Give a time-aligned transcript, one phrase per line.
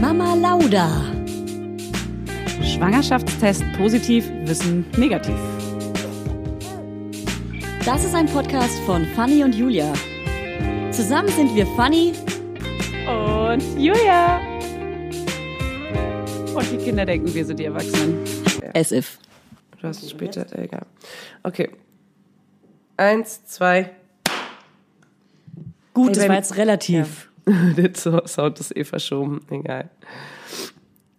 [0.00, 0.88] Mama Lauda.
[2.62, 5.34] Schwangerschaftstest positiv, Wissen negativ.
[7.84, 9.92] Das ist ein Podcast von Fanny und Julia.
[10.90, 12.12] Zusammen sind wir Fanny
[13.06, 14.40] Und Julia.
[16.54, 18.18] Und die Kinder denken, wir sind die Erwachsenen.
[18.74, 19.18] as if.
[19.80, 20.86] Du hast es später, egal.
[21.42, 21.70] Okay.
[22.96, 23.90] Eins, zwei.
[25.94, 27.30] Gut, Ey, das war jetzt relativ.
[27.76, 29.40] Der So- Sound ist eh verschoben.
[29.50, 29.90] Egal.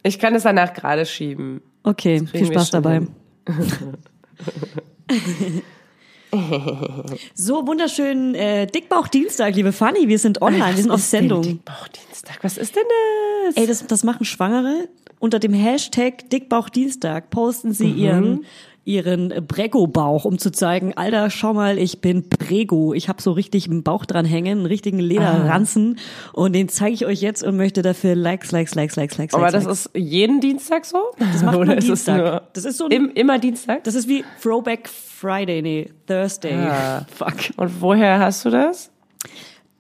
[0.04, 1.62] Ich kann es danach gerade schieben.
[1.84, 3.02] Okay, viel Spaß dabei.
[7.34, 10.08] So wunderschön äh, Dickbauch-Dienstag, liebe Fanny.
[10.09, 11.41] Wir sind online, wir sind auf Sendung.
[11.41, 12.40] Dickbauchdienstag.
[12.44, 12.84] Was ist denn
[13.46, 13.55] das?
[13.55, 14.90] Ey, das, das machen Schwangere.
[15.20, 17.98] Unter dem Hashtag Dickbauch-Dienstag posten sie Mhm.
[17.98, 18.46] ihren
[18.88, 22.94] ihren Brego-Bauch, um zu zeigen, Alter, schau mal, ich bin Prego.
[22.94, 26.00] Ich habe so richtig einen Bauch dran hängen, einen richtigen Lederranzen
[26.32, 29.34] und den zeige ich euch jetzt und möchte dafür Likes, Likes, Likes, Likes, Likes.
[29.35, 29.88] Aber das Likes.
[29.88, 30.99] ist jeden Dienstag so?
[31.20, 32.54] Das macht man Dienstag.
[32.54, 33.84] Das ist so ein- im, immer Dienstag?
[33.84, 36.54] Das ist wie Throwback Friday, nee, Thursday.
[36.54, 37.05] Ah.
[37.13, 37.35] Fuck.
[37.58, 38.90] Und woher hast du das?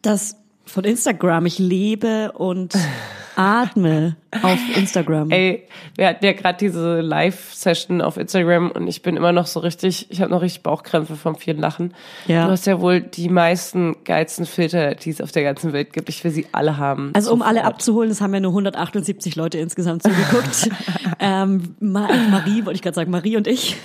[0.01, 0.35] Das
[0.65, 1.45] von Instagram.
[1.45, 2.73] Ich lebe und
[3.37, 5.29] atme auf Instagram.
[5.29, 9.59] Ey, wir hatten ja gerade diese Live-Session auf Instagram und ich bin immer noch so
[9.59, 11.93] richtig, ich habe noch richtig Bauchkrämpfe vom vielen Lachen.
[12.25, 12.45] Ja.
[12.45, 16.09] Du hast ja wohl die meisten geilsten Filter, die es auf der ganzen Welt gibt.
[16.09, 17.11] Ich will sie alle haben.
[17.13, 17.73] Also um alle Sofort.
[17.73, 20.69] abzuholen, es haben ja nur 178 Leute insgesamt zugeguckt.
[21.19, 23.77] ähm, Ma Marie, wollte ich gerade sagen, Marie und ich.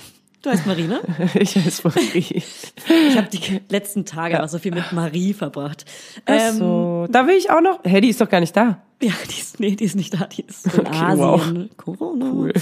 [0.43, 0.99] Du heißt Marie, ne?
[1.35, 2.43] Ich heiße Marie.
[2.43, 5.85] Ich habe die letzten Tage auch so viel mit Marie verbracht.
[6.25, 7.79] Ach Ähm, so, da will ich auch noch.
[7.85, 8.81] Hä, die ist doch gar nicht da.
[9.01, 11.19] Ja, die ist, nee, die ist nicht da, die ist in Okay, Asien.
[11.19, 11.77] wow.
[11.77, 12.25] Corona.
[12.31, 12.53] Cool.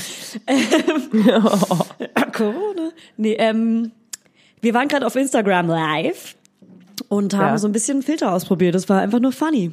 [2.34, 2.90] Corona.
[3.18, 3.92] Nee, ähm,
[4.62, 6.36] wir waren gerade auf Instagram live
[7.10, 7.58] und haben Ja.
[7.58, 8.76] so ein bisschen Filter ausprobiert.
[8.76, 9.72] Das war einfach nur funny.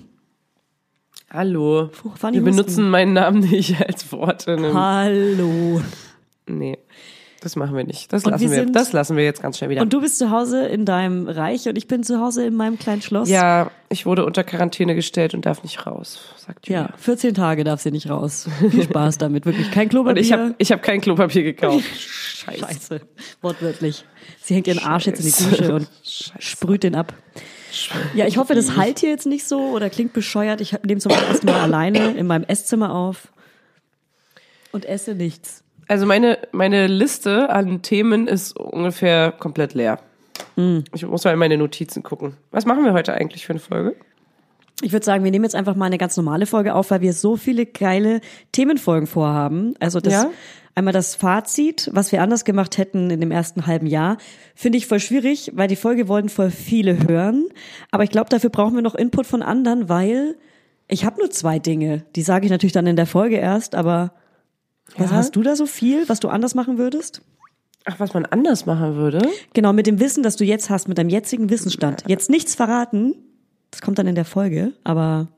[1.30, 1.90] Hallo.
[2.16, 4.56] Funny Wir benutzen meinen Namen nicht als Worte.
[4.58, 4.72] Ne?
[4.72, 5.82] Hallo.
[6.46, 6.78] Nee,
[7.48, 8.12] das machen wir nicht.
[8.12, 9.80] Das Und lassen wir wir, das lassen wir jetzt ganz schnell wieder.
[9.80, 12.78] Und du bist zu Hause in deinem Reich und ich bin zu Hause in meinem
[12.78, 13.28] kleinen Schloss.
[13.28, 16.82] ja, ich wurde unter Quarantäne gestellt und darf nicht raus, sagt Julia.
[16.90, 18.46] Ja, 14 Tage darf sie nicht raus.
[18.70, 19.70] Viel Spaß damit, wirklich.
[19.70, 20.20] Kein Und Klopapier.
[20.22, 21.84] ich habe ich hab kein Klopapier gekauft.
[21.96, 22.60] Scheiße.
[22.66, 23.00] Scheiße,
[23.40, 24.04] wortwörtlich.
[24.42, 25.88] Sie hängt ihren Arsch jetzt in die Dusche und
[26.38, 27.14] sprüht den ab.
[28.14, 30.60] Ja, ich hoffe, das halt hier jetzt nicht so oder klingt bescheuert.
[30.60, 33.28] Ich nehme zum ersten Mal alleine in meinem Esszimmer auf
[34.72, 35.62] und esse nichts.
[35.88, 39.98] Also meine, meine Liste an Themen ist ungefähr komplett leer.
[40.56, 40.84] Hm.
[40.94, 42.36] Ich muss mal in meine Notizen gucken.
[42.50, 43.96] Was machen wir heute eigentlich für eine Folge?
[44.82, 47.12] Ich würde sagen, wir nehmen jetzt einfach mal eine ganz normale Folge auf, weil wir
[47.12, 48.20] so viele geile
[48.52, 49.74] Themenfolgen vorhaben.
[49.80, 50.30] Also das Ja?
[50.76, 54.18] einmal das Fazit, was wir anders gemacht hätten in dem ersten halben Jahr,
[54.54, 57.48] finde ich voll schwierig, weil die Folge wollen voll viele hören.
[57.90, 60.36] Aber ich glaube, dafür brauchen wir noch Input von anderen, weil
[60.86, 62.04] ich habe nur zwei Dinge.
[62.14, 64.12] Die sage ich natürlich dann in der Folge erst, aber
[64.96, 65.16] was Ja?
[65.16, 67.22] hast du da so viel, was du anders machen würdest?
[67.84, 69.20] Ach, was man anders machen würde?
[69.54, 72.04] Genau, mit dem Wissen, das du jetzt hast, mit deinem jetzigen Wissensstand.
[72.06, 73.14] Jetzt nichts verraten.
[73.70, 75.28] Das kommt dann in der Folge, aber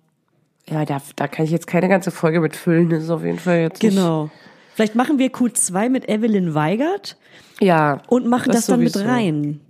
[0.68, 2.90] Ja, da, da kann ich jetzt keine ganze Folge mit füllen.
[2.90, 4.30] Das ist auf jeden Fall jetzt Genau.
[4.74, 7.16] Vielleicht machen wir Q2 mit Evelyn Weigert
[7.60, 7.68] Nicht.
[7.68, 8.02] Ja.
[8.08, 9.60] und machen das, dann mit rein.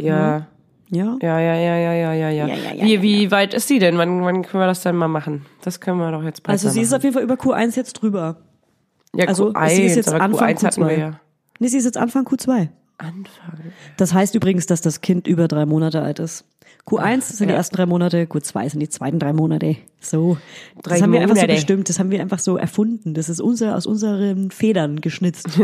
[0.00, 0.46] Ja.
[0.90, 1.16] Ja?
[1.20, 2.46] Ja, ja, ja, ja, ja, ja, ja.
[2.46, 3.98] Ja, ja, ja, wie, wie weit ist sie denn?
[3.98, 5.44] Wann, wann können wir das denn mal machen?
[5.62, 6.98] Das können wir doch jetzt bald Also sie ist machen.
[6.98, 8.36] auf jeden Fall über Q1 jetzt drüber.
[9.14, 10.98] ja, also Q1, sie ist jetzt Anfang Q1 hatten wir Q2.
[10.98, 11.20] ja.
[11.58, 12.68] Nee, sie ist jetzt Anfang Q2.
[12.98, 13.72] Anfang.
[13.96, 16.44] Das heißt übrigens, dass das Kind über drei Monate alt ist.
[16.86, 17.58] Q1 sind die ja.
[17.58, 19.76] ersten drei Monate, Q2 sind die zweiten drei Monate.
[20.00, 20.38] So.
[20.76, 21.54] Das Drei haben wir einfach so Monate.
[21.54, 23.12] bestimmt, das haben wir einfach so erfunden.
[23.14, 25.48] Das ist unser, aus unseren Federn geschnitzt.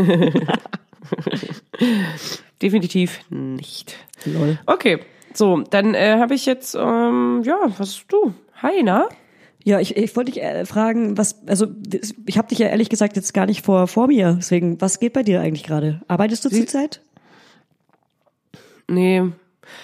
[2.61, 3.95] Definitiv nicht.
[4.25, 4.59] Lol.
[4.65, 4.99] Okay,
[5.37, 8.33] so, dann äh, habe ich jetzt, ähm, ja, was du?
[8.61, 9.07] Hi, na?
[9.63, 11.67] Ja, ich, ich wollte dich äh, fragen, was, also
[12.25, 14.35] ich habe dich ja ehrlich gesagt jetzt gar nicht vor, vor mir.
[14.37, 16.01] Deswegen, was geht bei dir eigentlich gerade?
[16.07, 17.01] Arbeitest du zurzeit?
[18.89, 19.23] Nee.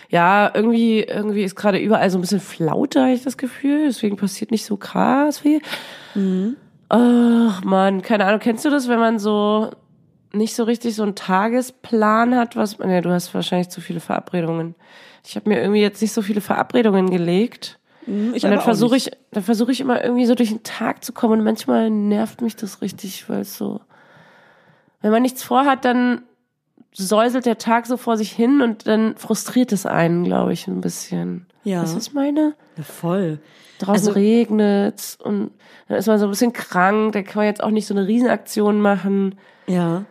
[0.09, 3.85] Ja, irgendwie, irgendwie ist gerade überall so ein bisschen Flaute, habe ich das Gefühl.
[3.85, 5.61] Deswegen passiert nicht so krass viel.
[6.89, 8.39] Ach man, keine Ahnung.
[8.41, 9.71] Kennst du das, wenn man so
[10.33, 12.55] nicht so richtig so einen Tagesplan hat?
[12.55, 12.79] Was?
[12.79, 14.75] Nee, du hast wahrscheinlich zu viele Verabredungen.
[15.25, 17.79] Ich habe mir irgendwie jetzt nicht so viele Verabredungen gelegt.
[18.33, 21.13] Ich und dann versuche ich, dann versuche ich immer irgendwie so durch den Tag zu
[21.13, 23.81] kommen und manchmal nervt mich das richtig, weil es so,
[25.01, 26.23] wenn man nichts vorhat, dann
[26.91, 30.81] säuselt der Tag so vor sich hin und dann frustriert es einen, glaube ich, ein
[30.81, 31.45] bisschen.
[31.63, 31.83] Ja.
[31.83, 32.55] Weißt du, was ich meine?
[32.77, 33.39] Ja, voll.
[33.79, 35.51] Draußen Also- regnet's und
[35.87, 38.07] dann ist man so ein bisschen krank, da kann man jetzt auch nicht so eine
[38.07, 39.35] Riesenaktion machen.
[39.67, 40.05] Ja.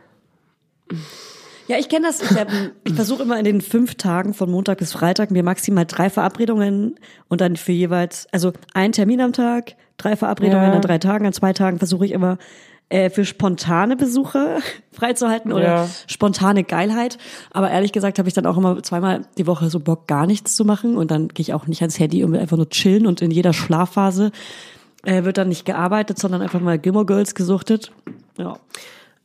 [1.69, 2.21] Ja, ich kenne das.
[2.23, 2.49] Ich, hab-
[2.85, 6.97] ich versuche immer in den fünf Tagen von Montag bis Freitag mir maximal drei Verabredungen
[7.29, 10.73] und dann für jeweils, also ein Termin am Tag, drei Verabredungen Ja.
[10.73, 12.39] an drei Tagen, an zwei Tagen versuche ich immer
[12.89, 14.61] äh, für spontane Besuche
[14.93, 15.89] freizuhalten oder Ja.
[16.07, 17.19] spontane Geilheit.
[17.51, 20.57] Aber ehrlich gesagt habe ich dann auch immer zweimal die Woche so Bock, gar nichts
[20.57, 23.07] zu machen und dann gehe ich auch nicht ans Handy und will einfach nur chillen
[23.07, 24.33] und in jeder Schlafphase
[25.05, 27.93] äh, wird dann nicht gearbeitet, sondern einfach mal Gilmore Girls gesuchtet.
[28.39, 28.57] Ja.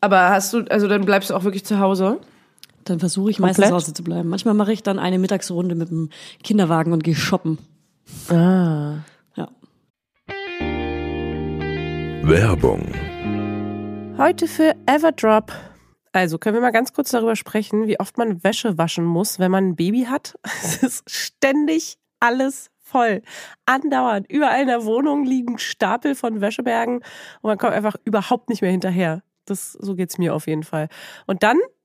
[0.01, 2.19] Aber hast du, also dann bleibst du auch wirklich zu Hause?
[2.85, 3.83] Dann versuche ich meistens zu Komplett?
[3.83, 4.29] Hause zu bleiben.
[4.29, 6.09] Manchmal mache ich dann eine Mittagsrunde mit dem
[6.43, 7.57] Kinderwagen und gehe shoppen.
[8.29, 8.97] Ah.
[9.35, 9.49] Ja.
[12.23, 12.91] Werbung.
[14.17, 15.51] Heute für Everdrop.
[16.11, 19.49] Also können wir mal ganz kurz darüber sprechen, wie oft man Wäsche waschen muss, wenn
[19.49, 20.37] man ein Baby hat.
[20.63, 23.21] Es ist ständig alles voll.
[23.65, 24.29] Andauernd.
[24.29, 27.03] Überall in der Wohnung liegen Stapel von Wäschebergen und
[27.43, 29.23] man kommt einfach überhaupt nicht mehr hinterher.
[29.45, 30.87] Das, so geht's mir auf jeden Fall.
[31.25, 31.57] Und dann,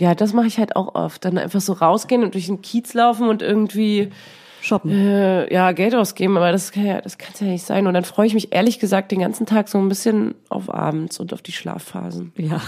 [0.00, 1.24] Ja, das mache ich halt auch oft.
[1.24, 4.10] Dann einfach so rausgehen und durch den Kiez laufen und irgendwie
[4.62, 4.90] Shoppen.
[4.90, 7.86] äh, ja, Geld ausgeben, aber das kann ja, das kann's ja nicht sein.
[7.86, 11.20] Und dann freue ich mich ehrlich gesagt den ganzen Tag so ein bisschen auf abends
[11.20, 12.32] und auf die Schlafphasen.
[12.36, 12.62] Ja,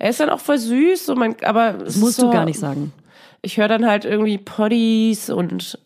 [0.00, 2.92] Er ist dann auch voll süß, so mein, aber das musst du gar nicht sagen.
[3.40, 5.78] Ich höre dann halt irgendwie Poddies und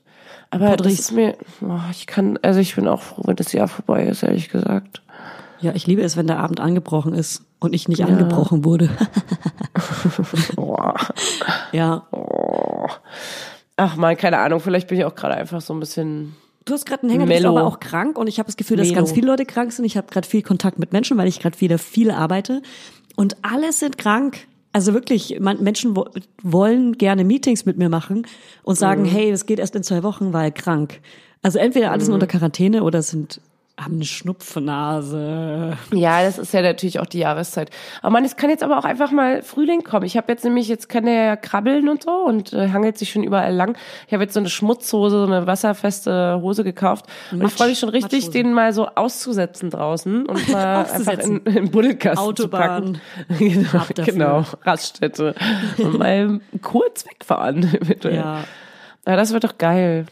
[0.50, 1.00] aber das Podries.
[1.00, 4.22] ist mir, oh, ich kann, also ich bin auch froh, wenn das Jahr vorbei ist,
[4.22, 5.02] ehrlich gesagt.
[5.62, 8.90] Ja, ich liebe es, wenn der Abend angebrochen ist und ich nicht angebrochen wurde.
[11.72, 12.06] Ja.
[12.10, 12.86] Oh.
[13.76, 16.86] Ach man, keine Ahnung, vielleicht bin ich auch gerade einfach so ein bisschen Du hast
[16.86, 19.00] gerade einen Hänger, du bist aber auch krank und ich habe das Gefühl, dass Mellow.
[19.00, 19.84] ganz viele Leute krank sind.
[19.84, 22.62] Ich habe gerade viel Kontakt mit Menschen, weil ich gerade wieder viel arbeite
[23.16, 24.46] und alle sind krank.
[24.72, 26.06] Also wirklich, man, Menschen wo,
[26.42, 28.26] wollen gerne Meetings mit mir machen
[28.62, 31.00] und sagen, hey, das geht erst in zwei Wochen, weil krank.
[31.42, 33.40] Also entweder alle sind unter Quarantäne oder sind
[33.80, 35.76] haben eine Schnupfnase.
[35.92, 37.70] Ja, das ist ja natürlich auch die Jahreszeit.
[38.02, 40.04] Aber man, es kann jetzt aber auch einfach mal Frühling kommen.
[40.04, 43.10] Ich habe jetzt nämlich, jetzt kann der ja krabbeln und so und äh, hangelt sich
[43.10, 43.76] schon überall lang.
[44.06, 47.06] Ich habe jetzt so eine Schmutzhose, so eine wasserfeste Hose gekauft.
[47.30, 48.30] Und ich freue mich schon richtig, Matschhose.
[48.30, 52.94] den mal so auszusetzen draußen und mal einfach in, in Buddelkasten Autobahn.
[52.94, 53.38] zu packen.
[53.38, 55.34] genau, genau, Raststätte.
[55.78, 58.16] und mal kurz wegfahren, eventuell.
[58.16, 58.44] Ja.
[59.06, 60.06] ja, das wird doch geil.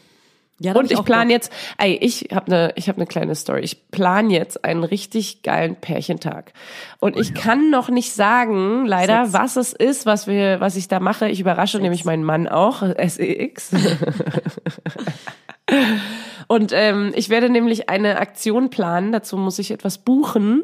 [0.61, 1.31] Ja hab Und ich auch plan Bock.
[1.31, 3.61] jetzt, ey, ich habe eine ich habe eine kleine Story.
[3.61, 6.53] Ich plan jetzt einen richtig geilen Pärchentag.
[6.99, 9.33] Und ich kann noch nicht sagen, leider, Sex.
[9.33, 11.29] was es ist, was wir was ich da mache.
[11.29, 13.71] Ich überrasche nämlich meinen Mann auch, SEX.
[16.47, 20.63] Und ähm, ich werde nämlich eine Aktion planen, dazu muss ich etwas buchen.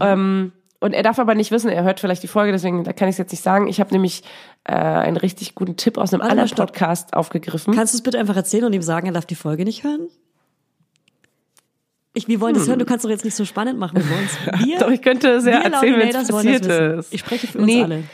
[0.00, 0.52] Ähm,
[0.84, 3.14] und er darf aber nicht wissen, er hört vielleicht die Folge, deswegen da kann ich
[3.14, 3.68] es jetzt nicht sagen.
[3.68, 4.22] Ich habe nämlich
[4.64, 6.72] äh, einen richtig guten Tipp aus einem mal, anderen stopp.
[6.72, 7.74] Podcast aufgegriffen.
[7.74, 10.08] Kannst du es bitte einfach erzählen und ihm sagen, er darf die Folge nicht hören?
[12.12, 14.62] Ich, wir wollen das hören, du kannst doch jetzt nicht so spannend machen mit uns.
[14.64, 16.66] Wir, Doch, ich könnte sehr wir erzählen, wenn es wollen passiert
[16.98, 17.12] ist.
[17.12, 17.82] Ich spreche für uns Nee.
[17.82, 18.04] alle.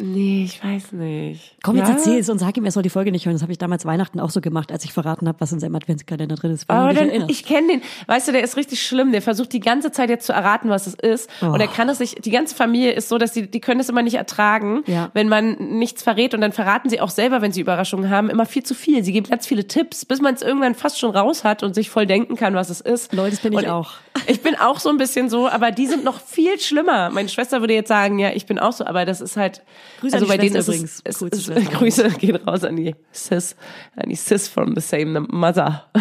[0.00, 1.54] Nee, ich weiß nicht.
[1.62, 1.94] Komm, jetzt Ja?
[1.94, 3.34] erzähl es und sag ihm, er soll die Folge nicht hören.
[3.34, 5.76] Das habe ich damals Weihnachten auch so gemacht, als ich verraten habe, was in seinem
[5.76, 6.68] Adventskalender drin ist.
[6.68, 7.30] Aber dann, erinnerst.
[7.30, 7.82] ich kenne den.
[8.08, 9.12] Weißt du, der ist richtig schlimm.
[9.12, 11.30] Der versucht die ganze Zeit jetzt zu erraten, was es ist.
[11.40, 12.24] Und er kann es nicht.
[12.24, 15.10] Die ganze Familie ist so, dass die, die können es immer nicht ertragen, Ja.
[15.14, 16.34] wenn man nichts verrät.
[16.34, 19.04] Und dann verraten sie auch selber, wenn sie Überraschungen haben, immer viel zu viel.
[19.04, 21.90] Sie geben ganz viele Tipps, bis man es irgendwann fast schon raus hat und sich
[21.90, 23.12] voll denken kann, was es ist.
[23.12, 23.92] Leute, das bin ich und auch.
[24.26, 27.10] Ich bin auch so ein bisschen so, aber die sind noch viel schlimmer.
[27.10, 29.62] Meine Schwester würde jetzt sagen, ja, ich bin auch so, aber das ist halt.
[30.02, 31.02] Grüße an also die bei denen ist übrigens.
[31.04, 31.78] es, es, Coolste es, Schwester.
[31.78, 33.54] Grüße gehen raus an die Sis,
[33.94, 35.86] an die Sis from the same mother.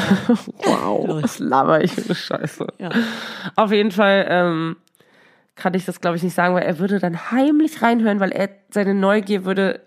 [0.65, 2.67] wow, was laber ich für eine Scheiße.
[2.79, 2.89] Ja.
[3.55, 4.77] Auf jeden Fall ähm,
[5.55, 8.49] kann ich das, glaube ich, nicht sagen, weil er würde dann heimlich reinhören, weil er
[8.71, 9.81] seine Neugier würde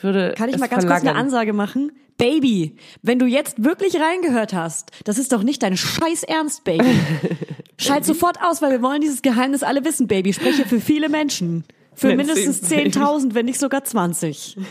[0.00, 1.14] würde Kann ich es mal ganz kurz eine.
[1.14, 1.92] Ansage machen?
[2.16, 6.86] Baby, wenn du jetzt wirklich reingehört hast, das ist doch nicht dein Scheiß Ernst, Baby.
[7.78, 10.30] Schalt sofort aus, weil wir wollen dieses Geheimnis alle wissen, Baby.
[10.30, 11.64] Ich spreche für viele Menschen.
[11.94, 14.56] Für Wenn mindestens zehn, 10.000, wenn nicht sogar 20.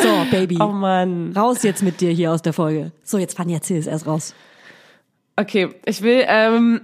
[0.00, 0.56] So, Baby.
[0.58, 1.32] Oh Mann.
[1.36, 2.92] Raus jetzt mit dir hier aus der Folge.
[3.04, 4.34] So, jetzt Fanny, erzähl es erst raus.
[5.36, 6.80] Okay, ich will ähm,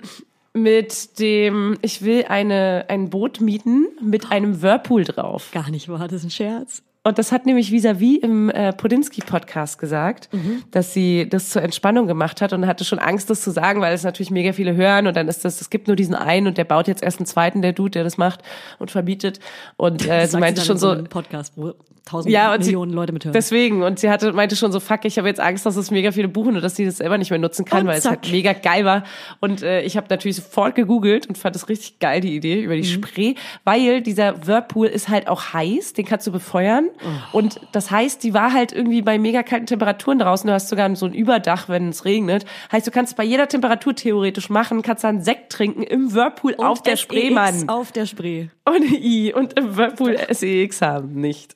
[0.52, 5.50] mit dem, ich will eine ein Boot mieten mit einem Whirlpool drauf.
[5.52, 6.82] Gar nicht wahr, das ist ein Scherz.
[7.08, 10.28] Und das hat nämlich vis-à-vis im äh, Podinski-Podcast gesagt,
[10.70, 13.94] dass sie das zur Entspannung gemacht hat und hatte schon Angst, das zu sagen, weil
[13.94, 16.58] es natürlich mega viele hören und dann ist das, es gibt nur diesen einen und
[16.58, 18.40] der baut jetzt erst einen zweiten, der Dude, der das macht
[18.78, 19.40] und verbietet.
[19.76, 21.72] Und äh, Das sie meinte schon in so, Podcast, wo
[22.04, 23.32] tausend ja, und Millionen sie, Leute mithören.
[23.34, 26.10] Deswegen, und sie hatte, meinte schon so, fuck, ich habe jetzt Angst, dass es mega
[26.10, 28.22] viele buchen und dass sie das selber nicht mehr nutzen kann, Und weil es zack.
[28.22, 29.04] halt mega geil war.
[29.40, 32.74] Und äh, ich habe natürlich sofort gegoogelt und fand es richtig geil, die Idee über
[32.76, 32.86] die Mhm.
[32.86, 33.34] Spree,
[33.64, 36.88] weil dieser Whirlpool ist halt auch heiß, den kannst du befeuern.
[37.02, 37.38] Oh.
[37.38, 40.46] Und das heißt, die war halt irgendwie bei mega kalten Temperaturen draußen.
[40.46, 42.44] Du hast sogar so ein Überdach, wenn es regnet.
[42.72, 46.66] Heißt, du kannst bei jeder Temperatur theoretisch machen, kannst dann Sekt trinken im Whirlpool Und
[46.66, 47.68] auf der SEX Spree, Mann.
[47.68, 48.48] Auf der Spree.
[48.68, 51.54] Ohne I und im Whirlpool SEX haben, nicht.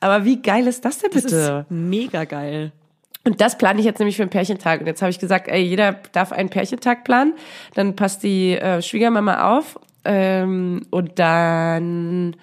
[0.00, 1.64] Aber wie geil ist das denn Das bitte?
[1.68, 2.72] ist mega geil.
[3.26, 4.80] Und das plane ich jetzt nämlich für einen Pärchentag.
[4.80, 7.32] Und jetzt habe ich gesagt, ey, jeder darf einen Pärchentag planen.
[7.72, 9.78] Dann passt die äh, Schwiegermama auf.
[10.04, 12.36] Ähm, und dann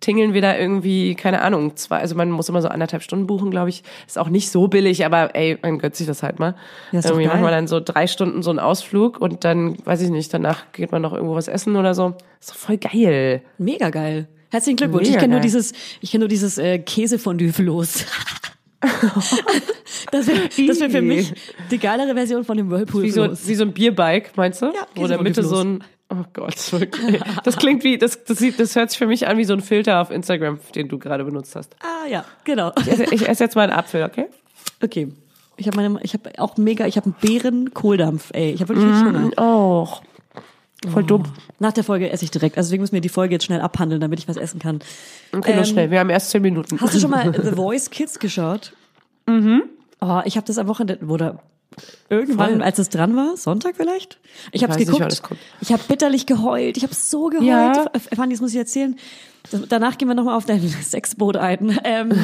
[0.00, 3.50] tingeln wir da irgendwie, keine Ahnung, zwei, also man muss immer so anderthalb Stunden buchen,
[3.50, 3.82] glaube ich.
[4.06, 6.54] Ist auch nicht so billig, aber ey, man gönnt sich das halt mal.
[6.92, 10.10] Ja, irgendwie machen wir dann so drei Stunden so einen Ausflug und dann, weiß ich
[10.10, 12.14] nicht, danach geht man noch irgendwo was essen oder so.
[12.40, 13.42] Ist doch voll geil.
[13.58, 14.28] Mega geil.
[14.50, 15.08] Herzlichen Glückwunsch.
[15.08, 18.06] Mega ich kenne nur dieses, ich kenne nur dieses äh, Käsefondue-Floß.
[20.12, 21.34] das wäre das wär für mich
[21.70, 24.66] die geilere Version von dem Wie so, wie so ein Bierbike, meinst du?
[24.66, 27.20] Ja, Wo in der Mitte so ein, oh Gott, wirklich.
[27.44, 29.60] Das klingt wie, das, das sieht, das hört sich für mich an wie so ein
[29.60, 31.76] Filter auf Instagram, den du gerade benutzt hast.
[31.80, 32.72] ah ja, genau.
[32.80, 34.26] Ich esse, ich esse jetzt mal einen Apfel, okay?
[34.82, 35.12] Okay.
[35.56, 38.52] Ich habe meine, ich habe auch mega, ich habe einen Beeren-Kohldampf, ey.
[38.52, 39.30] Ich habe wirklich richtig Hunger.
[39.36, 39.88] Oh,
[40.88, 41.24] voll dumm.
[41.58, 42.56] Nach der Folge esse ich direkt.
[42.56, 44.78] Also deswegen müssen wir die Folge jetzt schnell abhandeln, damit ich was essen kann.
[45.36, 45.90] Okay, nur Ähm, schnell.
[45.90, 46.80] Wir haben erst zehn Minuten.
[46.80, 48.72] Hast du schon mal The Voice Kids geschaut?
[49.26, 49.64] Mhm.
[50.00, 51.42] Oh, ich habe das am Wochenende oder
[52.08, 52.62] irgendwann, Voll.
[52.62, 54.18] als es dran war, Sonntag vielleicht.
[54.52, 55.22] Ich habe es geguckt.
[55.60, 56.76] Ich habe bitterlich geheult.
[56.76, 57.46] Ich habe so geheult.
[57.46, 57.90] Ja.
[58.14, 58.96] Fanny, das muss ich erzählen.
[59.50, 61.78] Das, danach gehen wir nochmal auf dein Sexboot ein.
[61.84, 62.10] Ähm,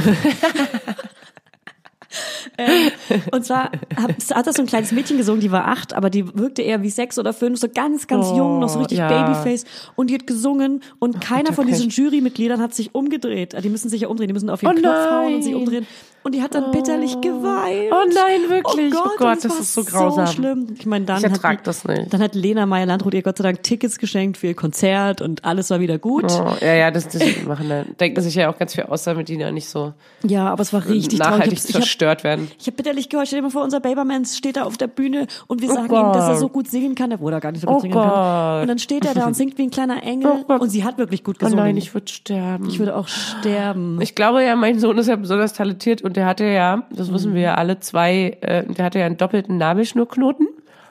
[2.58, 2.90] ähm,
[3.32, 6.36] und zwar hat, hat das so ein kleines Mädchen gesungen, die war acht, aber die
[6.36, 9.08] wirkte eher wie sechs oder fünf, so ganz, ganz Oh, jung, noch so richtig ja.
[9.08, 9.64] Babyface.
[9.96, 11.74] Und die hat gesungen und keiner von okay.
[11.74, 13.56] diesen Jurymitgliedern hat sich umgedreht.
[13.62, 15.86] Die müssen sich ja umdrehen, die müssen auf ihren Oh Knopf hauen und sich umdrehen.
[16.24, 17.92] Und die hat dann bitterlich geweint.
[17.92, 18.94] Oh nein, wirklich?
[18.94, 20.26] Oh Oh Gott, Gott, und es das war ist so grausam.
[20.26, 20.66] So schlimm.
[20.78, 22.12] Ich meine, dann Ich hat, das nicht.
[22.12, 25.68] Dann hat Lena Meyer-Landrut ihr Gott sei Dank Tickets geschenkt für ihr Konzert und alles
[25.70, 26.24] war wieder gut.
[26.32, 29.28] Oh, ja, ja, das, das machen da, denken sich ja auch ganz viel aus, damit
[29.28, 32.24] die da nicht so Ja, aber es war richtig nachhaltig Ich hab- ich hab, zerstört
[32.24, 32.50] werden.
[32.58, 35.26] ich hab bitterlich gehört, stell dir mal vor, unser Baberman steht da auf der Bühne
[35.46, 36.38] und wir Oh sagen ihm, dass er Gott.
[36.40, 38.08] so gut singen kann, obwohl er gar nicht so gut Oh singen kann.
[38.08, 38.62] Gott.
[38.62, 40.60] Und dann steht er da und singt wie ein kleiner Engel Oh Gott.
[40.62, 41.64] und sie hat wirklich gut Oh gesungen.
[41.64, 42.66] nein, ich würde sterben.
[42.68, 44.00] ich würde auch sterben.
[44.00, 47.34] Ich glaube ja, mein Sohn ist ja besonders talentiert und der hatte ja, das wissen
[47.34, 50.48] wir ja alle, zwei, äh, der hatte ja einen doppelten Nabelschnurknoten.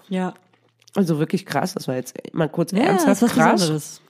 [0.09, 0.33] ja.
[0.95, 3.53] Also wirklich krass, das war jetzt mal kurz Ja, das ernsthaft was krass.
[3.53, 4.01] Besonderes.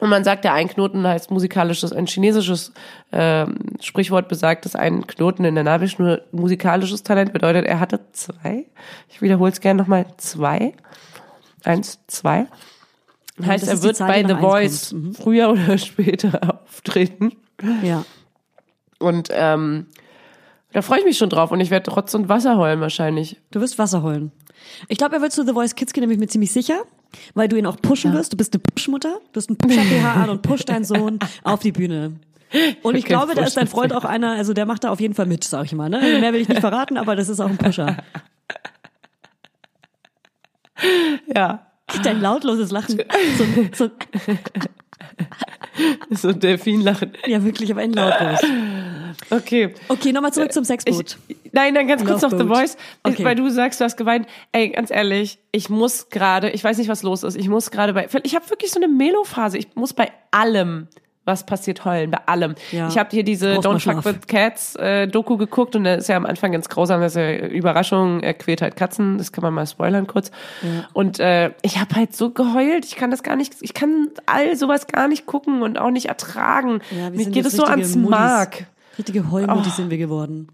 [0.00, 2.72] Und man sagt, der ein Knoten heißt musikalisches, ein chinesisches
[3.12, 7.66] ähm, Sprichwort besagt, dass ein Knoten in der Nabelschnur musikalisches Talent bedeutet.
[7.66, 8.66] Er hatte zwei.
[9.08, 10.06] Ich wiederhole es gerne nochmal.
[10.16, 10.72] Zwei.
[11.62, 12.46] Eins, zwei.
[13.44, 14.92] Heißt, das er wird Zahl, bei The Voice.
[14.92, 15.14] Mhm.
[15.14, 17.32] früher oder später auftreten.
[17.82, 18.04] Ja.
[18.98, 19.86] Und ähm,
[20.74, 21.50] da freue ich mich schon drauf.
[21.52, 23.40] Und ich werde Rotz und Wasser heulen wahrscheinlich.
[23.52, 24.32] Du wirst Wasser holen.
[24.88, 26.82] Ich glaube, er wird zu The Voice Kids gehen, nämlich mir ziemlich sicher,
[27.34, 28.32] weil du ihn auch pushen wirst.
[28.32, 31.72] Du bist eine Pushmutter, du hast einen Pusher-BH an und push deinen Sohn auf die
[31.72, 32.14] Bühne.
[32.82, 33.68] Und ich glaube, da ist dein.
[33.68, 35.88] Freund auch einer, also der macht da auf jeden Fall mit, sag ich mal.
[35.88, 36.00] Ne?
[36.20, 37.96] Mehr will ich nicht verraten, aber das ist auch ein Pusher.
[41.34, 41.66] Ja.
[42.02, 43.00] Dein lautloses Lachen.
[43.38, 43.90] So, so,
[46.10, 47.12] So ein Delfinlachen.
[47.26, 48.40] ja, wirklich, aber ein lautlos.
[49.30, 49.74] Okay.
[49.88, 51.16] Okay, nochmal zurück zum Sexboot.
[51.28, 52.58] Ich, nein, dann ganz kurz noch The Loveboat.
[52.58, 53.24] Voice, Okay.
[53.24, 54.26] weil du sagst, du hast geweint.
[54.52, 57.36] Ey, ganz ehrlich, ich muss gerade, ich weiß nicht, was los ist.
[57.36, 59.58] Ich muss gerade bei, ich habe wirklich so eine Melo-Phase.
[59.58, 60.88] Ich muss bei allem,
[61.26, 62.10] was passiert, heulen.
[62.10, 62.54] Bei allem.
[62.70, 62.86] Ja.
[62.88, 66.16] Ich habe hier diese Don't Fuck with Cats äh, Doku geguckt und da ist ja
[66.18, 69.16] am Anfang ganz grausam, dass er Überraschung, er quält halt Katzen.
[69.16, 70.30] Das kann man mal spoilern kurz.
[70.92, 72.84] Und äh, ich habe halt so geheult.
[72.84, 76.06] Ich kann das gar nicht, ich kann all sowas gar nicht gucken und auch nicht
[76.06, 76.80] ertragen.
[76.90, 78.10] Ja, Mir geht es so ans Muddis.
[78.10, 78.66] Mark.
[78.98, 80.48] Richtige Heulmutti sind wir geworden.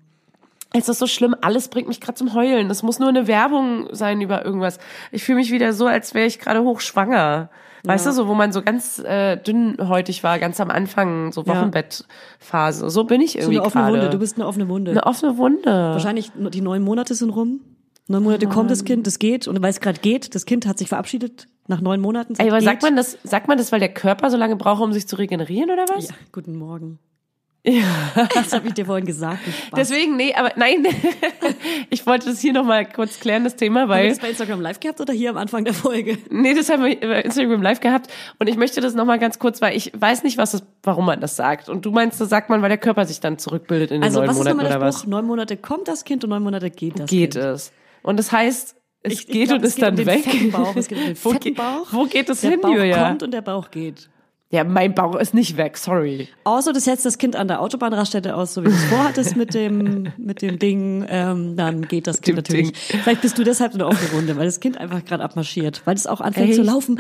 [0.72, 2.68] Es ist so schlimm, alles bringt mich gerade zum Heulen.
[2.68, 4.78] Das muss nur eine Werbung sein über irgendwas.
[5.10, 7.50] Ich fühle mich wieder so, als wäre ich gerade hochschwanger.
[7.82, 11.56] Weißt du, so wo man so ganz äh, dünnhäutig war, ganz am Anfang, so Ja.
[11.56, 12.90] Wochenbettphase.
[12.90, 13.96] So bin ich So irgendwie eine offene gerade.
[13.96, 14.10] Wunde.
[14.10, 14.90] Du bist eine offene Wunde.
[14.92, 15.64] eine offene Wunde.
[15.70, 17.60] Wahrscheinlich die neun Monate sind rum.
[18.06, 19.48] Neun Monate kommt das Kind, das geht.
[19.48, 22.34] Und weil es gerade geht, das Kind hat sich verabschiedet nach neun Monaten.
[22.38, 22.66] Ey, aber geht.
[22.66, 25.16] sagt man das, sagt man das, weil der Körper so lange braucht, um sich zu
[25.16, 26.08] regenerieren oder was?
[26.08, 26.98] Ja, guten Morgen.
[28.34, 29.40] Das habe ich dir vorhin gesagt.
[29.76, 30.86] Deswegen, nee, aber nein,
[31.90, 34.60] ich wollte das hier nochmal kurz klären, das Thema, Haben wir weil das bei Instagram
[34.60, 36.18] live gehabt oder hier am Anfang der Folge?
[36.30, 38.10] Nee, das haben wir bei Instagram live gehabt.
[38.38, 41.20] Und ich möchte das nochmal ganz kurz, weil ich weiß nicht, was das, warum man
[41.20, 41.68] das sagt.
[41.68, 44.20] Und du meinst, das sagt man, weil der Körper sich dann zurückbildet in den Also
[44.20, 44.98] neun was ist Monaten oder der was?
[45.00, 45.06] Spruch?
[45.10, 47.44] Neun Monate kommt das Kind und neun Monate geht das Geht Kind.
[47.44, 47.72] es.
[48.02, 50.26] Und das heißt, es Ich- ich geht glaub, und es ist geht dann um weg.
[50.76, 51.86] es geht um den wo, Bauch.
[51.92, 53.06] wo geht es Der hin, Bauch Julia?
[53.08, 54.08] kommt und der Bauch geht.
[54.52, 56.28] Ja, mein Bauch ist nicht weg, sorry.
[56.42, 59.54] Außer du setzt das Kind an der Autobahnraststätte aus, so wie du es vorhattest mit
[59.54, 62.72] dem, mit dem Ding, ähm, dann geht das Kind Dem natürlich.
[62.88, 63.00] Ding.
[63.02, 66.08] Vielleicht bist du deshalb eine offene Wunde, weil das Kind einfach gerade abmarschiert, weil es
[66.08, 66.56] auch anfängt Echt?
[66.56, 66.98] zu laufen.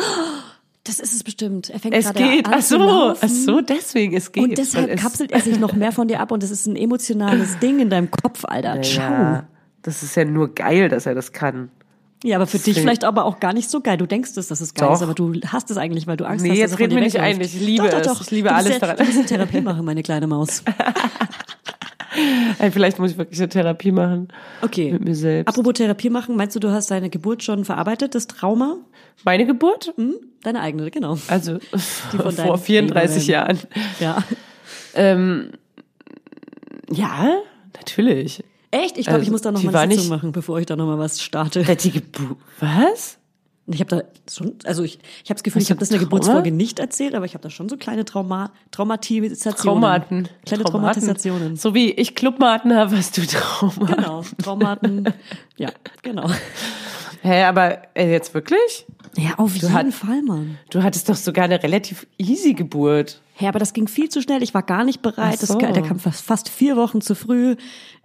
[0.84, 1.70] Das ist es bestimmt.
[1.70, 2.46] Er fängt Es gerade geht.
[2.46, 3.18] an Ach zu so, laufen.
[3.20, 4.44] ach so, deswegen, es geht.
[4.44, 7.58] Und deshalb kapselt er sich noch mehr von dir ab und das ist ein emotionales
[7.58, 8.80] Ding in deinem Kopf, Alter.
[8.82, 9.10] Ciao.
[9.10, 9.48] Ja,
[9.82, 11.70] das ist ja nur geil, dass er das kann.
[12.22, 13.96] Ja, aber für dich vielleicht aber auch gar nicht so geil.
[13.96, 14.94] Du denkst es, dass es geil Doch.
[14.94, 16.84] ist, aber du hast es eigentlich, weil du Angst Nee, hast, jetzt dass er von
[16.84, 17.40] reden wir nicht ein.
[17.40, 18.06] Ich liebe doch, doch, es.
[18.06, 18.20] Doch.
[18.20, 18.96] Ich liebe du bist alles ja, daran.
[18.96, 20.62] Du musst eine Therapie machen, meine kleine Maus.
[22.58, 24.28] Ey, vielleicht muss ich wirklich eine Therapie machen.
[24.62, 24.92] Okay.
[24.92, 25.48] Mit mir selbst.
[25.48, 28.76] Apropos Therapie machen, meinst du, du hast deine Geburt schon verarbeitet, das Trauma?
[29.24, 29.94] Meine Geburt?
[29.96, 30.14] Hm?
[30.42, 31.16] Deine eigene, genau.
[31.28, 33.58] Also von vor deinen 34 Jahren.
[34.00, 34.18] Ja.
[34.94, 35.52] Ähm,
[36.90, 37.28] ja,
[37.74, 38.42] natürlich.
[38.70, 38.96] Echt?
[38.98, 40.86] Ich glaube, Also, ich muss da noch mal eine Sitzung machen, bevor ich da noch
[40.86, 41.62] mal was starte.
[41.76, 42.36] Die Geburt.
[42.60, 43.16] Was?
[43.72, 44.02] Ich habe da
[44.32, 46.00] schon, also ich, ich habe das Gefühl, ich habe du das in der?
[46.04, 49.54] Geburtsfolge nicht erzählt, aber ich habe da schon so kleine Trauma, Traumatisationen.
[49.56, 50.28] Traumaten.
[50.44, 51.00] Kleine Traumaten.
[51.00, 51.56] Traumatisationen.
[51.56, 53.86] So wie ich Clubmaten habe, hast du Traumaten.
[53.86, 55.12] Genau, Traumaten.
[55.56, 55.70] ja,
[56.02, 56.28] genau.
[57.22, 58.86] Hä, aber äh, jetzt wirklich?
[59.16, 60.58] Ja, auf jeden hat- Fall, Mann.
[60.70, 63.20] Du hattest doch sogar eine relativ easy Geburt.
[63.38, 64.42] Ja, aber das ging viel zu schnell.
[64.42, 65.38] Ich war gar nicht bereit.
[65.38, 65.58] So.
[65.58, 67.56] das, der kam fast, fast vier Wochen zu früh.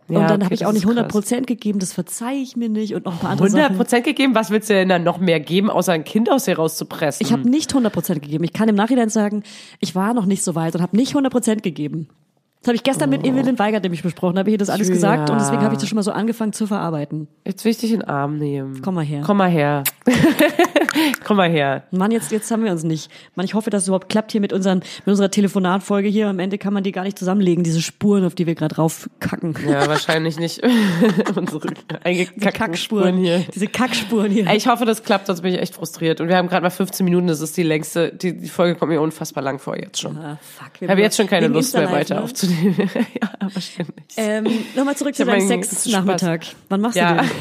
[0.08, 1.12] Und Ja, dann okay, habe ich auch nicht ist 100 krass.
[1.12, 1.80] Prozent gegeben.
[1.80, 2.94] Das verzeihe ich mir nicht.
[2.94, 3.78] Und noch ein paar andere 100 Sachen.
[3.78, 4.36] Prozent gegeben?
[4.36, 7.26] Was willst du denn dann noch mehr geben, außer ein Kind aus dir rauszupressen?
[7.26, 8.44] Ich habe nicht 100 Prozent gegeben.
[8.44, 9.44] Ich kann im Nachhinein sagen,
[9.80, 12.08] ich war noch nicht so weit und habe nicht 100 Prozent gegeben.
[12.62, 14.36] Das habe ich gestern mit Evelyn Weigert nämlich besprochen.
[14.36, 14.92] Da habe ich ihr das alles Oh.
[14.92, 14.96] Ja.
[14.96, 17.28] gesagt und deswegen habe ich das schon mal so angefangen zu verarbeiten.
[17.46, 18.82] Jetzt will ich dich in den Arm nehmen.
[18.82, 19.22] Komm mal her.
[19.24, 19.84] Komm mal her.
[21.24, 21.84] Komm mal her.
[21.92, 23.10] Mann, jetzt, jetzt haben wir uns nicht.
[23.36, 26.28] Mann, ich hoffe, dass es überhaupt klappt hier mit, unseren, mit unserer Telefonatfolge hier.
[26.28, 29.56] Am Ende kann man die gar nicht zusammenlegen, diese Spuren, auf die wir gerade raufkacken.
[29.68, 30.62] Ja, wahrscheinlich nicht.
[31.36, 31.68] Unsere
[32.40, 33.46] Kackspuren Spuren hier.
[33.54, 34.48] Diese Kackspuren hier.
[34.48, 36.22] Ey, ich hoffe, das klappt, sonst bin ich echt frustriert.
[36.22, 38.92] Und wir haben gerade mal 15 Minuten, das ist die längste, die, die Folge kommt
[38.92, 40.18] mir unfassbar lang vor jetzt schon.
[40.18, 40.72] ah, fuck.
[40.80, 42.24] Ich habe jetzt schon keine Lust mehr weiter ne?
[42.24, 42.76] aufzunehmen.
[43.22, 44.06] ja, wahrscheinlich.
[44.18, 46.46] Ähm, Nochmal zurück Ich zu deinem Sex-Nachmittag.
[46.70, 47.16] Wann machst Ja.
[47.16, 47.32] du den?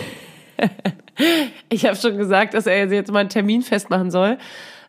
[1.68, 4.36] Ich habe schon gesagt, dass er jetzt mal einen Termin festmachen soll.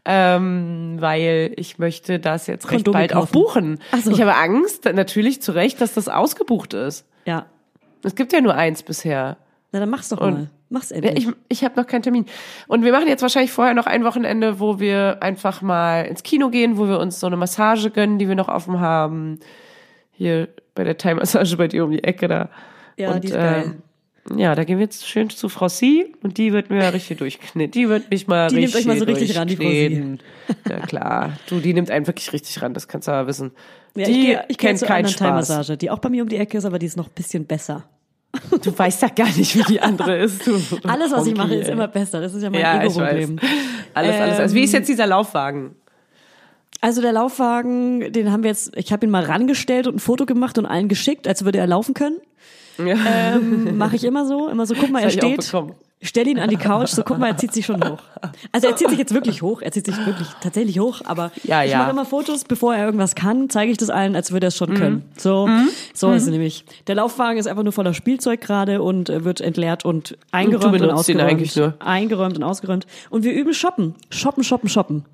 [0.07, 3.31] Ähm, weil ich möchte das jetzt recht Kondome bald auch kaufen.
[3.33, 3.79] buchen.
[3.91, 4.11] Ach so.
[4.11, 7.07] Ich habe Angst, natürlich zu Recht, dass das ausgebucht ist.
[7.25, 7.47] Ja.
[8.03, 9.37] Es gibt ja nur eins bisher.
[9.71, 10.49] Na, dann mach's doch Und- mal.
[10.69, 11.27] Mach's endlich.
[11.27, 12.25] Ich, ich habe noch keinen Termin.
[12.67, 16.49] Und wir machen jetzt wahrscheinlich vorher noch ein Wochenende, wo wir einfach mal ins Kino
[16.49, 19.39] gehen, wo wir uns so eine Massage gönnen, die wir noch offen haben.
[20.11, 22.49] Hier bei der Thai-Massage bei dir um die Ecke da.
[22.97, 23.75] Ja, und, die ist geil.
[24.35, 27.71] Ja, da gehen wir jetzt schön zu Frau Sie und die wird mir richtig durchkneten.
[27.71, 30.17] Die wird mich mal Die nimmt richtig euch mal so richtig ran, die Frau Sie.
[30.69, 33.51] Ja klar, du, die nimmt einen wirklich richtig ran, das kannst du aber wissen.
[33.95, 35.17] ja, die ich gehe ich geh kennt keinen Spaß.
[35.19, 37.45] Thai-Massage, die auch bei mir um die Ecke ist, aber die ist noch ein bisschen
[37.45, 37.83] besser.
[38.63, 40.45] Du weißt ja gar nicht, wie die andere ist.
[40.45, 42.19] Du Alles, was ich mache, ist immer besser.
[42.19, 43.39] Das ist ja mein Ja, Ego-Problem.
[43.93, 44.39] Alles, alles.
[44.39, 45.75] Also wie ist jetzt dieser Laufwagen?
[46.81, 50.25] Also der Laufwagen, den haben wir jetzt, ich habe ihn mal rangestellt und ein Foto
[50.25, 52.17] gemacht und allen geschickt, als würde er laufen können.
[52.77, 52.95] Ja.
[53.35, 55.51] Ähm, Mache ich immer so, immer so, guck mal, er steht,
[56.01, 57.99] stell ihn an die Couch, so guck mal, er zieht sich schon hoch.
[58.51, 61.63] Also er zieht sich jetzt wirklich hoch, er zieht sich wirklich tatsächlich hoch, aber Ja,
[61.63, 61.79] ich ja.
[61.79, 64.55] mache immer Fotos, bevor er irgendwas kann, zeige ich das allen, als würde er es
[64.55, 64.65] Mhm.
[64.65, 65.05] schon können.
[65.17, 65.49] So,
[65.93, 66.65] so ist es nämlich.
[66.87, 70.87] Der Laufwagen ist einfach nur voller Spielzeug gerade und äh, wird entleert und eingeräumt und,
[70.87, 71.29] ihn ausgeräumt.
[71.29, 71.73] eigentlich nur.
[71.79, 72.85] Eingeräumt und ausgeräumt.
[73.09, 73.95] Und wir üben shoppen.
[74.09, 75.05] Shoppen, shoppen, shoppen.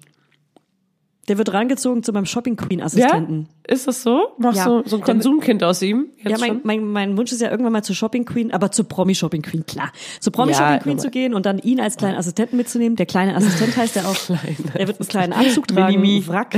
[1.31, 2.85] Der wird rangezogen zu meinem Shopping Queen Ja?
[2.87, 3.47] Assistenten.
[3.65, 4.33] Ist das so?
[4.37, 4.65] Machst Ja.
[4.65, 6.07] du so ein Konsumkind aus ihm?
[6.25, 6.61] Ja, mein, schon?
[6.65, 9.65] mein, mein Wunsch ist ja irgendwann mal zur Shopping Queen, aber zur Promi Shopping Queen,
[9.65, 9.93] klar.
[10.19, 11.03] Zur Promi Ja, Shopping Queen normal.
[11.05, 12.97] zu gehen und dann ihn als kleinen Assistenten mitzunehmen.
[12.97, 14.15] Der kleine Assistent heißt er auch.
[14.73, 16.27] er wird einen kleinen Anzug tragen, Mini-Mi.
[16.27, 16.57] Wrack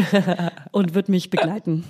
[0.71, 1.83] und wird mich begleiten.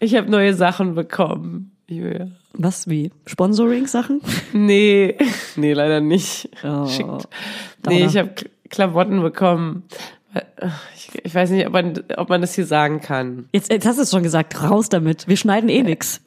[0.00, 1.70] Ich habe neue Sachen bekommen.
[1.86, 2.26] Julia.
[2.54, 3.12] Was, wie?
[3.26, 4.22] Sponsoring-Sachen?
[4.52, 5.16] Nee,
[5.54, 6.48] nee, leider nicht.
[6.64, 7.28] Oh, Schickt.
[7.86, 8.30] Nee, ich habe
[8.70, 9.84] Klamotten bekommen.
[10.96, 13.48] Ich, ich weiß nicht, ob man, ob man das hier sagen kann.
[13.52, 15.28] Jetzt, jetzt hast du es schon gesagt, raus damit.
[15.28, 16.20] Wir schneiden eh nix.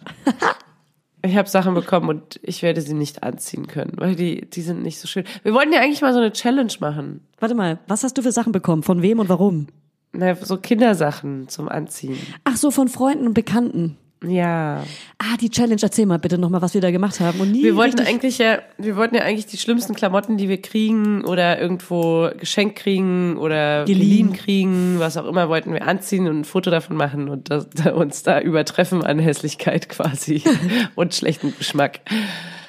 [1.24, 4.84] Ich habe Sachen bekommen und ich werde sie nicht anziehen können, weil die, die sind
[4.84, 5.26] nicht so schön.
[5.43, 7.28] Wir wollten ja eigentlich mal so eine Challenge machen.
[7.39, 8.84] Warte mal, was hast du für Sachen bekommen?
[8.84, 9.67] Von wem und warum?
[10.13, 12.17] Na, so Kindersachen zum Anziehen.
[12.43, 13.98] Ach so, von Freunden und Bekannten.
[14.23, 14.84] Ja.
[15.19, 17.39] Ah, die Challenge, erzähl mal bitte nochmal, was wir da gemacht haben.
[17.39, 20.62] Und nie Wir wollten eigentlich ja, wir wollten ja eigentlich die schlimmsten Klamotten, die wir
[20.62, 24.34] kriegen oder irgendwo geschenkt kriegen oder Geliehen.
[24.34, 27.91] kriegen, was auch immer, wollten wir anziehen und ein Foto davon machen und das, da,
[27.93, 30.43] uns da übertreffen an Hässlichkeit quasi
[30.95, 31.99] und schlechtem Geschmack.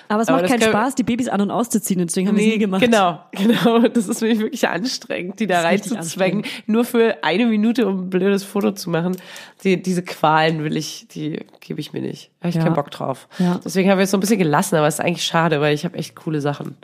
[0.08, 2.46] Aber es aber macht das keinen Spaß, die Babys an- und auszuziehen, deswegen haben wir
[2.46, 2.80] es nie gemacht.
[2.82, 3.80] Genau, genau.
[3.88, 6.44] Das ist wirklich wirklich anstrengend, die da reinzuzwängen.
[6.66, 9.16] Nur für eine Minute, um ein blödes Foto zu machen.
[9.64, 12.30] Die, diese Qualen will ich, die gebe ich mir nicht.
[12.40, 12.62] Da habe ich Ja.
[12.64, 13.28] keinen Bock drauf.
[13.38, 13.60] Ja.
[13.64, 15.84] Deswegen haben wir es so ein bisschen gelassen, aber es ist eigentlich schade, weil ich
[15.84, 16.76] habe echt coole Sachen.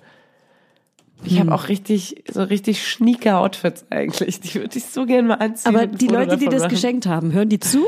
[1.25, 1.41] Ich Hm.
[1.41, 4.41] habe auch richtig, so richtig schnieke Outfits eigentlich.
[4.41, 5.75] Die würde ich so gerne mal anziehen.
[5.75, 6.69] Aber die Leute, die das machen.
[6.71, 7.87] geschenkt haben, hören die zu?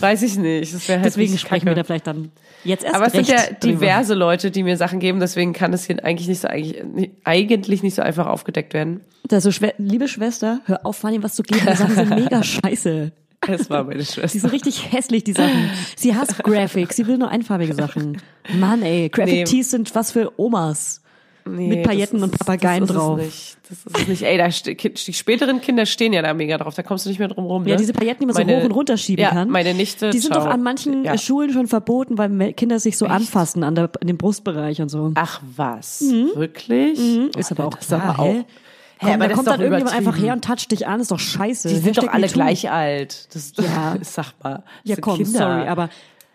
[0.00, 0.74] Weiß ich nicht.
[0.74, 2.30] Das halt Deswegen sprechen wir da vielleicht dann
[2.64, 3.58] jetzt erst Aber es sind ja drüber.
[3.60, 7.82] diverse Leute, die mir Sachen geben, deswegen kann das hier eigentlich nicht so eigentlich, eigentlich
[7.82, 9.00] nicht so einfach aufgedeckt werden.
[9.30, 11.60] Also, Schwe liebe Schwester, hör auf, Fanny, was zu geben.
[11.68, 13.12] Die Sachen sind mega scheiße.
[13.46, 14.38] Es war meine Die Schwester.
[14.38, 15.70] sind richtig hässlich, die Sachen.
[15.96, 18.20] Sie hasst Graphics, sie will nur einfarbige Sachen.
[18.58, 19.44] Mann, ey, Graphic Nee.
[19.44, 21.02] Tees sind was für Omas.
[21.56, 23.18] Nee, mit Pailletten das und Papageien das ist drauf.
[23.18, 23.56] Nicht.
[23.68, 24.22] Das ist nicht.
[24.22, 26.74] Ey, da die späteren Kinder stehen ja da mega drauf.
[26.74, 27.64] Da kommst du nicht mehr drum rum.
[27.64, 27.70] Ne?
[27.70, 29.50] Ja, diese Pailletten, die man so Meine- hoch und runter schieben ja, kann.
[29.50, 30.10] Meine Nichte.
[30.10, 30.44] Die sind ciao.
[30.44, 31.18] doch an manchen Ja.
[31.18, 35.12] Schulen schon verboten, weil Kinder sich so anfassen an der, in dem Brustbereich und so.
[35.14, 36.98] Ach was, wirklich?
[37.36, 38.24] ist aber auch das ist aber klar, auch.
[38.26, 38.44] hä?
[39.00, 41.12] Komm, aber da kommt ist dann doch irgendjemand einfach her und toucht dich an, ist
[41.12, 41.68] doch scheiße.
[41.68, 43.28] Die sind Hashtag doch alle gleich alt.
[43.32, 43.96] Das, Ja.
[44.02, 44.54] sag mal.
[44.54, 45.38] Das Ja, sind komm, Kinder.
[45.38, 45.88] sorry, aber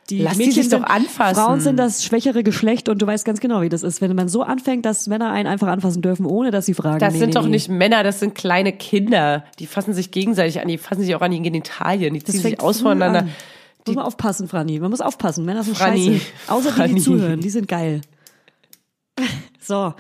[0.10, 1.36] die Lass die Mädchen sich doch anfassen.
[1.36, 4.02] Frauen sind das schwächere Geschlecht und du weißt ganz genau, wie das ist.
[4.02, 7.00] Wenn man so anfängt, dass Männer einen einfach anfassen dürfen, ohne dass sie fragen.
[7.00, 7.52] Das nee, sind nee, doch nee.
[7.52, 9.46] nicht Männer, das sind kleine Kinder.
[9.60, 12.42] Die fassen sich gegenseitig an, die fassen sich auch an die Genitalien, die Das ziehen
[12.42, 13.20] sich aus voneinander.
[13.20, 13.30] an.
[13.86, 14.80] Muss man aufpassen, Franny.
[14.80, 15.46] Man muss aufpassen.
[15.46, 16.20] Männer sind Franny.
[16.20, 16.52] scheiße.
[16.52, 16.94] Außer die, Franny.
[16.96, 17.40] die zuhören.
[17.40, 18.02] Die sind geil.
[19.66, 19.94] So.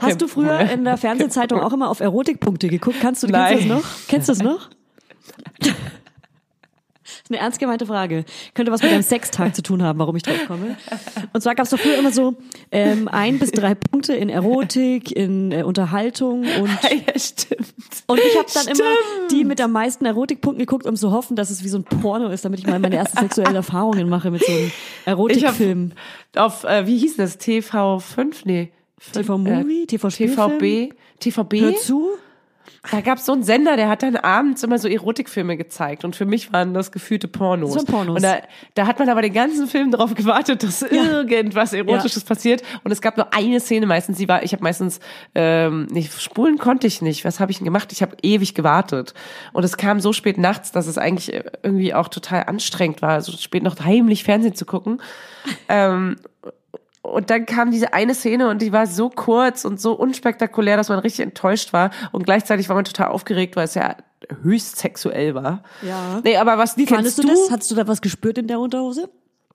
[0.00, 2.96] Hast du früher in der Fernsehzeitung auch immer auf Erotikpunkte geguckt?
[3.00, 3.84] Kannst du, kennst du das noch?
[4.08, 4.70] Kennst du das noch?
[7.28, 8.24] Das ist eine ernst gemeinte Frage.
[8.54, 10.76] Könnte was mit deinem Sextag zu tun haben, warum ich drauf komme.
[11.34, 12.36] Und zwar gab es doch früher immer so
[12.72, 16.70] ähm, ein bis drei Punkte in Erotik, in äh, Unterhaltung und
[17.06, 17.66] Ja, stimmt.
[18.06, 18.94] und ich habe dann immer
[19.30, 22.28] die mit am meisten Erotikpunkten geguckt, um zu hoffen, dass es wie so ein Porno
[22.28, 24.70] ist, damit ich mal meine ersten sexuellen Erfahrungen mache mit so einem
[25.04, 25.92] Erotikfilm.
[26.36, 27.38] auf, äh, wie hieß das?
[27.38, 28.26] TV5?
[28.44, 28.70] Nee.
[29.12, 30.58] TV Movie, TV Spielfilm.
[30.58, 30.94] TVB?
[31.20, 31.54] TVB?
[31.60, 32.08] Hör zu.
[32.90, 36.24] Da gab's so einen Sender, der hat dann abends immer so Erotikfilme gezeigt und für
[36.24, 37.74] mich waren das gefühlte Pornos.
[37.74, 38.16] So Pornos.
[38.16, 38.38] Und da,
[38.74, 43.00] da hat man aber den ganzen Film darauf gewartet, dass irgendwas Erotisches passiert und es
[43.00, 45.00] gab nur eine Szene meistens, die war, ich habe meistens,
[45.34, 47.24] ähm, nicht, spulen konnte ich nicht.
[47.24, 47.92] Was habe ich denn gemacht?
[47.92, 49.14] Ich habe ewig gewartet
[49.52, 53.20] und es kam so spät nachts, dass es eigentlich äh, irgendwie auch total anstrengend war,
[53.20, 55.02] so spät noch heimlich Fernsehen zu gucken.
[55.68, 56.16] ähm,
[57.12, 60.88] und dann kam diese eine Szene und die war so kurz und so unspektakulär, dass
[60.88, 61.90] man richtig enttäuscht war.
[62.12, 63.96] Und gleichzeitig war man total aufgeregt, weil es ja
[64.42, 65.62] höchst sexuell war.
[65.82, 66.20] Ja.
[66.24, 67.50] Nee, aber was kennst fandest du das?
[67.50, 69.08] Hattest du da was gespürt in der Unterhose?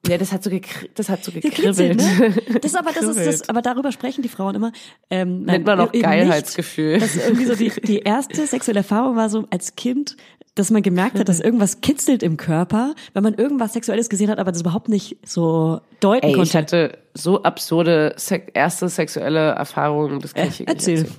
[0.06, 2.44] Ja, das hat so gekri das hat so Gekritzelt, gekribbelt.
[2.50, 2.60] ne?
[2.62, 3.50] Das aber das ist das, Gekribbelt.
[3.50, 4.74] aber darüber sprechen die Frauen immer.
[5.10, 6.94] Ähm, Nennt man auch Geilheitsgefühl.
[6.94, 7.04] Nicht.
[7.06, 10.18] Das ist irgendwie so die, die erste sexuelle Erfahrung war so als Kind,
[10.56, 14.40] dass man gemerkt hat, dass irgendwas kitzelt im Körper, wenn man irgendwas Sexuelles gesehen hat,
[14.40, 16.58] aber das überhaupt nicht so deuten Ey, ich konnte.
[16.58, 21.00] hatte so absurde Sek erste sexuelle Erfahrungen, das kann ich hier Erzähl.
[21.00, 21.16] erzählen.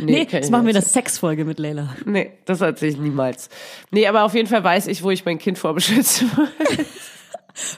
[0.00, 1.96] Nee, kann jetzt ich machen wir eine Sexfolge mit Leila.
[2.04, 3.48] Nee, das erzähle ich niemals.
[3.90, 6.26] Nee, aber auf jeden Fall weiß ich, wo ich mein Kind vorbeschütze.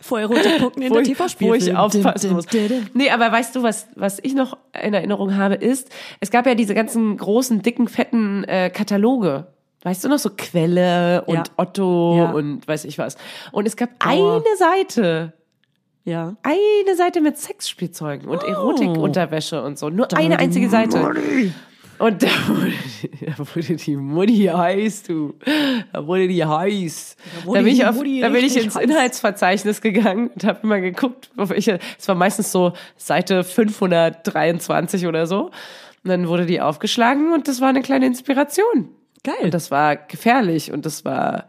[0.02, 1.50] Vor Erotikpunkten in der ich, TV-Spielfilm.
[1.50, 2.46] wo ich aufpassen muss.
[2.92, 5.88] Nee, aber weißt du, was, was ich noch in Erinnerung habe, ist,
[6.20, 9.46] es gab ja diese ganzen großen, dicken, fetten äh, Kataloge.
[9.82, 11.42] Weißt du noch, so Quelle und Ja.
[11.56, 12.30] Otto Ja.
[12.32, 13.16] und weiß ich was.
[13.52, 14.42] Und es gab Dauer.
[14.44, 15.32] eine Seite,
[16.04, 16.34] Ja.
[16.42, 18.46] Eine Seite mit Sexspielzeugen und Oh.
[18.46, 19.90] Erotikunterwäsche und so.
[19.90, 20.98] Nur eine einzige Seite.
[21.98, 22.72] Und da wurde,
[23.26, 25.34] da wurde die Mutti heiß, du.
[25.92, 27.16] Da wurde die heiß.
[27.42, 28.82] Da, wurde bin ich, auf, da bin ich ins heiß.
[28.84, 35.26] Inhaltsverzeichnis gegangen und habe immer geguckt, auf welche, es war meistens so Seite 523 oder
[35.26, 35.50] so.
[36.02, 38.88] Und dann wurde die aufgeschlagen und das war eine kleine Inspiration.
[39.24, 39.34] Geil.
[39.42, 41.46] Und das war gefährlich und das war,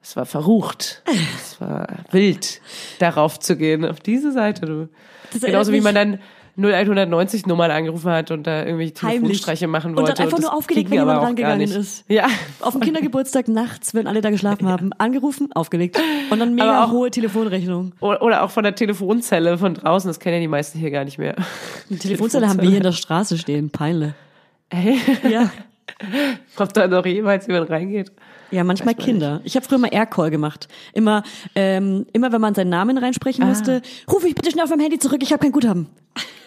[0.00, 1.02] das war verrucht.
[1.58, 2.60] Das war wild,
[2.98, 4.88] darauf zu gehen, auf diese Seite, du.
[5.32, 6.18] Das Genauso wie man dann
[6.58, 8.94] 0190 Nummern angerufen hat und da irgendwie Heimlich.
[9.20, 10.22] Telefonsstreiche machen Und dann wollte.
[10.22, 12.04] einfach das nur aufgelegt, wenn jemand rangegangen ist.
[12.08, 12.26] Ja.
[12.60, 15.98] Auf dem Kindergeburtstag nachts, wenn alle da geschlafen haben, angerufen, aufgelegt.
[16.30, 17.92] Und dann mega auch- hohe Telefonrechnung.
[18.00, 21.18] Oder auch von der Telefonzelle von draußen, das kennen ja die meisten hier gar nicht
[21.18, 21.36] mehr.
[21.90, 23.70] Die Telefonzelle haben wir hier in der Straße stehen.
[23.70, 24.14] Peinle.
[24.70, 24.98] Ey,
[25.30, 25.50] Ja.
[26.56, 28.12] ob da noch jemals jemand reingeht.
[28.50, 29.40] Ja, manchmal Kinder.
[29.44, 30.68] Ich habe früher mal Aircall gemacht.
[30.92, 31.22] Immer,
[31.54, 33.48] ähm, immer wenn man seinen Namen reinsprechen Ah.
[33.48, 35.88] musste, ruf ich bitte schnell auf meinem Handy zurück, ich habe kein Guthaben.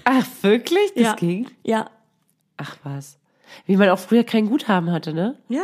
[0.06, 0.94] Ach, wirklich?
[0.96, 1.14] Das ja.
[1.16, 1.48] ging?
[1.64, 1.90] Ja.
[2.58, 3.18] Ach was.
[3.66, 5.36] Wie man auch früher kein Guthaben hatte, ne?
[5.50, 5.64] Ja.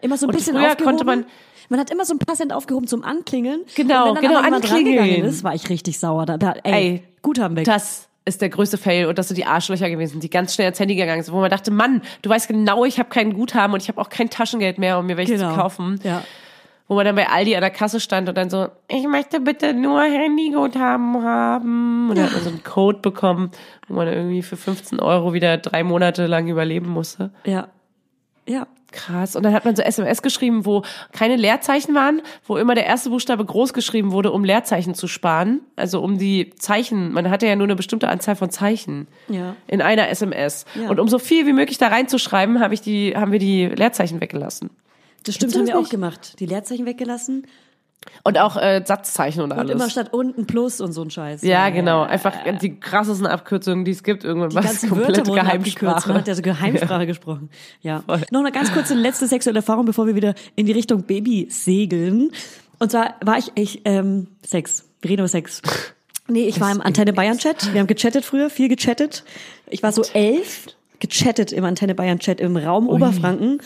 [0.00, 0.84] Immer so ein Und bisschen früher aufgehoben.
[0.98, 1.24] konnte man-
[1.70, 3.62] man hat immer so ein paar Cent aufgehoben zum Anklingeln.
[3.74, 5.24] Genau, Und wenn dann genau, aber anklingeln.
[5.24, 6.26] ist, war ich richtig sauer.
[6.26, 7.64] Da, da, ey, Ey, Guthaben weg.
[7.64, 10.80] Das ist der größte Fail und das sind die Arschlöcher gewesen, die ganz schnell ans
[10.80, 13.82] Handy gegangen sind, wo man dachte, Mann, du weißt genau, ich habe kein Guthaben und
[13.82, 15.50] ich habe auch kein Taschengeld mehr, um mir welche genau.
[15.50, 16.00] zu kaufen.
[16.02, 16.24] Ja.
[16.86, 19.72] Wo man dann bei Aldi an der Kasse stand und dann so, ich möchte bitte
[19.72, 22.10] nur Handyguthaben haben.
[22.10, 23.50] Und dann hat man so einen Code bekommen,
[23.88, 27.30] wo man irgendwie für 15 Euro wieder drei Monate lang überleben musste.
[27.46, 27.68] Ja.
[28.46, 28.66] Ja.
[28.94, 29.34] Krass.
[29.36, 33.10] Und dann hat man so SMS geschrieben, wo keine Leerzeichen waren, wo immer der erste
[33.10, 35.60] Buchstabe groß geschrieben wurde, um Leerzeichen zu sparen.
[35.76, 39.56] Also um die Zeichen, man hatte ja nur eine bestimmte Anzahl von Zeichen Ja.
[39.66, 40.64] in einer SMS.
[40.74, 40.88] Ja.
[40.88, 44.20] Und um so viel wie möglich da reinzuschreiben, habe ich die, haben wir die Leerzeichen
[44.20, 44.70] weggelassen.
[45.24, 45.90] Das stimmt, du haben das wir auch nicht?
[45.90, 46.36] gemacht.
[46.40, 47.46] Die Leerzeichen weggelassen
[48.22, 49.72] Und auch äh, Satzzeichen und und alles.
[49.74, 51.42] immer statt unten Plus und so ein Scheiß.
[51.42, 52.02] ja, genau.
[52.02, 54.24] Einfach die krassesten Abkürzungen, die es gibt.
[54.24, 55.82] Irgendwann Die was komplett Wörter abgekürzt.
[55.82, 56.14] Man Geheimsprache.
[56.14, 57.50] hat ja so Geheimsprache gesprochen.
[57.80, 58.02] Ja.
[58.30, 62.30] Noch eine ganz kurze letzte sexuelle Erfahrung, bevor wir wieder in die Richtung Baby segeln.
[62.78, 64.84] Und zwar war ich, ich ähm, Sex.
[65.00, 65.62] Wir reden über Sex.
[66.26, 67.72] Nee, ich war im Antenne Bayern Chat.
[67.72, 69.24] Wir haben gechattet früher, viel gechattet.
[69.68, 70.66] Ich war so elf,
[70.98, 73.60] gechattet im Antenne Bayern Chat im Raum Oberfranken.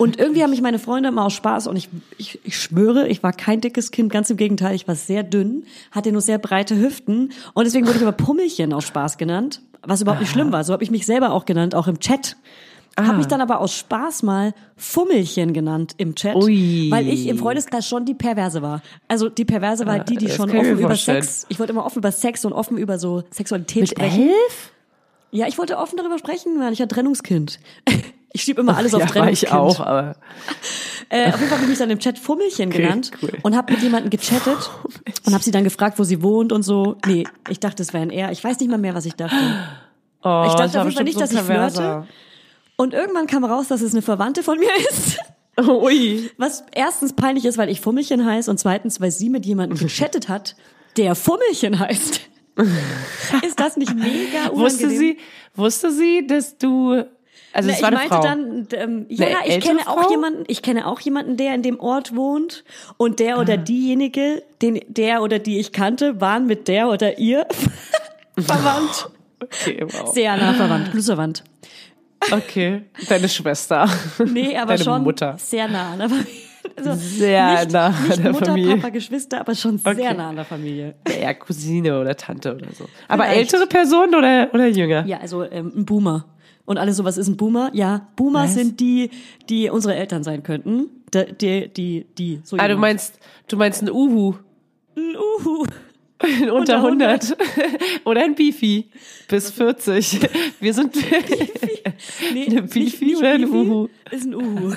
[0.00, 3.22] Und irgendwie haben mich meine Freunde immer aus Spaß, und ich, ich, ich schwöre, ich
[3.22, 6.74] war kein dickes Kind, ganz im Gegenteil, ich war sehr dünn, hatte nur sehr breite
[6.74, 10.64] Hüften und deswegen wurde ich aber Pummelchen aus Spaß genannt, was überhaupt nicht schlimm war.
[10.64, 12.38] So habe ich mich selber auch genannt, auch im Chat.
[12.98, 16.90] Habe mich dann aber aus Spaß mal Fummelchen genannt im Chat, Ui.
[16.90, 18.80] weil ich im Freundeskreis schon die Perverse war.
[19.06, 20.96] Also die Perverse war die, die das schon offen über.
[20.96, 24.28] Sex, ich wollte immer offen über Sex und offen über so Sexualität Mit sprechen.
[24.28, 24.72] elf?
[25.30, 27.60] Ja, ich wollte offen darüber sprechen, weil ich ein Trennungskind.
[28.32, 29.50] Ich schieb immer alles auf ja, war Trennungskind.
[29.52, 30.16] ich auch, aber
[31.12, 33.32] Äh, auf jeden Fall habe ich mich dann im Chat Fummelchen genannt cool.
[33.42, 34.70] und habe mit jemandem gechattet
[35.26, 36.98] und habe sie dann gefragt, wo sie wohnt und so.
[37.04, 38.30] Nee, ich dachte, es wäre ein Er.
[38.30, 39.34] Ich weiß nicht mal mehr, was ich dachte.
[40.22, 42.06] oh, Ich dachte auf jeden Fall nicht, so dass ich flirte.
[42.76, 45.18] Und irgendwann kam raus, dass es eine Verwandte von mir ist.
[45.68, 46.30] Ui.
[46.38, 50.28] Was erstens peinlich ist, weil ich Fummelchen heiße und zweitens, weil sie mit jemandem gechattet
[50.28, 50.54] hat,
[50.96, 52.20] der Fummelchen heißt.
[53.44, 54.60] ist das nicht mega unangenehm?
[54.60, 55.18] Wusste sie,
[55.56, 57.02] wusste sie, dass du,
[57.52, 58.22] also Na, es ich war eine meinte Frau.
[58.22, 60.10] dann, ähm, ja, Eine ich kenne auch Frau?
[60.10, 62.64] jemanden, ich kenne auch jemanden, der in dem Ort wohnt
[62.96, 63.40] und der Ah.
[63.40, 67.46] oder diejenige, den der oder die ich kannte, waren mit der oder ihr
[68.38, 69.10] verwandt.
[69.42, 70.12] okay, wow.
[70.12, 71.44] Sehr nah verwandt, blutsverwandt.
[72.30, 73.88] okay, deine Schwester.
[74.26, 75.36] Nee, aber Deine schon Mutter.
[75.38, 76.32] sehr nah an der Familie.
[76.76, 78.76] Also Sehr nicht, nah an nicht der Mutter, Familie.
[78.76, 80.14] Papa, Geschwister, aber schon sehr Okay.
[80.14, 80.94] nah an der Familie.
[81.20, 82.84] Ja, Cousine oder Tante oder so.
[83.08, 83.38] Aber Vielleicht.
[83.54, 85.04] ältere Person oder, oder jünger?
[85.06, 86.26] Ja, also ähm, ein Boomer.
[86.64, 87.70] Und alle so, was ist ein Boomer?
[87.74, 88.54] Ja, Boomer Was?
[88.54, 89.10] sind die,
[89.48, 90.88] die unsere Eltern sein könnten.
[91.12, 93.18] Die, die, die, die so Ah, du meinst,
[93.48, 94.34] du meinst ein Uhu.
[94.96, 95.64] ein Uhu.
[96.52, 97.36] Unter Unter 100.
[98.04, 98.90] Oder ein Beefy.
[99.26, 100.20] Bis 40.
[100.60, 100.94] Wir sind
[102.32, 103.88] Nee, Eine Beefy oder ein Uhu?
[104.10, 104.74] Ist ein Uhu.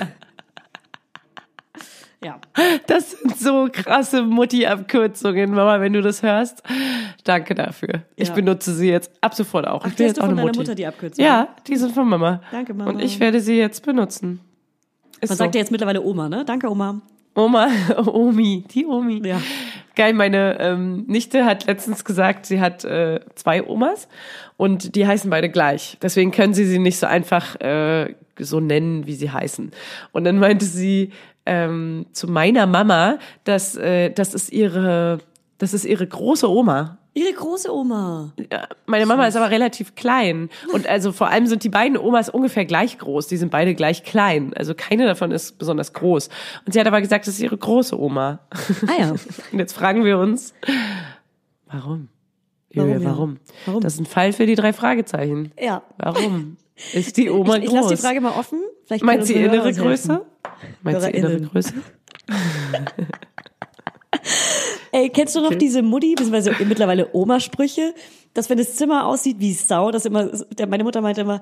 [2.24, 2.40] Ja.
[2.86, 6.62] Das sind so krasse Mutti-Abkürzungen, Mama, wenn du das hörst.
[7.24, 8.02] Danke dafür.
[8.16, 8.34] Ich Ja.
[8.34, 9.82] benutze sie jetzt ab sofort auch.
[9.84, 10.58] Ach, ich bin jetzt du auch von eine deiner Mutti.
[10.60, 11.24] Mutter, die Abkürzung?
[11.24, 12.40] Ja, die sind von Mama.
[12.50, 12.90] Danke, Mama.
[12.90, 14.40] Und ich werde sie jetzt benutzen.
[15.20, 15.44] Ist Man so.
[15.44, 16.44] sagt ja jetzt mittlerweile Oma, ne?
[16.44, 17.00] Danke, Oma.
[17.36, 17.68] Oma,
[18.06, 19.20] Omi, die Omi.
[19.26, 19.40] Ja.
[19.96, 24.08] Geil, meine ähm, Nichte hat letztens gesagt, sie hat äh, zwei Omas
[24.56, 25.98] und die heißen beide gleich.
[26.02, 29.70] Deswegen können sie sie nicht so einfach äh, so nennen, wie sie heißen.
[30.12, 31.10] Und dann meinte sie
[31.46, 35.18] ähm, zu meiner Mama, dass äh, das ist ihre,
[35.58, 36.98] das ist ihre große Oma.
[37.16, 38.32] Ihre große Oma.
[38.50, 40.48] Ja, Meine Mama ist aber relativ klein.
[40.72, 43.28] Und also vor allem sind die beiden Omas ungefähr gleich groß.
[43.28, 44.52] Die sind beide gleich klein.
[44.56, 46.28] Also keine davon ist besonders groß.
[46.66, 48.40] Und sie hat aber gesagt, das ist ihre große Oma.
[48.88, 49.10] Ah ja.
[49.52, 50.54] Und jetzt fragen wir uns,
[51.66, 52.08] warum?
[52.70, 53.04] Julia, ja?
[53.04, 53.38] warum?
[53.66, 53.80] Warum?
[53.80, 55.52] Das ist ein Fall für die drei Fragezeichen.
[55.60, 55.82] Ja.
[55.98, 56.56] Warum?
[56.92, 57.82] Ist die Oma ich ich groß?
[57.82, 58.58] lasse die Frage mal offen.
[58.86, 59.88] Vielleicht Meinst du können die unsere innere.
[59.88, 60.26] Größe?
[60.82, 61.40] Meinst du die innere.
[61.40, 61.74] Größe?
[64.92, 67.94] Ey, kennst du noch diese Mutti, beziehungsweise mittlerweile Oma-Sprüche,
[68.32, 71.40] dass wenn das Zimmer aussieht wie Sau, dass immer, der, meine Mutter meinte immer,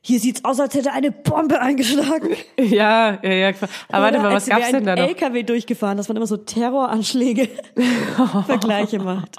[0.00, 2.36] hier sieht's aus, als hätte eine Bombe eingeschlagen.
[2.58, 3.48] Ja, ja, ja.
[3.90, 5.08] Aber warte mal, was gab's denn da noch?
[5.08, 7.48] LKW durchgefahren, dass man immer so Terroranschläge
[8.46, 9.36] Vergleiche macht.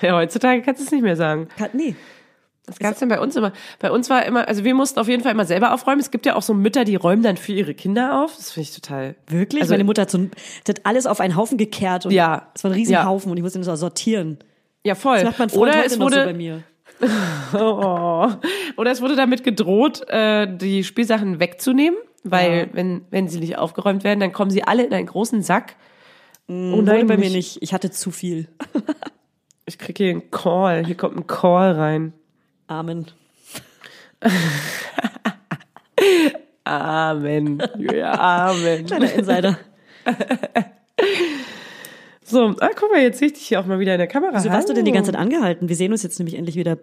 [0.00, 1.48] Ja, heutzutage kannst du es nicht mehr sagen.
[1.56, 1.94] Kann, nee.
[2.66, 3.52] Was gab's denn bei uns immer?
[3.78, 6.00] Bei uns war immer, also wir mussten auf jeden Fall immer selber aufräumen.
[6.00, 8.34] Es gibt ja auch so Mütter, die räumen dann für ihre Kinder auf.
[8.36, 9.14] Das finde ich total.
[9.28, 9.62] Wirklich?
[9.62, 10.30] Also- meine Mutter hat, so ein,
[10.68, 12.48] hat alles auf einen Haufen gekehrt und Ja.
[12.54, 13.04] es war ein riesen Ja.
[13.04, 14.38] Haufen und ich musste ihn so sortieren.
[14.84, 15.16] Ja, voll.
[15.16, 16.62] Das macht mein Freund Oder heute es noch so bei wurde, mir.
[17.54, 18.28] oh,
[18.76, 22.66] oder es wurde damit gedroht, äh, die Spielsachen wegzunehmen, weil Ja.
[22.72, 25.76] wenn wenn sie nicht aufgeräumt werden, dann kommen sie alle in einen großen Sack.
[26.48, 27.58] Oh Wurde bei mir mich- nicht.
[27.62, 28.48] Ich hatte zu viel.
[29.66, 30.84] Ich krieg hier einen Call.
[30.86, 32.12] Hier kommt ein Call rein.
[32.66, 33.06] Amen.
[36.64, 37.62] Amen.
[37.78, 38.86] Ja, Amen.
[38.86, 39.58] Kleiner Insider.
[42.28, 44.32] So, ah, guck mal, jetzt sehe ich dich hier auch mal wieder in der Kamera.
[44.34, 45.68] Wieso warst du denn die ganze Zeit angehalten?
[45.68, 46.76] Wir sehen uns jetzt nämlich endlich wieder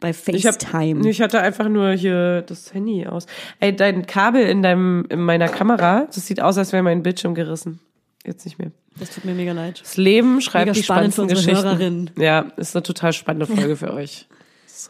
[0.00, 1.08] bei Ich, hab, FaceTime.
[1.08, 3.26] ich hatte einfach nur hier das Handy aus.
[3.60, 7.36] Ey, dein Kabel in deinem in meiner Kamera, das sieht aus, als wäre mein Bildschirm
[7.36, 7.78] gerissen.
[8.26, 8.72] Jetzt nicht mehr.
[8.98, 9.80] das tut mir mega leid.
[9.80, 11.68] Das Leben schreibt Mega die spannend für spannendsten Geschichten.
[11.68, 12.10] Hörerinnen.
[12.18, 14.26] Ja, ist eine total spannende Folge für euch.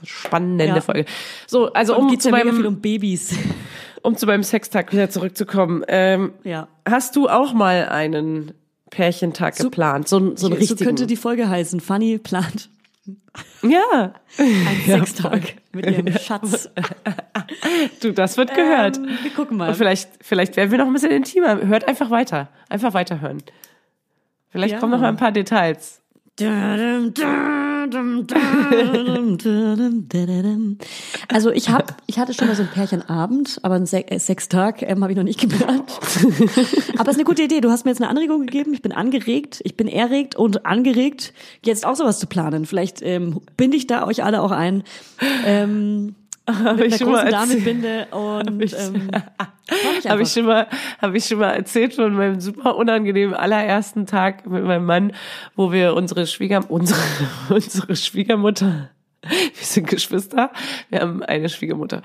[0.05, 0.81] Spannende Ja.
[0.81, 1.05] Folge.
[1.47, 3.35] So, also Um um zu, ja mega viel meinem, um Babys.
[4.03, 5.85] um zu meinem Sextag wieder zurückzukommen.
[5.89, 6.69] Ähm, Ja.
[6.89, 8.53] Hast du auch mal einen
[8.91, 10.09] Pärchentag geplant?
[10.09, 10.85] So, ein- so einen So richtigen?
[10.85, 11.81] könnte die Folge heißen.
[11.81, 12.71] Funny plant
[13.63, 16.71] ja, einen Sextag mit ihrem Schatz.
[18.01, 18.97] du, das wird gehört.
[18.97, 19.71] Ähm, wir gucken mal.
[19.71, 21.61] Und vielleicht, vielleicht werden wir noch ein bisschen intimer.
[21.67, 22.49] Hört einfach weiter.
[22.69, 23.43] Einfach weiterhören.
[24.51, 24.79] Vielleicht Ja.
[24.81, 26.01] kommen noch mal ein paar Details.
[31.29, 34.83] Also ich hab, ich hatte schon mal so ein Pärchenabend, aber einen Se äh, Sextag
[34.83, 35.93] ähm, habe ich noch nicht geplant.
[36.99, 37.61] aber es ist eine gute Idee.
[37.61, 38.75] Du hast mir jetzt eine Anregung gegeben.
[38.75, 42.67] Ich bin angeregt, ich bin erregt und angeregt, jetzt auch sowas zu planen.
[42.67, 44.83] Vielleicht ähm, binde ich da euch alle auch ein.
[45.47, 47.67] Ähm, Habe mit ich einer schon mal großen erzählt.
[47.67, 49.11] Damenbinde und ich- ähm,
[50.09, 50.67] Habe ich schon mal,
[51.01, 55.13] habe ich schon mal erzählt von meinem super unangenehmen allerersten Tag mit meinem Mann,
[55.57, 57.01] wo wir unsere Schwieger, unsere,
[57.49, 58.91] unsere Schwiegermutter,
[59.23, 60.51] wir sind Geschwister,
[60.91, 62.03] wir haben eine Schwiegermutter,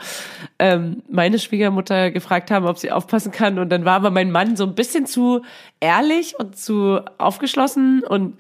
[0.58, 3.60] ähm, meine Schwiegermutter gefragt haben, ob sie aufpassen kann.
[3.60, 5.42] Und dann war aber mein Mann so ein bisschen zu
[5.82, 8.04] ehrlich und zu aufgeschlossen.
[8.08, 8.40] Und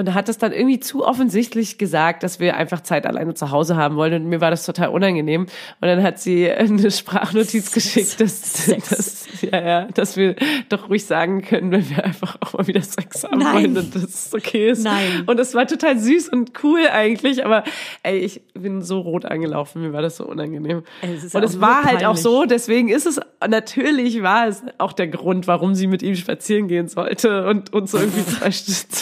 [0.00, 3.76] und hat es dann irgendwie zu offensichtlich gesagt, dass wir einfach Zeit alleine zu Hause
[3.76, 4.14] haben wollen.
[4.14, 5.42] Und mir war das total unangenehm.
[5.42, 10.36] Und dann hat sie eine Sprachnotiz geschickt, dass, dass, ja, ja, dass wir
[10.68, 13.54] doch ruhig sagen können, wenn wir einfach auch mal wieder Sex haben Nein.
[13.54, 14.84] wollen und dass es okay ist.
[14.84, 15.24] Nein.
[15.26, 17.44] Und es war total süß und cool eigentlich.
[17.44, 17.64] Aber
[18.02, 19.82] ey, ich bin so rot angelaufen.
[19.82, 20.82] Mir war das so unangenehm.
[21.02, 25.08] Es und es war halt auch so, deswegen ist es, natürlich war es auch der
[25.08, 28.50] Grund, warum sie mit ihm spazieren gehen sollte und uns so irgendwie zwei,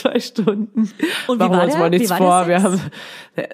[0.09, 0.88] zwei Stunden.
[1.27, 1.81] Und Machen wir uns der?
[1.81, 2.49] mal nichts vor.
[2.49, 2.81] Wir haben,
[3.37, 3.49] äh,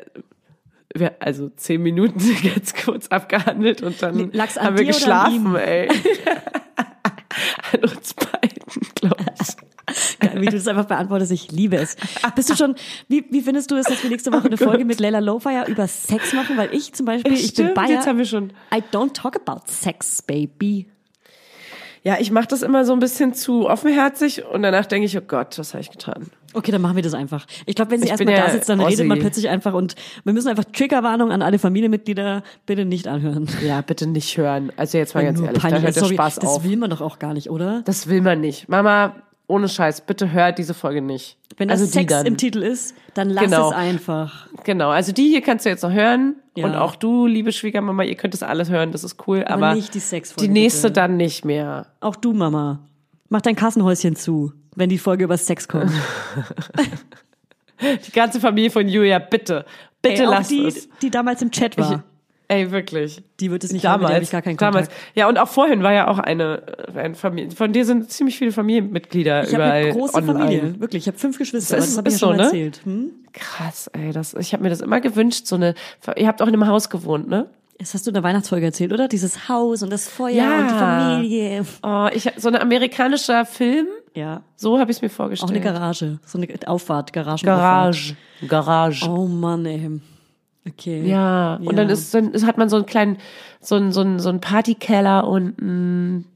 [0.95, 2.21] wir, also zehn Minuten
[2.55, 5.89] ganz kurz abgehandelt und dann an haben wir geschlafen, ey.
[7.73, 10.19] an uns beiden, glaube ich.
[10.19, 11.97] Geil, wie du das einfach beantwortest, ich liebe es.
[12.35, 12.75] Bist du schon,
[13.09, 15.87] wie, wie findest du es, dass wir nächste Woche eine Folge mit Leila Lowfire über
[15.87, 16.57] Sex machen?
[16.57, 18.53] Weil ich zum Beispiel, ich bin Stimmt, Bayer, jetzt haben wir schon.
[18.75, 20.87] I don't talk about sex, baby.
[22.03, 25.23] Ja, ich mache das immer so ein bisschen zu offenherzig und danach denke ich, oh
[25.23, 26.31] Gott, was habe ich getan?
[26.55, 27.47] Okay, dann machen wir das einfach.
[27.67, 28.91] Ich glaube, wenn sie erstmal da sitzt, dann Ossi.
[28.95, 33.49] redet man plötzlich einfach und wir müssen einfach Triggerwarnung an alle Familienmitglieder bitte nicht anhören.
[33.65, 34.73] Ja, bitte nicht hören.
[34.77, 35.85] Also jetzt mal ganz Nur ehrlich, da peinlich.
[35.85, 36.65] hört der Sorry, Spaß das auf.
[36.65, 37.83] will man doch auch gar nicht, oder?
[37.85, 38.69] Das will man nicht.
[38.69, 39.15] Mama,
[39.47, 41.37] ohne Scheiß, bitte hört diese Folge nicht.
[41.57, 43.71] Wenn das also Sex im Titel ist, dann lass Genau.
[43.71, 44.47] es einfach.
[44.65, 46.37] Genau, also die hier kannst du jetzt noch hören.
[46.57, 46.67] Ja.
[46.67, 49.45] Und auch du, liebe Schwiegermama, ihr könnt das alles hören, das ist cool.
[49.45, 50.93] Aber Aber, nicht die Sexfolge, Die nächste bitte.
[51.01, 51.87] dann nicht mehr.
[52.01, 52.81] Auch du, Mama.
[53.29, 55.91] Mach dein Kassenhäuschen zu, wenn die Folge über Sex kommt.
[58.07, 59.65] Die ganze Familie von Julia, bitte.
[60.01, 60.89] Bitte Ey, lasst die, es.
[61.03, 62.05] die damals im Chat war.
[62.47, 63.23] Ey, wirklich.
[63.41, 64.89] Die wird es nicht mit damals, habe ich gar keinen damals.
[65.15, 66.63] Ja, und auch vorhin war ja auch eine,
[66.95, 67.51] eine Familie.
[67.51, 70.39] Von dir sind ziemlich viele Familienmitglieder Ich habe überall eine große online.
[70.39, 71.03] Familie, wirklich.
[71.05, 72.43] Ich habe fünf Geschwister, Das ist- das habe ich ja so, schon ne?
[72.45, 72.81] erzählt.
[72.85, 73.11] Hm?
[73.33, 75.75] Krass, ey, das, ich habe mir das immer gewünscht, so eine,
[76.17, 77.49] ihr habt auch in einem Haus gewohnt, ne?
[77.79, 79.09] Das hast du in der Weihnachtsfolge erzählt, oder?
[79.09, 80.59] Dieses Haus und das Feuer Ja.
[80.61, 81.65] und die Familie.
[81.83, 85.51] Oh, ich, so ein amerikanischer Film, Ja, so habe ich mir auch vorgestellt.
[85.51, 87.45] eine Garage, so eine Auffahrt, Garagen.
[87.45, 88.17] Garage.
[88.47, 89.11] Garage.
[89.11, 90.01] Oh Mann, ey.
[90.67, 91.03] Okay.
[91.07, 93.19] Ja, und dann ist dann ist- hat man so einen kleinen,
[93.61, 96.27] so einen, so einen, so einen Partykeller und ein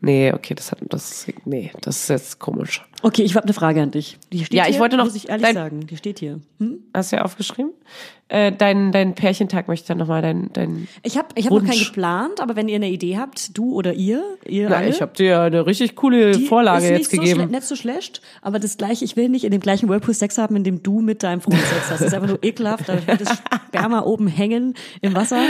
[0.00, 2.84] Nee, okay, das hat das nee, das ist jetzt komisch.
[3.06, 4.16] Okay, ich habe eine Frage an dich.
[4.32, 6.40] Die steht Ja, ich hier, wollte noch muss ich ehrlich dein- sagen, die steht hier.
[6.58, 6.78] Hm?
[6.94, 7.72] Hast du ja aufgeschrieben?
[8.28, 11.62] Äh, dein, dein Pärchentag möchte ich dann nochmal, dein, dein Ich habe ich hab noch
[11.62, 15.02] keinen geplant, aber wenn ihr eine Idee habt, du oder ihr, ihr Na, alle, ich
[15.02, 17.40] habe dir eine richtig coole die Vorlage ist jetzt nicht so gegeben.
[17.42, 20.38] schle- nicht so schlecht, aber das gleiche, ich will nicht in dem gleichen Whirlpool Sex
[20.38, 22.00] haben, in dem du mit deinem Freund Sex hast.
[22.00, 25.42] Das ist einfach nur ekelhaft, da wird das Sperma oben hängen im Wasser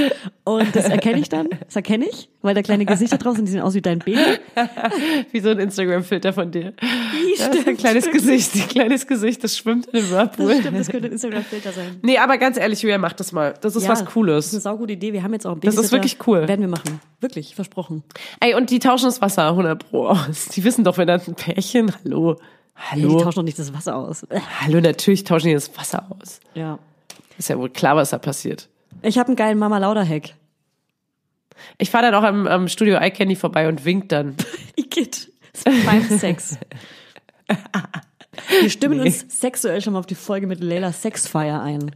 [0.43, 3.53] und das erkenne ich dann, das erkenne ich, weil da kleine Gesichter drauf sind, die
[3.53, 4.19] sehen aus wie dein Baby.
[5.31, 6.73] Wie so ein Instagram-Filter von dir.
[7.39, 10.49] Ja, Das ist ein kleines Gesicht, ein kleines Gesicht, das schwimmt in dem Whirlpool.
[10.49, 11.99] Das stimmt, das könnte ein Instagram-Filter sein.
[12.03, 13.55] Nee, aber ganz ehrlich, Julia, mach das mal.
[13.61, 14.53] Das ist was Das ist Cooles.
[14.53, 15.13] eine saugute Idee.
[15.13, 16.47] Wir haben jetzt auch einen Das ist wirklich cool.
[16.49, 17.01] Werden wir machen.
[17.21, 18.03] Wirklich, versprochen.
[18.41, 20.47] Ey, und die tauschen das Wasser 100 pro aus.
[20.55, 22.37] Die wissen doch, wenn das ein Pärchen, hallo,
[22.77, 24.27] Hey, die hallo, tauschen doch nicht das Wasser aus.
[24.61, 26.41] hallo, natürlich tauschen die das Wasser aus.
[26.55, 26.79] Ja.
[27.39, 28.69] Ist ja wohl klar, was da passiert.
[29.03, 30.35] Ich habe einen geilen Mama Lauda Hack.
[31.79, 34.35] Ich fahre dann auch am, am Studio iCandy vorbei und wink dann.
[34.77, 35.31] Igitt.
[35.87, 36.59] Beim Sex.
[38.61, 41.95] Wir stimmen uns sexuell schon mal auf die Folge mit Leila Sexfire ein.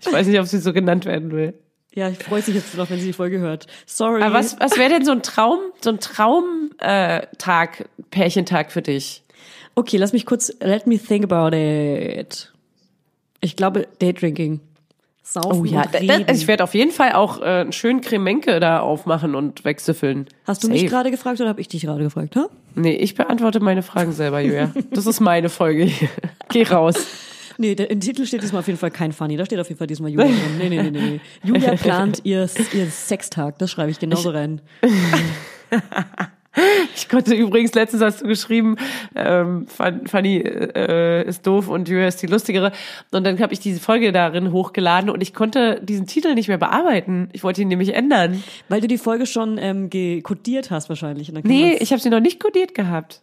[0.00, 1.54] Ich weiß nicht, ob sie so genannt werden will.
[1.94, 3.66] Ja, ich freue sich jetzt noch, wenn sie die Folge hört.
[3.86, 4.20] Sorry.
[4.20, 8.82] Aber was, was wäre denn so ein Traum, so ein Traum-Tag, äh, Tag, Pärchentag für
[8.82, 9.22] dich?
[9.76, 12.52] Okay, lass mich kurz, let me think about it.
[13.40, 14.60] Ich glaube, Daydrinking.
[15.34, 16.28] Saufen Oh ja, und da, da, reden.
[16.28, 20.26] also ich werde auf jeden Fall auch äh, einen schönen Cremenke da aufmachen und wegsüffeln.
[20.46, 20.90] Hast du mich Safe.
[20.90, 22.36] gerade gefragt oder habe ich dich gerade gefragt?
[22.36, 22.46] Ha?
[22.76, 24.72] Nee, ich beantworte meine Fragen selber, Julia.
[24.92, 26.08] Das ist meine Folge hier.
[26.50, 26.94] Geh raus.
[27.58, 29.36] Nee, im Titel steht diesmal auf jeden Fall kein Funny.
[29.36, 30.38] Da steht auf jeden Fall diesmal Julia drin.
[30.58, 31.20] Nee, nee, nee, nee, nee.
[31.42, 33.58] Julia plant ihr, ihr Sextag.
[33.58, 34.60] Das schreibe ich genauso rein.
[36.96, 38.76] Ich konnte übrigens, letztens hast du geschrieben,
[39.16, 42.72] ähm, Fan- Fanny äh, ist doof und Julia ist die lustigere.
[43.10, 46.58] Und dann habe ich diese Folge darin hochgeladen und ich konnte diesen Titel nicht mehr
[46.58, 47.28] bearbeiten.
[47.32, 48.42] Ich wollte ihn nämlich ändern.
[48.68, 51.32] Weil du die Folge schon ähm, gekodiert hast wahrscheinlich.
[51.42, 53.20] Nee, ich habe sie noch nicht codiert gehabt.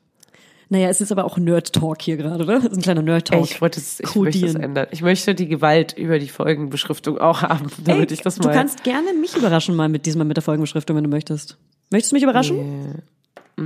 [0.69, 2.55] Naja, es ist aber auch Nerd-Talk hier gerade, oder?
[2.59, 3.43] Das ist ein kleiner Nerd-Talk.
[3.43, 4.63] Ich wollte es, ich möchte es Kodieren.
[4.63, 4.87] ändern.
[4.91, 8.53] Ich möchte die Gewalt über die Folgenbeschriftung auch haben, damit Ey, ich das du mal.
[8.53, 11.57] kannst gerne mich überraschen mal mit diesmal mit der Folgenbeschriftung, wenn du möchtest.
[11.89, 12.57] Möchtest du mich überraschen?
[12.93, 12.93] nee.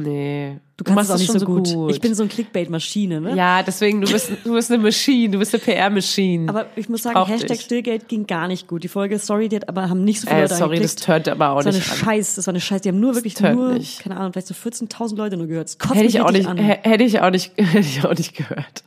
[0.03, 1.91] Du kannst machst es auch nicht schon so gut.
[1.91, 3.35] Ich bin so ein Clickbait-Maschine, ne?
[3.35, 6.49] ja, deswegen, du bist, du bist eine Machine, du bist eine PR-Machine.
[6.49, 7.61] Aber ich muss sagen, brauch Hashtag dich.
[7.61, 8.83] Stillgate ging gar nicht gut.
[8.83, 11.29] Die Folge, sorry, die hat aber haben nicht so viele Äh, Leute sorry, das tönt
[11.29, 11.97] aber auch das war eine nicht an.
[11.97, 12.81] Scheiß, das war eine Scheiß.
[12.81, 14.01] Die haben nur wirklich nur, nicht.
[14.01, 15.75] keine Ahnung, vielleicht so 14.000 Leute nur gehört.
[15.79, 18.83] Das Hätte ich auch nicht, hätte ich auch nicht, hätte ich auch nicht gehört.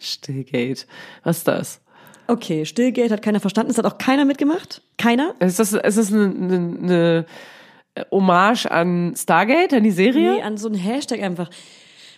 [0.00, 0.86] Stillgate.
[1.22, 1.80] Was ist das?
[2.26, 3.70] Okay, Stillgate hat keiner verstanden.
[3.70, 4.82] Es hat auch keiner mitgemacht.
[4.96, 5.34] Keiner?
[5.40, 7.26] Ist das, ist eine, eine, eine
[8.10, 10.34] Hommage an Stargate, an die Serie?
[10.34, 11.50] Nee, an so einen Hashtag einfach.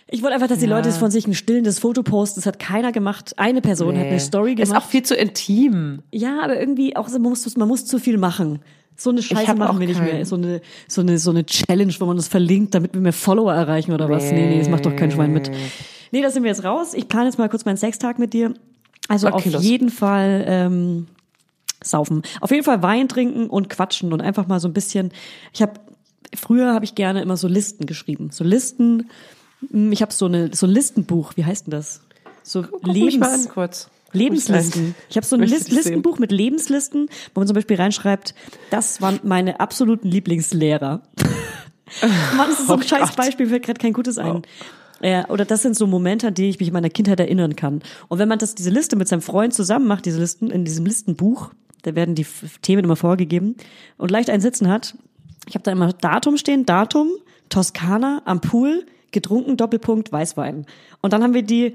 [0.09, 2.39] Ich wollte einfach, dass die Leute von sich ein stillendes Foto posten.
[2.39, 3.33] Das hat keiner gemacht.
[3.37, 4.83] Eine Person hat eine Story Ist gemacht.
[4.83, 5.99] auch viel zu intim.
[6.11, 8.59] Ja, aber irgendwie auch so, man muss, man muss zu viel machen.
[8.95, 10.25] So eine Scheiße machen wir nicht mehr.
[10.25, 13.53] So eine, so eine, so eine Challenge, wo man uns verlinkt, damit wir mehr Follower
[13.53, 14.31] erreichen oder was.
[14.31, 15.51] Nee, nee, das macht doch kein Schwein mit.
[16.11, 16.93] Nee, da sind wir jetzt raus.
[16.93, 18.53] Ich plane jetzt mal kurz meinen Sextag mit dir.
[19.09, 19.63] Also Okay, auf los.
[19.63, 21.07] jeden Fall, ähm,
[21.87, 22.21] saufen.
[22.41, 25.11] Auf jeden Fall Wein trinken und quatschen und einfach mal so ein bisschen.
[25.53, 25.73] Ich habe
[26.35, 28.29] früher habe ich gerne immer so Listen geschrieben.
[28.31, 29.09] So Listen.
[29.71, 31.33] hm, Ich habe so eine so ein Listenbuch.
[31.35, 32.01] Wie heißt denn das?
[32.43, 33.89] So Guck mich mal an Lebens kurz.
[34.13, 34.95] Lebenslisten.
[35.09, 35.75] Ich habe so ein List dich sehen.
[35.75, 38.33] Listenbuch mit Lebenslisten, wo man zum Beispiel reinschreibt,
[38.69, 41.01] das waren meine absoluten Lieblingslehrer.
[42.37, 43.11] Mann, das ist so ein Oh scheiß Gott.
[43.13, 43.21] Oh.
[43.23, 44.43] Beispiel, fällt gerade kein gutes ein.
[45.01, 47.81] Ja, oder das sind so Momente, an die ich mich in meiner Kindheit erinnern kann.
[48.07, 50.85] Und wenn man das, diese Liste mit seinem Freund zusammen macht, diese Listen, in diesem
[50.85, 51.51] Listenbuch,
[51.83, 52.25] da werden die
[52.61, 53.55] Themen immer vorgegeben
[53.97, 54.95] und leicht ein Sitzen hat,
[55.47, 57.09] ich habe da immer Datum stehen, Datum,
[57.49, 60.65] Toskana, am Pool, getrunken, Doppelpunkt, Weißwein.
[61.01, 61.73] Und dann haben wir die,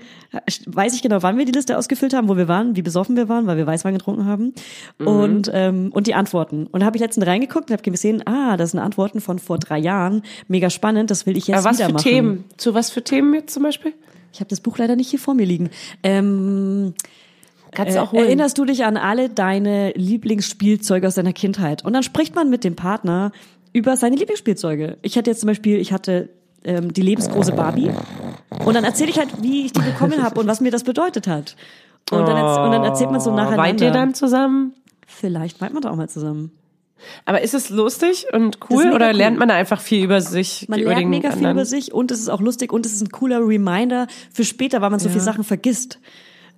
[0.67, 3.29] weiß ich genau, wann wir die Liste ausgefüllt haben, wo wir waren, wie besoffen wir
[3.29, 4.53] waren, weil wir Weißwein getrunken haben.
[4.99, 6.67] Und, ähm, und die Antworten.
[6.67, 9.59] Und da habe ich letztens reingeguckt und habe gesehen, ah, das sind Antworten von vor
[9.59, 10.23] drei Jahren.
[10.49, 12.05] Mega spannend, das will ich jetzt Aber was wieder für machen.
[12.05, 12.45] Themen?
[12.59, 13.95] Zu was für Themen jetzt zum Beispiel?
[14.33, 15.71] Ich habe das Buch leider nicht hier vor mir liegen.
[16.03, 16.95] Ähm,
[17.73, 18.25] Kannst äh, du auch holen.
[18.25, 21.85] erinnerst du dich an alle deine Lieblingsspielzeuge aus deiner Kindheit?
[21.85, 23.33] Und dann spricht man mit dem Partner
[23.73, 24.99] über seine Lieblingsspielzeuge.
[25.03, 26.29] Ich hatte jetzt zum Beispiel, ich hatte
[26.65, 27.91] ähm, die lebensgroße Barbie.
[28.65, 31.27] Und dann erzähle ich halt, wie ich die bekommen habe und was mir das bedeutet
[31.27, 31.57] hat.
[32.11, 33.63] Und dann, erz- und dann erzählt man so nacheinander.
[33.63, 34.75] Weint ihr dann zusammen?
[35.07, 36.53] Vielleicht weint man da auch mal zusammen.
[37.25, 39.17] Aber ist es lustig und cool oder cool.
[39.17, 40.69] lernt man da einfach viel über sich?
[40.69, 41.57] Man über lernt mega viel anderen?
[41.57, 44.81] über sich und es ist auch lustig und es ist ein cooler Reminder für später,
[44.83, 45.99] weil man so viele Sachen vergisst.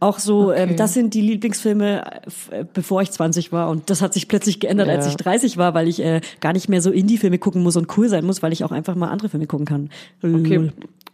[0.04, 2.04] Auch so, ähm, das sind die Lieblingsfilme,
[2.50, 3.70] äh, äh, bevor ich 20 war.
[3.70, 5.10] Und das hat sich plötzlich geändert, als Ja.
[5.10, 8.08] ich 30 war, weil ich äh, gar nicht mehr so Indie-Filme gucken muss und cool
[8.08, 9.90] sein muss, weil ich auch einfach mal andere Filme gucken kann.
[10.22, 10.70] Okay.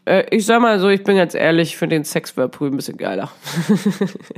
[0.06, 2.76] Äh, ich sag mal so, ich bin ganz ehrlich, ich finde den Sex Whirlpool ein
[2.76, 3.30] bisschen geiler.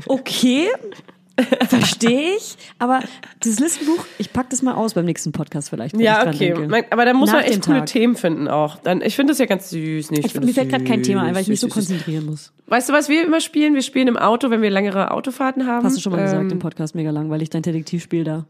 [0.06, 0.68] Okay.
[1.68, 2.56] Verstehe ich.
[2.78, 3.00] Aber
[3.42, 5.94] dieses Listenbuch, ich pack das mal aus beim nächsten Podcast vielleicht.
[5.94, 6.54] ich Ja, okay.
[6.68, 7.86] Mein- Aber dann muss Nach man echt coole Tag.
[7.86, 8.76] Themen finden auch.
[8.78, 10.10] Dann, ich finde das ja ganz süß.
[10.10, 12.52] Nee, Ich, find mir fällt gerade kein Thema ein, weil ich mich so konzentrieren muss.
[12.66, 13.74] Weißt du, was wir immer spielen?
[13.74, 15.84] Wir spielen im Auto, wenn wir längere Autofahrten haben.
[15.84, 18.46] Hast du schon mal gesagt Ähm, im Podcast, mega langweilig, dein Detektivspiel da.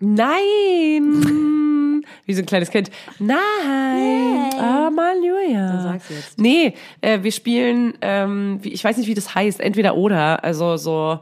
[0.00, 1.24] Nein!
[2.26, 2.90] Wie so ein kleines Kind.
[3.18, 4.50] Nein!
[4.58, 4.90] Ah.
[4.90, 6.38] Dann sag's jetzt.
[6.38, 10.76] Nee, äh, wir spielen, ähm, wie, ich weiß nicht, wie das heißt, entweder oder, also
[10.76, 11.20] so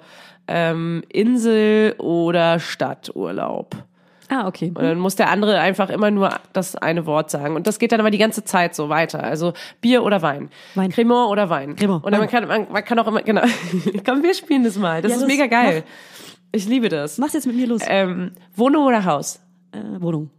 [0.49, 3.76] ähm, Insel oder Stadturlaub.
[4.30, 4.68] Ah, okay.
[4.68, 7.57] Und dann muss der andere einfach immer nur das eine Wort sagen.
[7.57, 9.22] Und das geht dann aber die ganze Zeit so weiter.
[9.22, 10.51] Also Bier oder Wein.
[10.74, 10.90] Wein.
[10.90, 11.76] Cremant oder Wein.
[11.76, 13.40] Cremant, Und dann man kann, man, man kann auch immer, genau.
[14.05, 15.01] Komm, wir spielen das mal.
[15.01, 15.82] Das Ja, ist los, mega geil.
[16.53, 17.16] Ich liebe das.
[17.16, 17.80] Mach's jetzt mit mir los.
[17.86, 19.40] Ähm, Wohnung oder Haus?
[19.72, 20.30] Äh, Wohnung.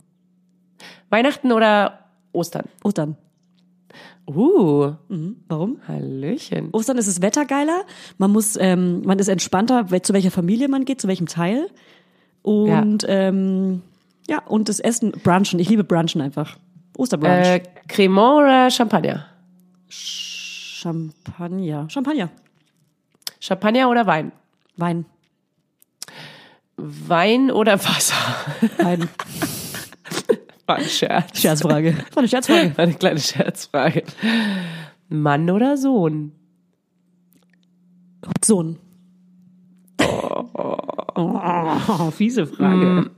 [1.09, 1.99] Weihnachten oder
[2.31, 2.65] Ostern?
[2.83, 3.17] Ostern.
[4.29, 5.37] Uh, Mhm.
[5.47, 5.77] Warum?
[5.87, 6.69] Hallöchen.
[6.71, 7.83] Ostern ist das Wetter geiler.
[8.17, 11.67] Man muss, ähm, man ist entspannter, zu welcher Familie man geht, zu welchem Teil.
[12.43, 13.81] Und ja, ähm,
[14.27, 15.59] ja und das Essen, Brunchen.
[15.59, 16.57] Ich liebe Brunchen einfach.
[16.97, 17.47] Osterbrunch.
[17.47, 19.25] Äh, Cremant oder Champagner?
[19.89, 21.89] Champagner.
[21.89, 22.29] Champagner.
[23.39, 24.31] Champagner oder Wein?
[24.77, 25.05] Wein.
[26.77, 28.15] Wein oder Wasser?
[28.77, 29.09] Wein.
[30.69, 31.41] War ein Scherz.
[31.41, 31.95] Scherzfrage.
[32.13, 32.77] War eine Scherzfrage.
[32.77, 34.03] War eine kleine Scherzfrage.
[35.07, 36.31] Mann oder Sohn?
[38.45, 38.77] Sohn.
[41.15, 43.09] Oh, fiese Frage.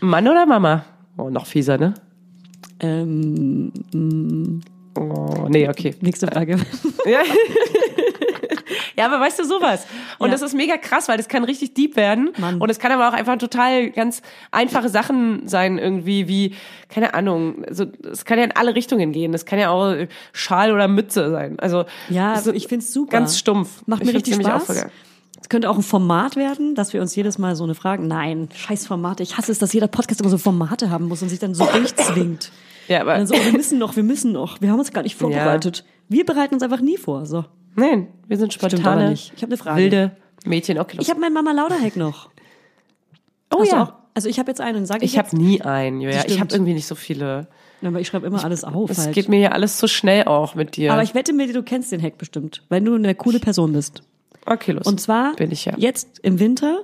[0.00, 0.86] Mann oder Mama?
[1.18, 1.92] Oh, noch fieser, ne?
[2.80, 3.70] Ähm,
[4.98, 5.94] Oh, nee, okay.
[6.00, 6.56] nächste Frage.
[7.04, 7.20] Ja.
[8.96, 9.86] ja, aber weißt du sowas?
[10.18, 10.32] Und Ja.
[10.32, 12.30] das ist mega krass, weil das kann richtig deep werden.
[12.38, 12.60] Mann.
[12.60, 16.54] Und es kann aber auch einfach total ganz einfache Sachen sein, irgendwie wie,
[16.88, 19.32] keine Ahnung, also es kann ja in alle Richtungen gehen.
[19.32, 19.94] Das kann ja auch
[20.32, 21.58] Schal oder Mütze sein.
[21.58, 23.12] Also Ja, ist ich find's super.
[23.12, 23.82] Ganz stumpf.
[23.86, 24.86] Macht Ich mir find's richtig Spaß.
[25.40, 28.02] Es könnte auch ein Format werden, dass wir uns jedes Mal so eine Frage.
[28.02, 29.22] Nein, scheiß Formate.
[29.22, 31.66] Ich hasse es, dass jeder Podcast immer so Formate haben muss und sich dann so
[31.72, 32.50] durchzwingt.
[32.88, 34.60] Ja, aber Und dann so, oh, wir müssen noch, wir müssen noch.
[34.62, 35.84] Wir haben uns gar nicht vorbereitet.
[36.08, 37.26] Wir bereiten uns einfach nie vor.
[37.26, 37.44] So.
[37.74, 39.32] nein, wir sind spontane, nicht.
[39.36, 39.82] Ich habe eine Frage.
[39.82, 40.78] wilde Mädchen.
[40.78, 41.06] Okay, los.
[41.06, 42.30] Ich habe meinen Mama Lauderhack noch.
[43.52, 43.82] oh Hast du ja.
[43.84, 46.02] Auch, also ich habe jetzt einen, sage ich, Ich habe nie einen.
[46.02, 47.48] Das Ich habe irgendwie nicht so viele.
[47.80, 47.88] jetzt.
[47.88, 48.90] Aber ich schreibe immer alles auf.
[48.90, 49.14] Es halt.
[49.14, 50.92] geht mir ja alles zu schnell auch mit dir.
[50.92, 53.72] aber ich wette mit dir, du kennst den Hack bestimmt, weil du eine coole Person
[53.72, 54.02] bist.
[54.46, 54.86] okay, los.
[54.86, 55.74] Und zwar bin ich ja.
[55.76, 56.82] jetzt im Winter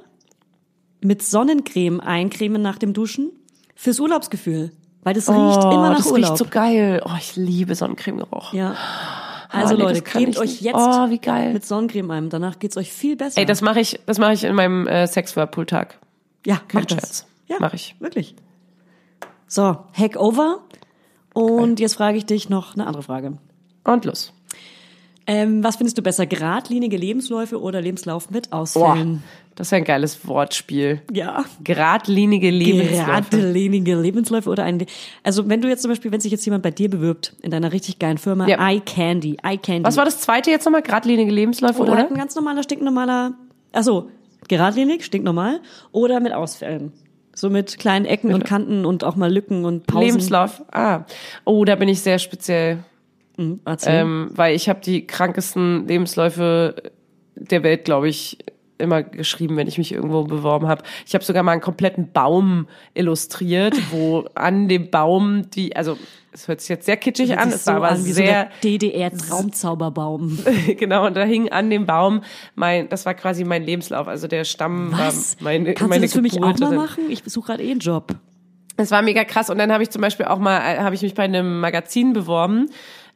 [1.00, 3.30] mit Sonnencreme eincremen nach dem Duschen
[3.74, 4.72] fürs Urlaubsgefühl.
[5.02, 6.30] Weil das riecht oh, immer nach das Urlaub.
[6.30, 7.02] riecht so geil.
[7.04, 8.52] Oh, ich liebe Sonnencremegeruch.
[8.52, 8.74] ja.
[9.52, 11.52] Also nee, Leute, das cremt euch jetzt Oh, wie geil.
[11.52, 12.30] mit Sonnencreme ein.
[12.30, 13.38] Danach geht's euch viel besser.
[13.40, 15.98] Ey, das mache ich, das mache ich in meinem äh, Sex-Whirlpool-Tag.
[16.46, 16.98] ja, kein mach das.
[17.00, 17.26] Scherz.
[17.48, 17.96] Ja, Mach ich.
[17.98, 18.36] Wirklich.
[19.48, 20.60] So, Hack over.
[21.34, 23.38] Und jetzt frage ich dich noch eine andere Frage.
[23.82, 24.32] Und los.
[25.32, 29.22] Ähm, was findest du besser, geradlinige Lebensläufe oder Lebenslauf mit Boah, Ausfällen?
[29.54, 31.02] das ist ein geiles Wortspiel.
[31.12, 31.44] Ja.
[31.62, 33.04] Geradlinige Lebensläufe.
[33.06, 34.84] Geradlinige Lebensläufe oder ein,
[35.22, 37.72] also wenn du jetzt zum Beispiel, wenn sich jetzt jemand bei dir bewirbt, in deiner
[37.72, 38.58] richtig geilen Firma, Ja.
[38.68, 39.84] Eye Candy, Eye Candy.
[39.86, 40.82] Was war das zweite jetzt nochmal?
[40.82, 42.00] Geradlinige Lebensläufe, Oder oder?
[42.00, 43.34] halt ein ganz normaler, stinknormaler,
[43.72, 44.08] achso,
[44.48, 45.60] geradlinig, stinknormal,
[45.92, 46.92] oder mit Ausfällen.
[47.32, 50.06] So mit kleinen Ecken und Kanten und auch mal Lücken und Pausen.
[50.06, 50.60] Lebenslauf.
[50.72, 51.04] Ah.
[51.44, 52.78] Oh, da bin ich sehr speziell.
[53.40, 53.60] Hm.
[53.86, 56.74] Ähm, weil ich habe die krankesten Lebensläufe
[57.34, 58.36] der Welt, glaube ich,
[58.76, 60.82] immer geschrieben, wenn ich mich irgendwo beworben habe.
[61.06, 65.96] Ich habe sogar mal einen kompletten Baum illustriert, wo an dem Baum die, also
[66.32, 70.38] es hört sich jetzt sehr kitschig an, es war aber an wie sehr, so DDR-Traumzauberbaum.
[70.78, 72.22] genau, und da hing an dem Baum
[72.54, 75.36] mein, das war quasi mein Lebenslauf, also der Stamm Was?
[75.38, 77.04] war meine, Kannst meine du das für mich auch mal und- machen?
[77.08, 78.14] Ich suche gerade eh einen Job.
[78.76, 79.50] das war mega krass.
[79.50, 82.12] Und dann habe ich zum Beispiel auch mal, äh, habe ich mich bei einem Magazin
[82.12, 82.70] beworben.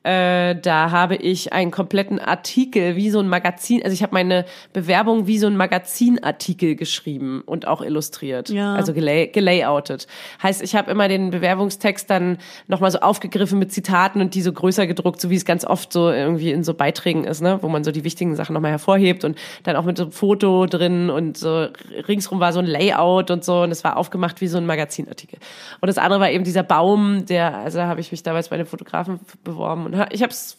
[0.04, 4.44] Äh, da habe ich einen kompletten Artikel, wie so ein Magazin, also ich habe meine
[4.74, 8.74] Bewerbung wie so ein Magazinartikel geschrieben und auch illustriert, Ja.
[8.74, 10.06] also gelay gelayoutet.
[10.42, 12.36] Heißt, ich habe immer den Bewerbungstext dann
[12.66, 15.90] nochmal so aufgegriffen mit Zitaten und die so größer gedruckt, so wie es ganz oft
[15.90, 19.24] so irgendwie in so Beiträgen ist, ne, wo man so die wichtigen Sachen nochmal hervorhebt
[19.24, 21.68] und dann auch mit so einem Foto drin und so
[22.08, 25.38] ringsrum war so ein Layout und so und es war aufgemacht wie so ein Magazinartikel.
[25.80, 28.56] Und das andere war eben dieser Baum, der, also da habe ich mich damals bei
[28.56, 30.56] einem Fotografen beworben und ich habe es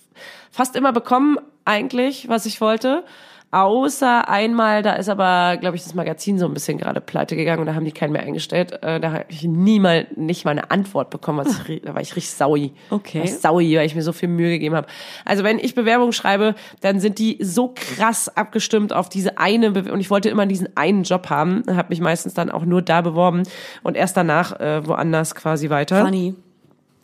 [0.51, 3.03] fast immer bekommen eigentlich, was ich wollte.
[3.51, 7.61] Außer einmal, da ist aber, glaube ich, das Magazin so ein bisschen gerade pleite gegangen
[7.61, 8.83] und da haben die keinen mehr eingestellt.
[8.83, 11.39] Äh, da habe ich nie mal, nicht mal eine Antwort bekommen.
[11.39, 12.73] Was ich, ri- da war ich richtig saui.
[12.89, 13.19] Okay.
[13.19, 14.87] War saui, weil ich mir so viel Mühe gegeben habe.
[15.23, 19.93] Also wenn ich Bewerbungen schreibe, dann sind die so krass abgestimmt auf diese eine Bewerbung.
[19.93, 22.99] Und ich wollte immer diesen einen Job haben, habe mich meistens dann auch nur da
[23.01, 23.43] beworben
[23.83, 26.03] und erst danach äh, woanders quasi weiter.
[26.03, 26.35] Funny.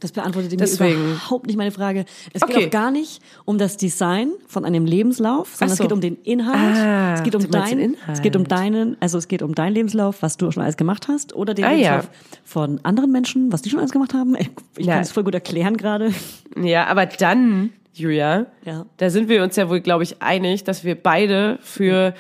[0.02, 1.00] Das beantwortet mir Deswegen.
[1.12, 2.04] überhaupt nicht meine Frage.
[2.34, 2.54] Es Okay.
[2.56, 5.84] geht auch gar nicht um das Design von einem Lebenslauf, sondern so.
[5.84, 6.76] es geht um den Inhalt.
[6.78, 8.10] Ah, es geht um du meinst den dein, Inhalt.
[8.18, 11.08] es geht um deinen, also es geht um deinen Lebenslauf, was du schon alles gemacht
[11.08, 11.76] hast, oder den Ah, ja.
[11.98, 12.10] Lebenslauf
[12.44, 14.36] von anderen Menschen, was die schon alles gemacht haben.
[14.36, 14.96] Ich, ich Ja.
[14.96, 16.12] kann es voll gut erklären gerade.
[16.62, 18.86] Ja, aber dann, Julia, Ja.
[18.98, 22.14] da sind wir uns ja wohl, glaube ich, einig, dass wir beide für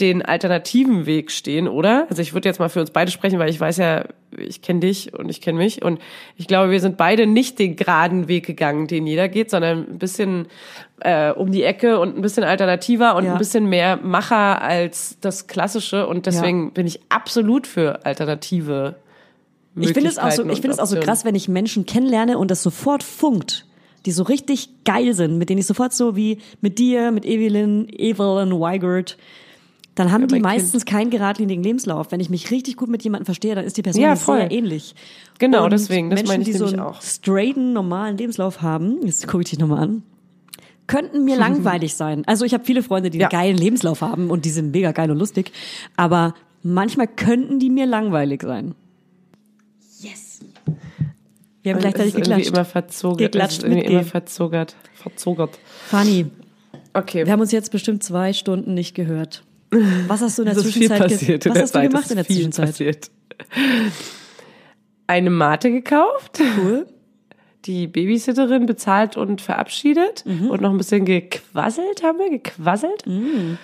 [0.00, 2.06] den alternativen Weg stehen, oder?
[2.10, 4.04] Also ich würde jetzt mal für uns beide sprechen, weil ich weiß ja,
[4.36, 6.00] ich kenne dich und ich kenne mich und
[6.36, 9.98] ich glaube, wir sind beide nicht den geraden Weg gegangen, den jeder geht, sondern ein
[9.98, 10.48] bisschen
[11.00, 13.32] äh, um die Ecke und ein bisschen alternativer und Ja.
[13.32, 18.96] ein bisschen mehr Macher als das Klassische und deswegen bin ich absolut für alternative
[19.78, 21.86] Ich finde es auch so, Möglichkeiten ich finde es auch so krass, wenn ich Menschen
[21.86, 23.64] kennenlerne und das sofort funkt,
[24.04, 27.88] die so richtig geil sind, mit denen ich sofort so wie mit dir, mit Evelyn,
[27.88, 29.16] Evelyn Weigert,
[29.96, 32.12] dann haben die meistens keinen geradlinigen Lebenslauf.
[32.12, 34.94] Wenn ich mich richtig gut mit jemandem verstehe, dann ist die Person Ja, sehr ähnlich.
[35.40, 37.02] Genau, Und deswegen, das Menschen, meine ich die so einen auch.
[37.02, 40.02] straighten, normalen Lebenslauf haben, jetzt gucke ich dich nochmal an,
[40.86, 42.22] könnten mir langweilig sein.
[42.26, 43.28] Also ich habe viele Freunde, die Ja.
[43.28, 45.50] einen geilen Lebenslauf haben und die sind mega geil und lustig,
[45.96, 48.74] aber manchmal könnten die mir langweilig sein.
[50.00, 50.40] Yes.
[51.62, 52.48] Wir haben gleichzeitig geklatscht.
[52.48, 53.18] immer verzogert.
[53.32, 54.00] Geklatscht es ist irgendwie mitgehen.
[54.00, 54.76] immer verzogert.
[54.94, 55.58] Verzogert.
[55.86, 56.26] Fanny,
[56.94, 57.24] Okay.
[57.26, 59.42] wir haben uns jetzt bestimmt zwei Stunden nicht gehört.
[60.08, 61.78] Was hast du in der es ist viel Zwischenzeit passiert in Was der hast du
[61.78, 61.90] Zeit.
[61.90, 62.66] gemacht Es in der viel Zwischenzeit?
[62.66, 63.10] Passiert.
[65.08, 66.86] Eine Mate gekauft, Cool.
[67.64, 70.50] die Babysitterin bezahlt und verabschiedet Mhm.
[70.50, 73.06] und noch ein bisschen gequasselt haben wir, gequasselt.
[73.06, 73.58] Mhm.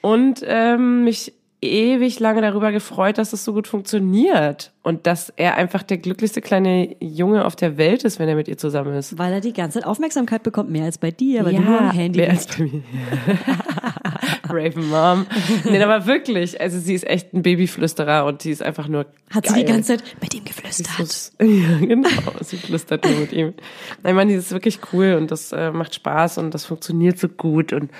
[0.00, 1.32] Und ähm, mich
[1.64, 6.40] ewig lange darüber gefreut, dass es so gut funktioniert und dass er einfach der glücklichste
[6.40, 9.16] kleine Junge auf der Welt ist, wenn er mit ihr zusammen ist.
[9.16, 11.90] Weil er die ganze Zeit Aufmerksamkeit bekommt, mehr als bei dir, weil du nur am
[11.92, 12.48] Handy mehr bist.
[12.50, 12.82] als bei mir.
[14.48, 15.26] Raven Mom.
[15.64, 19.46] Nee, aber wirklich, also sie ist echt ein Babyflüsterer und sie ist einfach nur Hat
[19.46, 19.64] sie geil.
[19.64, 21.32] die ganze Zeit mit ihm geflüstert.
[21.42, 22.08] Ja, genau.
[22.40, 23.54] Sie flüstert nur mit ihm.
[24.02, 27.28] Nein, man, die ist wirklich cool und das äh, macht Spaß und das funktioniert so
[27.28, 27.90] gut und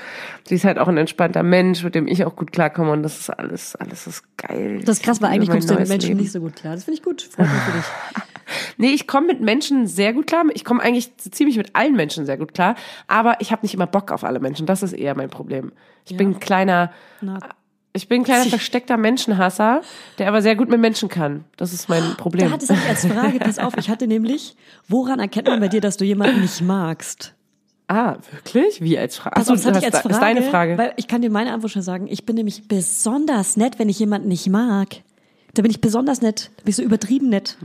[0.49, 3.19] sie ist halt auch ein entspannter Mensch, mit dem ich auch gut klarkomme und das
[3.19, 4.81] ist alles, alles ist geil.
[4.85, 6.21] Das ist krass, weil eigentlich kommst du mit Menschen Leben.
[6.21, 6.75] nicht so gut klar.
[6.75, 7.23] Das finde ich gut.
[7.23, 7.85] Freut mich für dich.
[8.77, 10.45] Nee, ich komme mit Menschen sehr gut klar.
[10.55, 12.75] Ich komme eigentlich ziemlich mit allen Menschen sehr gut klar.
[13.07, 14.67] Aber ich habe nicht immer Bock auf alle Menschen.
[14.67, 15.73] Das ist eher mein Problem.
[16.09, 17.39] Ich bin ein kleiner, Na,
[17.93, 19.83] ich bin ein kleiner versteckter Menschenhasser,
[20.19, 21.45] der aber sehr gut mit Menschen kann.
[21.57, 22.49] Das ist mein Problem.
[22.49, 24.57] Da hatte ich als Frage, pass auf, ich hatte nämlich,
[24.89, 27.35] woran erkennt man bei dir, dass du jemanden nicht magst?
[27.93, 28.81] ah, wirklich?
[28.81, 29.37] Wie als Frage?
[29.37, 30.79] Achso, das hatte ich als Frage, ist deine Frage.
[30.79, 32.07] Weil ich kann dir meine Antwort schon sagen.
[32.09, 35.03] Ich bin nämlich besonders nett, wenn ich jemanden nicht mag.
[35.55, 36.51] Da bin ich besonders nett.
[36.57, 37.59] Da bin ich so übertrieben nett.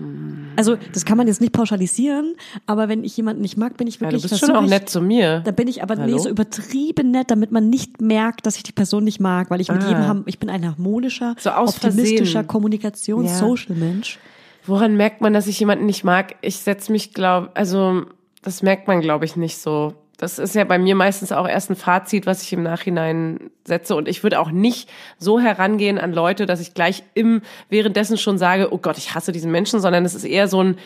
[0.57, 2.35] Also, das kann man jetzt nicht pauschalisieren,
[2.65, 4.69] aber wenn ich jemanden nicht mag, bin ich ja, wirklich du bist schon auch ich,
[4.69, 5.39] nett zu mir.
[5.45, 6.17] Da bin ich aber nee, Hallo?
[6.17, 9.69] so übertrieben nett, damit man nicht merkt, dass ich die Person nicht mag, weil ich
[9.71, 9.87] mit Ah.
[9.87, 12.47] jedem haben, ich bin ein harmonischer, So optimistischer Versehen.
[12.47, 14.17] Kommunikations-, Ja.
[14.65, 16.35] Woran merkt man, dass ich jemanden nicht mag?
[16.41, 18.03] Ich setze mich, glaub, also
[18.41, 19.93] das merkt man, glaube ich, nicht so.
[20.17, 23.95] Das ist ja bei mir meistens auch erst ein Fazit, was ich im Nachhinein setze.
[23.95, 24.89] Und ich würde auch nicht
[25.19, 29.31] so herangehen an Leute, dass ich gleich im währenddessen schon sage, oh Gott, ich hasse
[29.31, 30.77] diesen Menschen, sondern es ist eher so ein,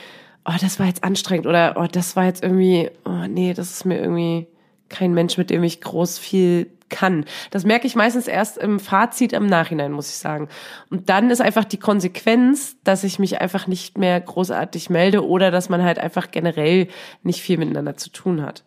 [0.46, 3.86] oh, das war jetzt anstrengend oder oh, das war jetzt irgendwie, oh nee, das ist
[3.86, 4.48] mir irgendwie
[4.90, 7.24] kein Mensch, mit dem ich groß viel kann.
[7.50, 10.50] Das merke ich meistens erst im Fazit im Nachhinein, muss ich sagen.
[10.90, 15.50] Und dann ist einfach die Konsequenz, dass ich mich einfach nicht mehr großartig melde oder
[15.50, 16.90] dass man halt einfach generell
[17.24, 18.64] nicht viel miteinander zu tun hat.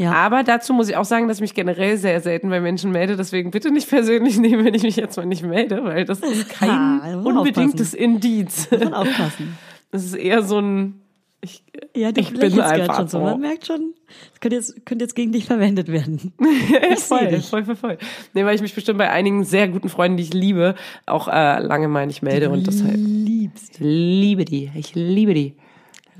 [0.00, 0.12] Ja.
[0.12, 3.16] Aber dazu muss ich auch sagen, dass ich mich generell sehr selten bei Menschen melde.
[3.16, 6.48] Deswegen bitte nicht persönlich nehmen, wenn ich mich jetzt mal nicht melde, weil das ist
[6.48, 8.68] kein man unbedingtes Indiz.
[8.70, 9.58] Muss man aufpassen.
[9.92, 11.02] Das ist eher so ein,
[11.42, 11.62] ich,
[11.94, 13.20] Ja, du ich bin einfach schon so.
[13.20, 13.92] Man merkt schon,
[14.32, 16.32] es könnte jetzt, könnte jetzt gegen dich verwendet werden.
[16.70, 17.46] Ja, Ich voll, dich.
[17.46, 17.98] voll, voll, voll.
[18.32, 21.58] Nee, weil ich mich bestimmt bei einigen sehr guten Freunden, die ich liebe, auch äh,
[21.60, 23.74] lange mal nicht melde und deshalb liebst.
[23.74, 24.70] ich liebe die.
[24.74, 25.56] Ich liebe die.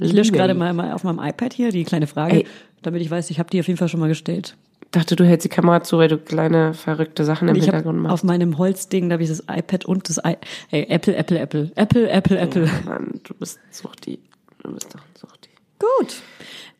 [0.02, 2.46] Ich lösche gerade mal, mal auf meinem iPad hier die kleine Frage, Ey.
[2.82, 4.56] Damit ich weiß, ich habe die auf jeden Fall schon mal gestellt.
[4.92, 8.10] dachte, du hältst die Kamera zu, weil du kleine verrückte Sachen im Ich Hintergrund auf
[8.10, 8.24] machst.
[8.24, 10.36] meinem Holzding, da habe ich das iPad und das I
[10.70, 12.70] Ey, Apple, Apple, Apple, Apple, Apple, Apple.
[12.84, 14.18] Mann, du bist Suchti.
[14.62, 15.50] Du bist doch ein Suchti.
[15.78, 16.22] Gut.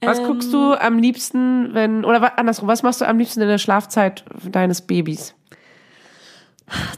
[0.02, 3.48] Was Ähm, guckst du am liebsten, wenn, oder andersrum, was machst du am liebsten in
[3.48, 5.34] der Schlafzeit deines Babys?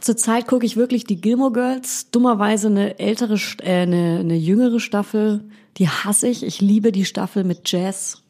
[0.01, 2.09] Zurzeit gucke ich wirklich die Gilmore Girls.
[2.11, 5.43] Dummerweise eine ältere, äh, eine, eine jüngere Staffel.
[5.77, 6.43] Die hasse ich.
[6.43, 8.21] Ich liebe die Staffel mit Jazz.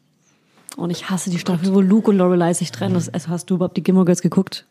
[0.76, 2.94] Und ich hasse die Staffel, wo Luke und Lorelei sich trennen.
[2.94, 4.66] Das, also hast du überhaupt die Gilmore Girls geguckt?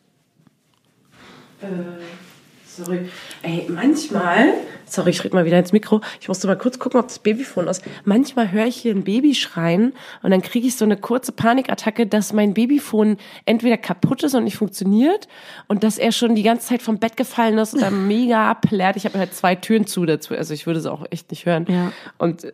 [2.66, 3.08] Sorry.
[3.42, 6.00] Ey, manchmal, sorry, ich rede mal wieder ins Mikro.
[6.20, 7.80] Ich musste mal kurz gucken, ob das Babyfon aus.
[8.04, 9.92] Manchmal höre ich hier ein Baby schreien
[10.22, 14.42] und dann kriege ich so eine kurze Panikattacke, dass mein Babyfon entweder kaputt ist und
[14.42, 15.28] nicht funktioniert
[15.68, 18.96] und dass er schon die ganze Zeit vom Bett gefallen ist oder mega ablärt.
[18.96, 21.66] Ich habe halt zwei Türen zu dazu, also ich würde es auch echt nicht hören.
[21.68, 21.92] Ja.
[22.18, 22.52] Und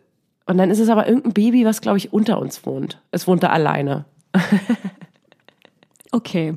[0.51, 3.01] Und dann ist es aber irgendein Baby, was, glaube ich, unter uns wohnt.
[3.13, 4.05] Es wohnt da alleine.
[6.13, 6.55] Okay.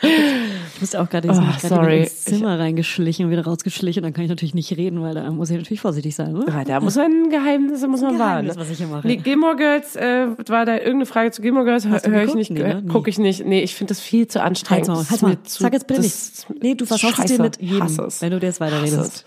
[0.00, 4.12] Ich musste auch gerade, ich Oh, bin gerade ins Zimmer reingeschlichen und wieder rausgeschlichen dann
[4.12, 6.32] kann ich natürlich nicht reden, weil da muss ich natürlich vorsichtig sein.
[6.32, 6.44] Ne?
[6.46, 8.44] Ja, da muss man Geheimnisse muss man wahren.
[8.44, 9.06] Geheimnis, was ich hier mache.
[9.06, 11.84] Nee, Gilmore Girls, äh, war da irgendeine Frage zu Gilmore Girls?
[11.86, 12.82] Hör, Hast du hör ich nicht, Nee, ne?
[12.82, 12.88] Nie.
[12.88, 13.44] gucke ich nicht.
[13.44, 14.88] Nee, ich finde das viel zu anstrengend.
[14.88, 15.42] Halt's mal, Das ist mal.
[15.42, 16.46] zu- Sag jetzt bitte das nichts.
[16.62, 17.88] Nee, du versaust es dir mit jedem,
[18.20, 19.00] wenn du dir jetzt weiterredest.
[19.00, 19.24] es.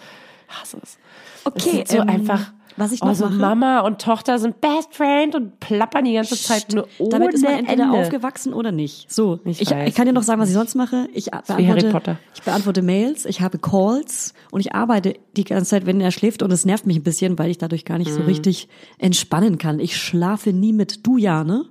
[0.47, 0.97] Hasse es.
[1.43, 2.53] Okay, Es ist so ähm, einfach.
[2.79, 6.13] Was ich oh, noch so mache- Mama und Tochter sind Best Friend und plappern die
[6.13, 7.97] ganze Zeit nur ohne Damit ist man entweder Ende.
[7.99, 9.11] aufgewachsen oder nicht.
[9.11, 11.07] So, Ich ich, ich kann dir noch sagen, was ich sonst mache.
[11.13, 12.17] Ich beantworte, Potter.
[12.33, 16.41] ich beantworte Mails, ich habe Calls und ich arbeite die ganze Zeit, wenn er schläft
[16.41, 18.25] und es nervt mich ein bisschen, weil ich dadurch gar nicht so Mhm.
[18.25, 18.67] richtig
[18.97, 19.79] entspannen kann.
[19.79, 21.05] Ich schlafe nie mit.
[21.05, 21.65] Du ja, ne?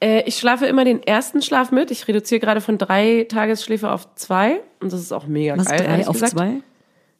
[0.00, 1.90] Äh, ich schlafe immer den ersten Schlaf mit.
[1.90, 4.60] Ich reduziere gerade von drei Tagesschläfe auf zwei.
[4.80, 5.78] Und das ist auch mega Was, geil.
[5.84, 6.32] drei auf gesagt.
[6.32, 6.60] zwei?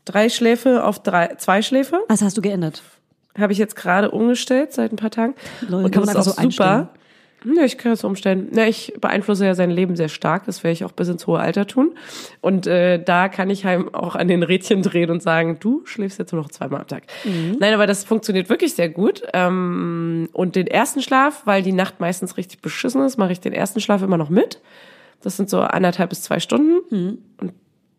[0.08, 2.00] Drei Schläfe auf drei, zwei Schläfe.
[2.08, 2.82] Was hast du geändert?
[3.38, 5.34] Habe ich jetzt gerade umgestellt seit ein paar Tagen.
[5.68, 6.90] Lol, und kann das man ist einfach auch so super.
[7.44, 8.48] Ja, ich kann das umstellen.
[8.52, 10.46] Ja, ich beeinflusse ja sein Leben sehr stark.
[10.46, 11.94] Das werde ich auch bis ins hohe Alter tun.
[12.40, 16.18] Und äh, da kann ich halt auch an den Rädchen drehen und sagen, du schläfst
[16.18, 17.04] jetzt nur noch zweimal am Tag.
[17.24, 17.56] Mhm.
[17.60, 19.22] Nein, aber das funktioniert wirklich sehr gut.
[19.34, 23.52] Ähm, und den ersten Schlaf, weil die Nacht meistens richtig beschissen ist, mache ich den
[23.52, 24.60] ersten Schlaf immer noch mit.
[25.22, 26.80] Das sind so anderthalb bis zwei Stunden.
[26.90, 27.18] Mhm.
[27.40, 27.52] Und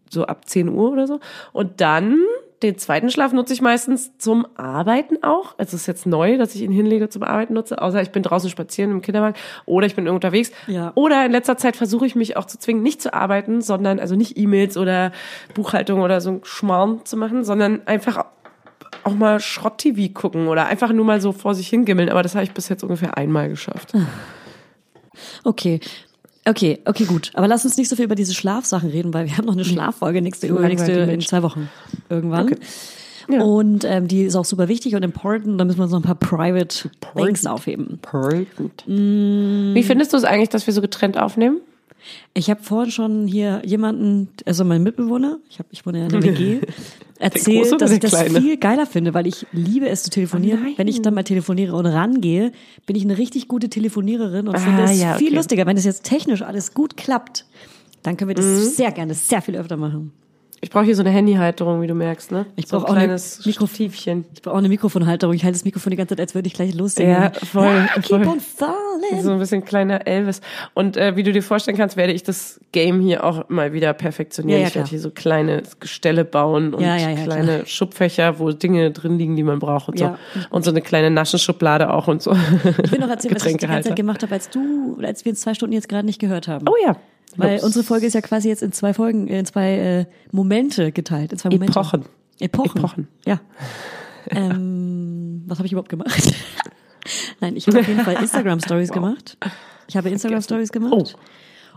[0.10, 1.20] so ab 10 Uhr oder so.
[1.54, 2.20] Und dann
[2.62, 5.58] den zweiten Schlaf nutze ich meistens zum Arbeiten auch.
[5.58, 8.22] Also es ist jetzt neu, dass ich ihn hinlege zum Arbeiten nutze, außer ich bin
[8.22, 9.36] draußen spazieren im Kinderwagen
[9.66, 10.52] oder ich bin irgendwo unterwegs.
[10.68, 10.92] Ja.
[10.96, 14.16] Oder in letzter Zeit versuche ich mich auch zu zwingen, nicht zu arbeiten, sondern also
[14.16, 15.14] nicht E-Mails oder
[15.54, 18.26] Buchhaltung oder so ein Schmarrn zu machen, sondern einfach
[19.06, 22.10] auch mal Schrott-TV gucken oder einfach nur mal so vor sich hingimmeln.
[22.10, 23.94] Aber das habe ich bis jetzt ungefähr einmal geschafft.
[25.44, 25.82] Okay.
[26.46, 27.32] Okay, okay, gut.
[27.34, 29.66] Aber lass uns nicht so viel über diese Schlafsachen reden, weil wir haben noch eine
[29.66, 31.70] Schlaffolge nächste, Langweilige nächste in zwei Wochen.
[32.10, 32.46] Irgendwann.
[32.46, 32.58] Okay.
[33.30, 33.44] Ja.
[33.44, 35.60] Und ähm, die ist auch super wichtig und important.
[35.60, 38.00] Da müssen wir uns noch ein paar Private Things aufheben.
[39.76, 41.62] Wie findest du es eigentlich, dass wir so getrennt aufnehmen?
[42.34, 46.14] Ich habe vorhin schon hier jemanden, also mein Mitbewohner, ich, hab, ich wohne ja in
[46.16, 46.60] einer WG,
[47.20, 48.42] erzählt, dass ich der das Kleine?
[48.42, 50.68] viel geiler finde, weil ich liebe es zu telefonieren.
[50.70, 50.78] Oh.
[50.78, 52.52] Wenn ich dann mal telefoniere und rangehe,
[52.86, 55.36] bin ich eine richtig gute Telefoniererin und Ah, finde es ja, viel okay.
[55.36, 55.66] lustiger.
[55.66, 57.46] Wenn es jetzt technisch alles gut klappt,
[58.04, 58.60] dann können wir das Mhm.
[58.70, 60.12] sehr gerne, sehr viel öfter machen.
[60.62, 62.46] Ich brauche hier so eine Handyhalterung, wie du merkst, ne?
[62.58, 64.26] Ich so brauch ein auch eine kleines Mikro- Stiefchen.
[64.34, 65.34] Ich brauche auch eine Mikrofonhalterung.
[65.34, 67.14] Ich halte das Mikrofon die ganze Zeit, als würde ich gleich loslegen.
[67.14, 68.28] Ja, voll, Ah, keep voll.
[68.28, 69.22] on falling.
[69.24, 70.42] So ein bisschen kleiner Elvis.
[70.74, 73.94] Und äh, wie du dir vorstellen kannst, werde ich das Game hier auch mal wieder
[73.94, 74.60] perfektionieren.
[74.60, 77.66] Ja, ja, ich werde hier so kleine Gestelle bauen und Ja, kleine klar.
[77.66, 80.16] Schubfächer, wo Dinge drin liegen, die man braucht und so.
[80.50, 82.32] Und so eine kleine Naschenschublade auch und so.
[82.84, 83.90] Ich will noch erzählen, was ich die ganze.
[83.90, 86.66] Zeit gemacht habe, als du, als wir uns zwei Stunden jetzt gerade nicht gehört haben.
[86.68, 86.96] Oh ja.
[87.38, 87.64] Weil Ups.
[87.64, 91.32] unsere Folge ist ja quasi jetzt in zwei Folgen, in zwei äh, Momente geteilt.
[91.32, 91.72] In zwei Momente.
[91.80, 92.06] Epochen.
[92.40, 92.78] Epochen.
[92.78, 93.08] Epochen.
[93.26, 93.40] Ja.
[94.32, 96.12] ähm, was habe ich überhaupt gemacht?
[97.40, 99.38] Nein, ich habe auf jeden Fall Instagram Stories gemacht.
[99.88, 100.94] Ich habe Instagram Stories gemacht.
[100.94, 101.06] Oh.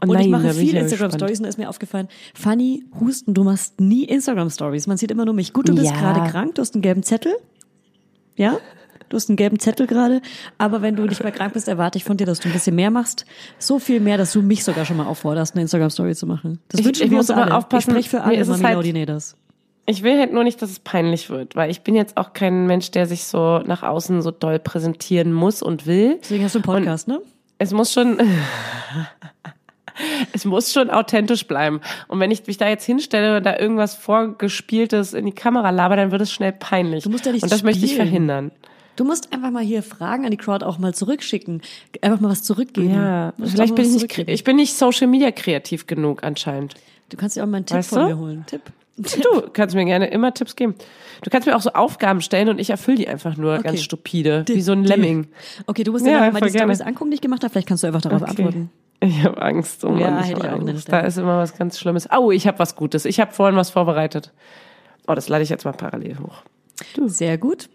[0.04, 1.12] Oh und ich nein, mache bin ich viel ja Instagram.
[1.12, 4.88] Stories und da ist mir aufgefallen, Fanny, Husten, du machst nie Instagram Stories.
[4.88, 5.52] Man sieht immer nur mich.
[5.52, 5.92] Gut, du bist Ja.
[5.92, 7.32] gerade krank, du hast einen gelben Zettel.
[8.34, 8.58] Ja?
[9.12, 10.22] Du hast einen gelben Zettel gerade,
[10.56, 12.74] aber wenn du nicht mehr krank bist, erwarte ich von dir, dass du ein bisschen
[12.74, 13.26] mehr machst.
[13.58, 16.60] So viel mehr, dass du mich sogar schon mal aufforderst, eine Instagram-Story zu machen.
[16.70, 17.54] Das Ich- wünschen ich wir muss uns alle.
[17.54, 19.36] aufpassen, Ich spreche für alle, Mami halt- Laudinators.
[19.84, 22.66] Ich will halt nur nicht, dass es peinlich wird, weil ich bin jetzt auch kein
[22.66, 26.16] Mensch, der sich so nach außen so doll präsentieren muss und will.
[26.22, 27.20] Deswegen hast du einen Podcast, ne?
[27.58, 28.18] Es muss schon,
[30.32, 31.80] es muss schon authentisch bleiben.
[32.08, 35.96] Und wenn ich mich da jetzt hinstelle und da irgendwas vorgespieltes in die Kamera laber,
[35.96, 37.04] dann wird es schnell peinlich.
[37.04, 38.06] Du musst ja nicht und das möchte ich spielen.
[38.08, 38.50] verhindern.
[38.96, 41.62] Du musst einfach mal hier Fragen an die Crowd auch mal zurückschicken.
[42.02, 42.92] Einfach mal was zurückgeben.
[42.94, 46.74] Ja, Du vielleicht bin ich nicht, ich bin nicht Social Media kreativ genug anscheinend.
[47.08, 48.06] Du kannst dir auch mal einen Tipp Weißt von du?
[48.08, 48.44] mir holen.
[48.46, 48.62] Tipp.
[48.98, 50.74] Du kannst mir gerne immer Tipps geben.
[51.22, 53.62] Du kannst mir auch so Aufgaben stellen und ich erfülle die einfach nur Okay.
[53.62, 55.28] ganz stupide, wie so ein Lemming.
[55.66, 56.86] Okay, du musst dir Ja, mal die Stories gerne.
[56.86, 57.50] angucken, die ich gemacht habe.
[57.50, 58.30] Vielleicht kannst du einfach darauf Okay.
[58.30, 58.70] antworten.
[59.00, 59.84] Ich habe Angst.
[59.84, 60.92] Oh Mann, Ja, ich hätte ich auch Angst.
[60.92, 62.08] Da ist immer was ganz Schlimmes.
[62.16, 63.06] Oh, ich habe was Gutes.
[63.06, 64.30] Ich habe vorhin was vorbereitet.
[65.08, 66.42] Oh, das lade ich jetzt mal parallel hoch.
[67.06, 67.68] Sehr gut.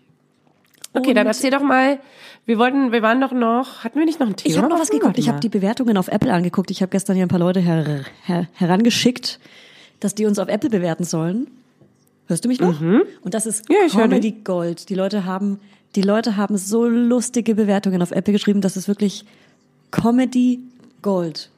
[0.97, 1.99] Okay, dann erzähl doch mal.
[2.45, 4.51] Wir wollten, wir waren doch noch, hatten wir nicht noch ein Thema?
[4.51, 5.17] Ich habe noch was geguckt.
[5.17, 6.71] Ich habe die Bewertungen auf Apple angeguckt.
[6.71, 9.39] Ich habe gestern hier ein paar Leute her, her, herangeschickt,
[9.99, 11.47] dass die uns auf Apple bewerten sollen.
[12.27, 12.79] Hörst du mich noch?
[12.79, 13.75] Und das ist Mhm.
[13.75, 14.89] Ja, Comedy Gold.
[14.89, 15.59] Die Leute haben,
[15.95, 18.61] die Leute haben so lustige Bewertungen auf Apple geschrieben.
[18.61, 19.25] Das ist wirklich
[19.91, 20.59] Comedy
[21.01, 21.49] Gold.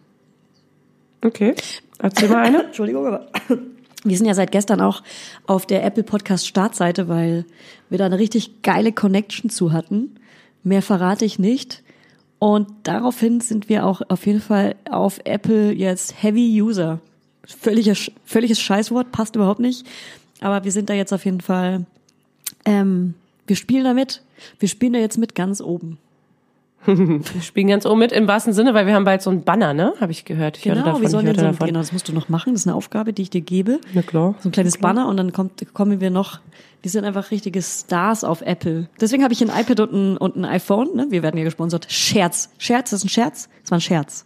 [1.23, 1.53] Okay,
[1.99, 2.63] erzähl mal eine.
[2.65, 3.27] Entschuldigung, aber
[4.03, 5.03] wir sind ja seit gestern auch
[5.45, 7.45] auf der Apple Podcast Startseite, weil
[7.89, 10.15] wir da eine richtig geile Connection zu hatten.
[10.63, 11.83] Mehr verrate ich nicht.
[12.39, 16.99] Und daraufhin sind wir auch auf jeden Fall auf Apple jetzt Heavy User.
[17.43, 19.85] Völliges, völliges Scheißwort, passt überhaupt nicht.
[20.39, 21.85] Aber wir sind da jetzt auf jeden Fall,
[22.65, 23.15] ähm,
[23.47, 24.21] Wir spielen damit.
[24.59, 25.97] Wir spielen da jetzt mit ganz oben.
[26.85, 29.73] Wir spielen ganz oben mit im wahrsten Sinne, weil wir haben bald so einen Banner,
[29.73, 29.93] ne?
[29.99, 30.57] Habe ich gehört.
[30.57, 31.67] Ich hörte Genau, davon, wir ich sollen hörte den so, davon.
[31.67, 32.53] genau, das musst du noch machen.
[32.53, 33.79] Das ist eine Aufgabe, die ich dir gebe.
[33.93, 34.35] Na klar.
[34.39, 36.39] So ein kleines Banner und dann kommt, kommen wir noch,
[36.81, 38.87] wir sind einfach richtige Stars auf Apple.
[39.01, 41.07] Deswegen habe ich ein iPad und ein, und ein iPhone, ne?
[41.09, 41.87] Wir werden ja gesponsert.
[41.89, 42.49] Scherz.
[42.57, 43.49] Scherz, das ist ein Scherz?
[43.63, 44.25] Das war ein Scherz.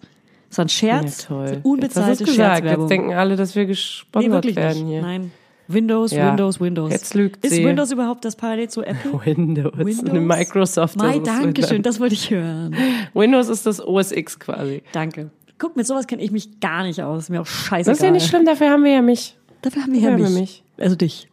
[0.50, 1.26] Das war ein Ja, Scherz.
[1.26, 1.62] toll.
[1.64, 2.66] So Unbezahlte Jetzt hast gesagt.
[2.66, 4.92] Jetzt denken alle, dass wir nee, gesponsert wirklich werden nicht.
[4.94, 5.02] hier.
[5.02, 5.32] Nein.
[5.68, 6.30] Windows, Ja.
[6.30, 6.92] Windows, Windows.
[6.92, 7.66] Jetzt lügt Ist sie.
[7.66, 9.14] Windows überhaupt das parallel zu Apple?
[9.26, 9.74] Windows.
[9.78, 10.10] Windows?
[10.10, 10.98] Eine Microsoft.
[10.98, 11.94] Mai, das ist danke schön, Windows.
[11.96, 12.76] das wollte ich hören.
[13.14, 14.84] Windows ist das OS X quasi.
[14.92, 15.30] Danke.
[15.60, 17.30] Guck, mit sowas kenne ich mich gar nicht aus.
[17.30, 17.84] Mir auch scheißegal.
[17.84, 19.38] Das ist ja nicht schlimm, dafür haben wir ja mich.
[19.62, 20.40] Dafür haben wir Dafür ja mich.
[20.40, 20.64] mich.
[20.78, 21.30] Also dich.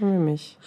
[0.00, 0.58] Haben wir mich.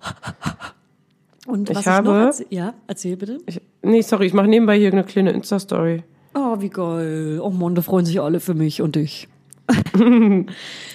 [1.46, 3.38] Und Ich was habe- ich noch erzähl ja, erzähl bitte.
[3.46, 6.02] Ich, nee, sorry, ich mache nebenbei hier eine kleine Insta-Story.
[6.34, 7.40] Oh, wie geil.
[7.42, 9.28] Oh Mann, da freuen sich alle für mich und dich.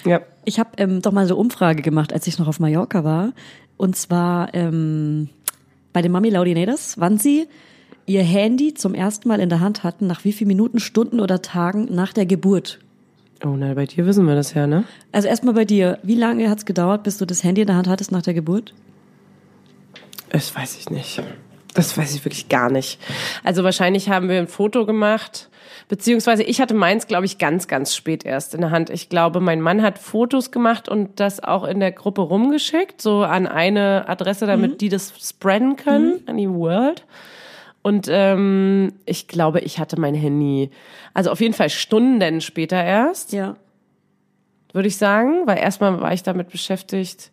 [0.04, 0.20] Ja.
[0.44, 3.32] Ich habe ähm, doch mal so Umfrage gemacht, als ich noch auf Mallorca war.
[3.76, 5.30] Und zwar ähm,
[5.92, 7.46] bei den Mami Laudinators, wann sie
[8.06, 11.40] ihr Handy zum ersten Mal in der Hand hatten, nach wie vielen Minuten, Stunden oder
[11.40, 12.80] Tagen nach der Geburt.
[13.44, 14.84] Oh, na, bei dir wissen wir das ja, ne?
[15.12, 17.88] Also erstmal bei dir, wie lange hat's gedauert, bis du das Handy in der Hand
[17.88, 18.74] hattest nach der Geburt?
[20.28, 21.22] Das weiß ich nicht.
[21.74, 22.98] Das weiß ich wirklich gar nicht.
[23.42, 25.48] Also wahrscheinlich haben wir ein Foto gemacht,
[25.88, 28.90] beziehungsweise ich hatte meins, glaube ich, ganz, ganz spät erst in der Hand.
[28.90, 33.22] Ich glaube, mein Mann hat Fotos gemacht und das auch in der Gruppe rumgeschickt, so
[33.22, 37.04] an eine Adresse, damit die das spreaden können, an die World.
[37.82, 40.70] Und ähm, ich glaube, ich hatte mein Handy,
[41.12, 43.56] also auf jeden Fall Stunden später erst, Ja.
[44.72, 47.30] würde ich sagen, weil erstmal war ich damit beschäftigt.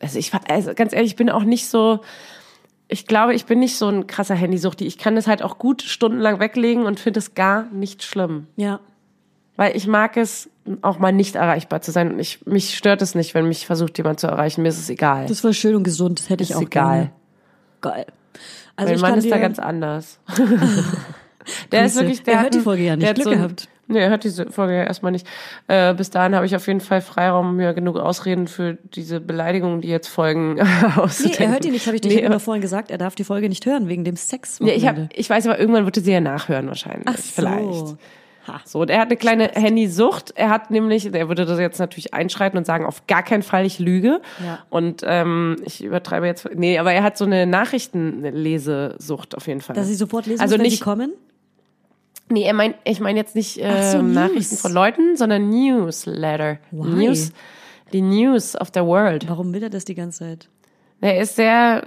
[0.00, 2.00] Also ich war, also ganz ehrlich, ich bin auch nicht so,
[2.88, 4.86] ich glaube, ich bin nicht so ein krasser Handysuchti.
[4.86, 8.46] Ich kann das halt auch gut stundenlang weglegen und finde es gar nicht schlimm.
[8.56, 8.80] Ja.
[9.56, 10.48] Weil ich mag es,
[10.82, 12.12] auch mal nicht erreichbar zu sein.
[12.12, 14.62] Und ich, mich stört es nicht, wenn mich versucht, jemand zu erreichen.
[14.62, 15.26] Mir ist es egal.
[15.26, 16.94] Das war schön und gesund, das hätte ich ist auch egal.
[16.94, 17.10] gerne.
[17.80, 18.06] Geil.
[18.76, 20.20] Also mein ich Mann ist da ganz anders.
[21.72, 23.14] der ist wirklich, der Er hat hört die Folge ja nicht.
[23.14, 23.68] Glück so gehabt.
[23.88, 25.26] Nee, er hört diese Folge ja erstmal nicht.
[25.66, 29.80] Äh, bis dahin habe ich auf jeden Fall Freiraum, mir genug Ausreden für diese Beleidigungen,
[29.80, 30.62] die jetzt folgen, Nee,
[30.96, 31.42] auszudenken.
[31.42, 33.24] er hört die nicht, habe ich dir Nee, nee, immer vorhin gesagt, er darf die
[33.24, 34.58] Folge nicht hören, wegen dem Sex.
[34.60, 37.06] Ja, ich, hab, ich weiß aber, irgendwann wird sie ja nachhören wahrscheinlich.
[37.08, 37.22] Ach so.
[37.34, 37.96] Vielleicht.
[38.46, 38.60] Ha.
[38.64, 40.32] So, und er hat eine kleine Handysucht.
[40.34, 43.66] Er hat nämlich, der würde das jetzt natürlich einschreiten und sagen, auf gar keinen Fall,
[43.66, 44.22] ich lüge.
[44.42, 44.60] Ja.
[44.70, 49.76] Und ähm, ich übertreibe jetzt, nee, aber er hat so eine Nachrichtenlesesucht auf jeden Fall.
[49.76, 51.12] Dass sie sofort lesen Also muss, wenn nicht- die kommen?
[52.30, 54.14] Nee, er meint, ich meine jetzt nicht äh, so, News.
[54.14, 56.58] Nachrichten von Leuten, sondern Newsletter.
[56.70, 57.06] Why?
[57.06, 57.32] News,
[57.92, 59.28] die News of the world.
[59.28, 60.48] Warum will er das die ganze Zeit?
[61.00, 61.86] Er ist sehr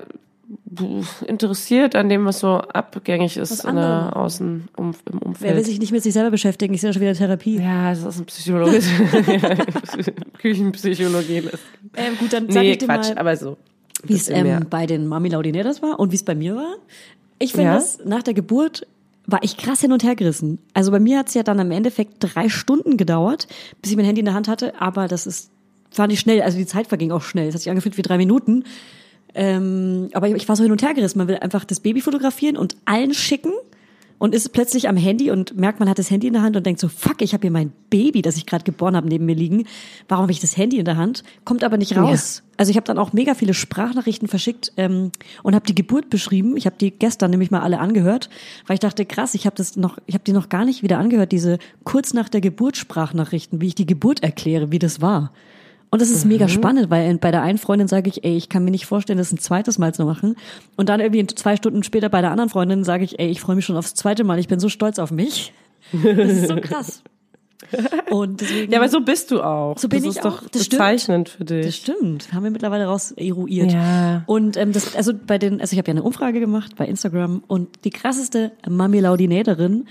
[1.27, 4.15] interessiert an dem, was so abgängig ist in der.
[4.15, 5.49] Außen um, im Umfeld.
[5.51, 6.73] Wer will sich nicht mit sich selber beschäftigen?
[6.73, 7.57] Ich sehe schon wieder Therapie.
[7.59, 8.81] ja, das ist ein Psychologe.
[10.39, 11.41] Küchenpsychologie.
[11.41, 11.59] Das.
[11.95, 13.57] Ähm, gut, dann sag Nee, ich dir Quatsch, mal, aber so.
[14.03, 16.75] wie es ähm, bei den Mami Laudinators war und wie es bei mir war.
[17.39, 17.75] Ich finde Ja?
[17.75, 18.85] das, nach der Geburt
[19.27, 20.59] war ich krass hin und her gerissen.
[20.73, 23.47] Also bei mir hat es ja dann im Endeffekt drei Stunden gedauert,
[23.81, 25.51] bis ich mein Handy in der Hand hatte, aber das ist,
[25.95, 27.47] war nicht schnell, also die Zeit verging auch schnell.
[27.47, 28.63] Es hat sich angefühlt wie drei Minuten.
[29.33, 31.17] Ähm, aber ich, ich war so hin und her gerissen.
[31.17, 33.53] Man will einfach das Baby fotografieren und allen schicken
[34.21, 36.63] und ist plötzlich am Handy und merkt, man hat das Handy in der Hand und
[36.63, 39.33] denkt so, fuck, ich habe hier mein Baby, das ich gerade geboren habe, neben mir
[39.33, 39.65] liegen.
[40.07, 41.23] Warum habe ich das Handy in der Hand?
[41.43, 42.43] Kommt aber nicht raus.
[42.55, 45.11] Also ich habe dann auch mega viele Sprachnachrichten verschickt ähm,
[45.41, 46.55] und habe die Geburt beschrieben.
[46.55, 48.29] Ich habe die gestern nämlich mal alle angehört,
[48.67, 50.99] weil ich dachte, krass, ich habe das noch, ich habe die noch gar nicht wieder
[50.99, 55.33] angehört, diese kurz nach der Geburt Sprachnachrichten, wie ich die Geburt erkläre, wie das war.
[55.91, 58.63] Und das ist mega spannend, weil bei der einen Freundin sage ich, ey, ich kann
[58.63, 60.37] mir nicht vorstellen, das ein zweites Mal zu machen.
[60.77, 63.57] Und dann irgendwie zwei Stunden später bei der anderen Freundin sage ich, ey, ich freue
[63.57, 65.53] mich schon aufs zweite Mal, ich bin so stolz auf mich.
[65.91, 67.03] Das ist so krass.
[68.09, 68.71] Und deswegen.
[68.71, 69.77] Ja, aber so bist du auch.
[69.77, 70.49] So bin das ich ist doch auch.
[70.49, 70.79] Das stimmt.
[70.79, 71.65] bezeichnend für dich.
[71.65, 73.71] Das stimmt, haben wir mittlerweile raus eruiert.
[73.71, 74.23] Ja.
[74.25, 77.43] Und ähm, das, also bei den, also ich habe ja eine Umfrage gemacht bei Instagram
[77.47, 79.85] und die krasseste Mami Laudinatorin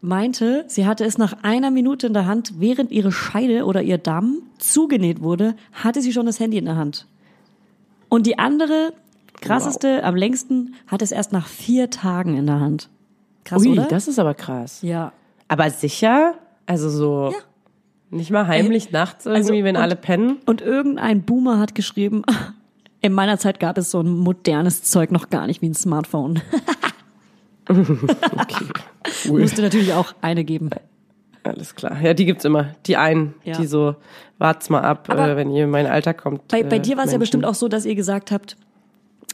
[0.00, 3.98] meinte, sie hatte es nach einer Minute in der Hand, während ihre Scheide oder ihr
[3.98, 7.06] Damm zugenäht wurde, hatte sie schon das Handy in der Hand.
[8.08, 8.92] Und die andere,
[9.40, 12.88] krasseste, am längsten, hat es erst nach vier Tagen in der Hand.
[13.44, 13.84] Krass, Ui, oder?
[13.84, 14.82] das ist aber krass.
[14.82, 15.12] ja.
[15.48, 16.34] Aber sicher?
[16.66, 17.38] Also so Ja.
[18.16, 20.36] nicht mal heimlich nachts irgendwie, also wenn und- alle pennen?
[20.46, 22.22] Und irgendein Boomer hat geschrieben,
[23.00, 26.40] in meiner Zeit gab es so ein modernes Zeug noch gar nicht wie ein Smartphone.
[28.32, 28.66] Okay.
[29.28, 30.70] Musste natürlich auch eine geben.
[31.42, 31.96] Alles klar.
[32.02, 32.74] Ja, die gibt's immer.
[32.86, 33.56] Die einen, Ja.
[33.56, 33.96] die so,
[34.38, 36.48] wart's mal ab, äh, wenn ihr in mein Alter kommt.
[36.48, 38.56] Bei, bei äh, dir war es ja bestimmt auch so, dass ihr gesagt habt,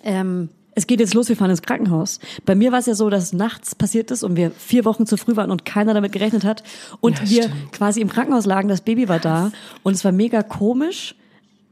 [0.04, 2.20] ähm, es geht jetzt los, wir fahren ins Krankenhaus.
[2.44, 5.16] Bei mir war es ja so, dass nachts passiert ist und wir vier Wochen zu
[5.16, 6.62] früh waren und keiner damit gerechnet hat
[7.00, 7.72] und Ja, wir stimmt.
[7.72, 9.50] quasi im Krankenhaus lagen, das Baby war da
[9.82, 11.14] und es war mega komisch.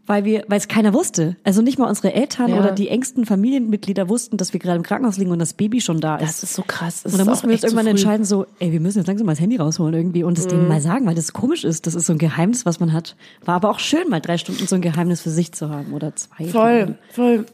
[0.06, 1.36] Weil wir, weil es keiner wusste.
[1.44, 2.58] Also nicht mal unsere Eltern Ja.
[2.58, 6.00] oder die engsten Familienmitglieder wussten, dass wir gerade im Krankenhaus liegen und das Baby schon
[6.00, 6.28] da ist.
[6.28, 7.02] Das ist so krass.
[7.02, 7.84] Das und dann mussten wir uns zu irgendwann.
[7.86, 7.90] Mhm.
[7.90, 10.68] entscheiden, so, ey, wir müssen jetzt langsam mal das Handy rausholen irgendwie und es denen
[10.68, 11.86] mal sagen, weil das komisch ist.
[11.86, 13.16] Das ist so ein Geheimnis, was man hat.
[13.44, 16.14] War aber auch schön, mal drei Stunden so ein Geheimnis für sich zu haben oder
[16.16, 16.44] zwei.
[16.46, 17.46] Voll, voll.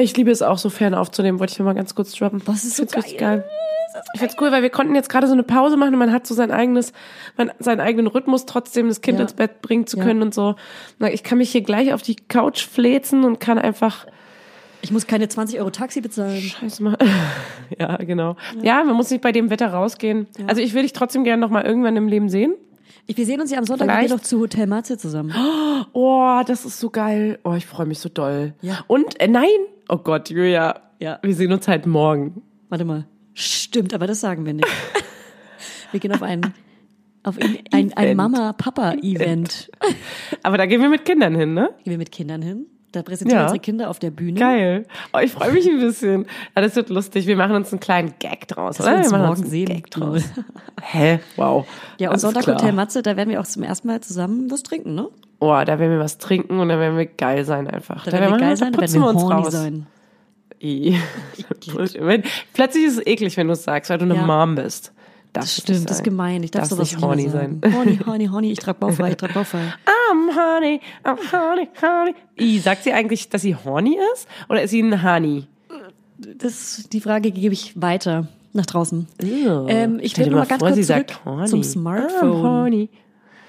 [0.00, 2.40] Ich liebe es auch so fern aufzunehmen, wollte ich mal ganz kurz droppen.
[2.46, 3.44] Was ist so richtig geil.
[4.14, 6.26] Ich find's cool, weil wir konnten jetzt gerade so eine Pause machen und man hat
[6.26, 6.92] so sein eigenes,
[7.36, 9.22] man, seinen eigenen Rhythmus trotzdem das Kind Ja.
[9.24, 10.04] ins Bett bringen zu Ja.
[10.04, 10.54] können und so.
[11.10, 14.06] Ich kann mich hier gleich auf die Couch fläzen und kann einfach
[14.82, 16.40] Ich muss keine 20 Euro Taxi bezahlen.
[16.40, 16.96] Scheiße mal.
[17.78, 18.36] ja, genau.
[18.62, 18.84] Ja.
[18.84, 20.28] man muss nicht bei dem Wetter rausgehen.
[20.46, 22.54] Also ich will dich trotzdem gerne noch mal irgendwann im Leben sehen.
[23.10, 25.32] Wir sehen uns ja am Sonntag Vielleicht- doch zu Hotel Matze zusammen.
[25.92, 27.38] Oh, das ist so geil.
[27.42, 28.54] Oh, ich freue mich so doll.
[28.60, 28.84] Ja.
[28.86, 29.48] Und äh, nein.
[29.88, 30.80] Oh Gott, Julia.
[31.00, 31.18] Ja.
[31.22, 32.42] Wir sehen uns halt morgen.
[32.68, 33.06] Warte mal.
[33.32, 34.68] Stimmt, aber das sagen wir nicht.
[35.92, 36.52] wir gehen auf ein,
[37.22, 38.16] auf ein, ein, ein Event.
[38.16, 39.70] Mama-Papa-Event.
[40.42, 41.70] Aber da gehen wir mit Kindern hin, ne?
[41.84, 42.66] Gehen wir mit Kindern hin.
[42.92, 43.46] Da präsentieren wir Ja.
[43.48, 44.40] unsere Kinder auf der Bühne.
[44.40, 44.86] Geil.
[45.12, 46.24] Oh, ich freue mich ein bisschen.
[46.56, 47.26] Ja, das wird lustig.
[47.26, 48.78] Wir machen uns einen kleinen Gag draus.
[48.78, 48.94] Dass oder?
[48.96, 49.66] wir uns machen morgen einen sehen.
[49.66, 50.22] Gag draus.
[50.82, 51.20] Hä?
[51.36, 51.66] Wow.
[51.98, 52.46] Ja, und Sonntag.
[52.46, 55.08] Hotel Matze, da werden wir auch zum ersten Mal zusammen was trinken, ne?
[55.40, 58.04] Oh, da werden wir was trinken und da werden wir geil sein einfach.
[58.04, 59.52] Da werden wir geil sein, da werden wir uns raus.
[59.52, 59.86] sein.
[60.60, 60.96] I.
[62.54, 64.22] plötzlich ist es eklig, wenn du es sagst, weil du eine Ja.
[64.26, 64.92] Mom bist.
[65.40, 66.42] Das stimmt, nicht das ist gemein.
[66.42, 67.60] Ich darf sowas nicht nicht horny sagen.
[67.62, 67.74] sein.
[67.74, 69.60] Horny, horny, horny, ich trag Bauchfrei, ich trag Bauchfrei.
[70.10, 72.14] I'm honey, I'm honey, honey.
[72.40, 74.26] I, sagt sie eigentlich, dass sie horny ist?
[74.48, 75.46] Oder ist sie ein Honey?
[76.38, 79.06] Das, die Frage gebe ich weiter nach draußen.
[79.22, 79.66] Ew.
[79.68, 81.46] Ähm, ich will noch mal ganz vor, kurz zurück sagt horny.
[81.48, 82.42] zum I'm Smartphone.
[82.42, 82.88] horny.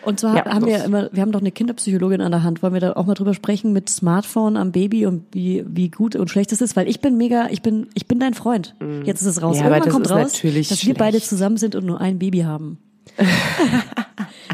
[0.04, 0.86] Und zwar Ja, haben wir los.
[0.88, 2.64] immer, wir haben doch eine Kinderpsychologin an der Hand.
[2.64, 6.16] Wollen wir da auch mal drüber sprechen mit Smartphone am Baby und wie, wie gut
[6.16, 6.76] und schlecht es ist?
[6.76, 8.76] Weil ich bin mega, ich bin, ich bin dein Freund.
[9.04, 9.58] Jetzt ist es raus.
[9.60, 11.28] Ja, aber Irgendwann das kommt ist raus, natürlich dass wir beide schlecht.
[11.30, 12.78] zusammen sind und nur ein Baby haben.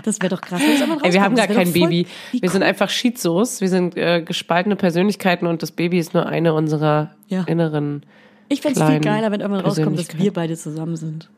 [0.03, 0.61] das wäre doch krass.
[0.61, 2.07] wenn das irgendwann Ey, wir haben gar Das kein Baby.
[2.31, 2.67] Wie Wir sind cool.
[2.67, 3.61] einfach Schizos.
[3.61, 7.43] Wir sind äh, gespaltene Persönlichkeiten und das Baby ist nur eine unserer Ja.
[7.43, 8.03] inneren.
[8.49, 11.29] Ich fände es viel geiler, wenn irgendwann rauskommt, dass wir beide zusammen sind.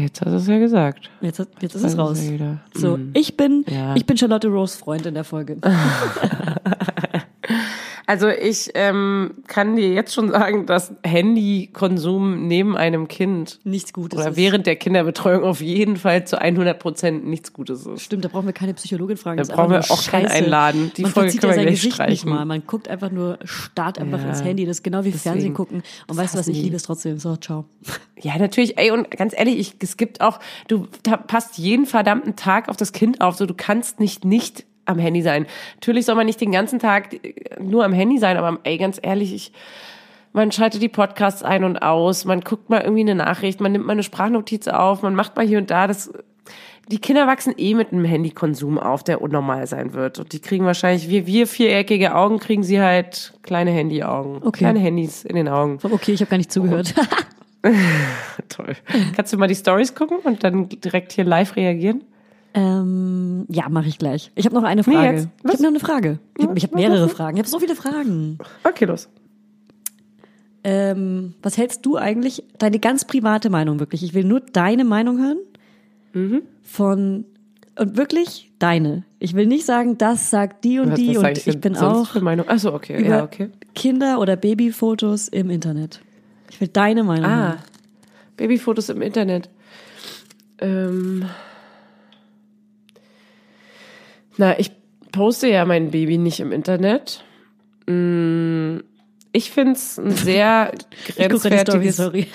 [0.00, 1.10] Jetzt hast du es ja gesagt.
[1.20, 2.20] Jetzt, hat- jetzt ist es raus.
[2.22, 3.10] ja So, Mm.
[3.14, 3.94] ich bin, Ja.
[3.96, 5.56] ich bin Charlotte Rose Freund in der Folge.
[8.06, 14.18] Also ich ähm, kann dir jetzt schon sagen, dass Handykonsum neben einem Kind Nichts Gutes.
[14.18, 14.36] oder ist.
[14.36, 18.02] während der Kinderbetreuung auf jeden Fall zu 100 Prozent nichts Gutes ist.
[18.02, 19.42] Stimmt, da brauchen wir keine Psychologin fragen.
[19.42, 20.92] Da brauchen wir auch keinen einladen.
[20.96, 22.30] Die man Folge können wir gleich Gesicht nicht streichen.
[22.30, 22.44] mal.
[22.44, 24.28] Man guckt einfach nur, starrt einfach Ja.
[24.28, 24.64] ins Handy.
[24.66, 25.54] Das ist genau wie Fernsehen Deswegen.
[25.54, 25.82] gucken.
[26.06, 27.18] Und weißt du was, ich liebe es trotzdem.
[27.18, 27.64] So, ciao.
[28.20, 28.78] Ja, natürlich.
[28.78, 30.38] Ey, und ganz ehrlich, ich, es gibt auch,
[30.68, 30.86] du
[31.26, 33.36] passt jeden verdammten Tag auf das Kind auf.
[33.36, 35.46] So, du kannst nicht nicht am Handy sein.
[35.74, 38.98] Natürlich soll man nicht den ganzen Tag äh, nur am Handy sein, aber ey, ganz
[39.02, 39.52] ehrlich, ich,
[40.32, 43.86] man schaltet die Podcasts ein und aus, man guckt mal irgendwie eine Nachricht, man nimmt
[43.86, 46.12] mal eine Sprachnotiz auf, man macht mal hier und da das.
[46.88, 50.20] Die Kinder wachsen eh mit einem Handykonsum auf, der unnormal sein wird.
[50.20, 54.36] Und die kriegen wahrscheinlich, wie wir viereckige Augen, kriegen sie halt kleine Handyaugen.
[54.36, 54.58] Okay.
[54.58, 55.80] Kleine Handys in den Augen.
[55.82, 56.94] Okay, ich habe gar nicht zugehört.
[58.48, 58.76] Toll.
[59.16, 62.04] Kannst du mal die Stories gucken und dann direkt hier live reagieren?
[62.56, 64.32] Ähm, ja, mache ich gleich.
[64.34, 65.18] Ich habe noch eine Frage.
[65.18, 65.28] jetzt.
[65.44, 66.18] ich habe noch eine Frage.
[66.38, 67.08] Ich habe hab mehrere?
[67.10, 67.36] Fragen.
[67.36, 68.38] Ich habe so viele Fragen.
[68.64, 69.10] Okay, los.
[70.64, 74.02] Ähm, was hältst du eigentlich, deine ganz private Meinung wirklich?
[74.02, 75.38] Ich will nur deine Meinung hören.
[76.14, 76.42] Mhm.
[76.62, 77.26] Von,
[77.78, 79.04] und wirklich deine.
[79.18, 82.08] Ich will nicht sagen, das sagt die und Was, die was und ich, bin auch
[82.08, 82.46] Für Meinung?
[82.48, 83.06] Ach so, okay.
[83.06, 83.50] Ja, okay.
[83.74, 86.00] Kinder- oder Babyfotos im Internet.
[86.50, 87.58] Ich will deine Meinung Ah, hören.
[88.38, 89.50] Babyfotos im Internet.
[90.58, 91.26] Ähm.
[94.36, 94.70] Na, ich
[95.12, 97.24] poste ja mein Baby nicht im Internet.
[97.86, 98.78] Mm,
[99.32, 100.72] Ich finde es ein sehr
[101.10, 101.96] Story, grenzwertiges.
[101.96, 102.26] sorry.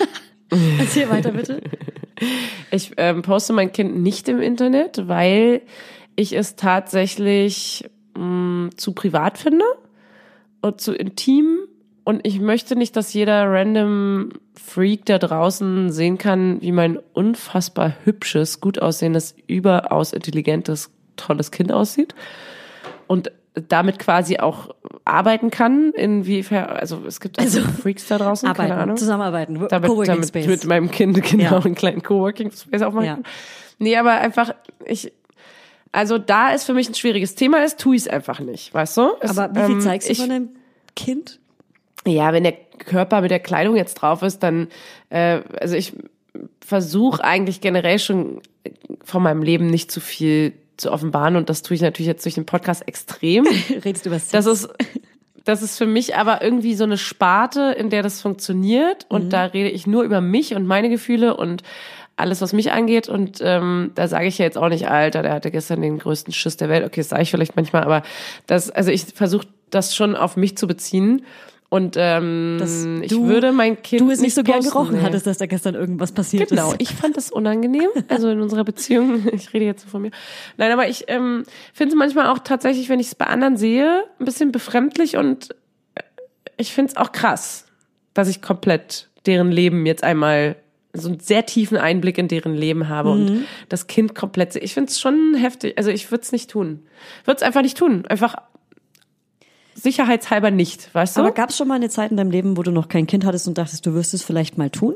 [0.78, 1.60] Erzähl weiter, bitte.
[2.70, 5.62] Ich ähm, poste mein Kind nicht im Internet, weil
[6.14, 9.64] ich es tatsächlich mh, zu privat finde
[10.60, 11.58] und zu intim.
[12.04, 14.30] Und ich möchte nicht, dass jeder random
[14.60, 21.72] Freak da draußen sehen kann, wie mein unfassbar hübsches, gut aussehendes, überaus intelligentes, tolles Kind
[21.72, 22.14] aussieht.
[23.06, 28.70] Und damit quasi auch arbeiten kann, inwiefern, also es gibt also Freaks da draußen, keine
[28.70, 29.66] Arbeiten, Ahnung zusammenarbeiten.
[29.68, 30.46] damit, Coworking damit Space.
[30.46, 31.58] mit meinem Kind genau Ja.
[31.58, 33.06] einen kleinen Coworking Space aufmachen.
[33.06, 33.18] Ja.
[33.78, 34.54] Nee, aber einfach,
[34.86, 35.12] ich,
[35.90, 38.96] also da ist für mich ein schwieriges Thema ist, tue ich es einfach nicht, weißt
[38.96, 39.10] du?
[39.20, 40.48] Es, Aber wie viel ähm, zeigst du ich, von deinem
[40.96, 41.38] Kind?
[42.06, 44.68] Ja, wenn der Körper mit der Kleidung jetzt drauf ist, dann,
[45.10, 45.92] äh, also ich
[46.64, 48.40] versuche eigentlich generell schon
[49.04, 52.34] von meinem Leben nicht zu viel zu offenbaren und das tue ich natürlich jetzt durch
[52.34, 53.46] den Podcast extrem.
[53.84, 54.28] Redest du Sex?
[54.30, 54.68] Das ist,
[55.44, 59.06] das ist für mich aber irgendwie so eine Sparte, in der das funktioniert.
[59.08, 61.62] Und da rede ich nur über mich und meine Gefühle und
[62.16, 63.08] alles, was mich angeht.
[63.08, 66.32] Und ähm, da sage ich ja jetzt auch nicht, Alter, der hatte gestern den größten
[66.32, 66.84] Schiss der Welt.
[66.84, 68.02] Okay, das sage ich vielleicht manchmal, aber
[68.46, 71.24] das, also ich versuche das schon auf mich zu beziehen.
[71.72, 75.00] Und ähm, Dass ich du- würde mein Kind Du es nicht so gern gerochen nee.
[75.02, 76.82] hattest, dass da gestern irgendwas passiert Genau, ist.
[76.82, 79.26] ich fand das unangenehm, also in unserer Beziehung.
[79.32, 80.10] Ich rede jetzt so von mir.
[80.58, 84.04] Nein, aber ich ähm, finde es manchmal auch tatsächlich, wenn ich es bei anderen sehe,
[84.18, 85.52] ein bisschen befremdlich und
[85.94, 86.02] äh,
[86.58, 87.64] ich finde es auch krass,
[88.12, 90.56] dass ich komplett deren Leben jetzt einmal
[90.92, 93.14] so einen sehr tiefen Einblick in deren Leben habe Mhm.
[93.28, 94.52] und das Kind komplett.
[94.52, 94.60] sehe.
[94.60, 95.78] Ich finde es schon heftig.
[95.78, 96.82] Also ich würde es nicht tun.
[97.24, 98.04] Würde es einfach nicht tun.
[98.08, 98.34] Einfach
[99.74, 101.20] sicherheitshalber nicht, weißt du?
[101.22, 103.24] Aber gab es schon mal eine Zeit in deinem Leben, wo du noch kein Kind
[103.24, 104.94] hattest und dachtest, du wirst es vielleicht mal tun?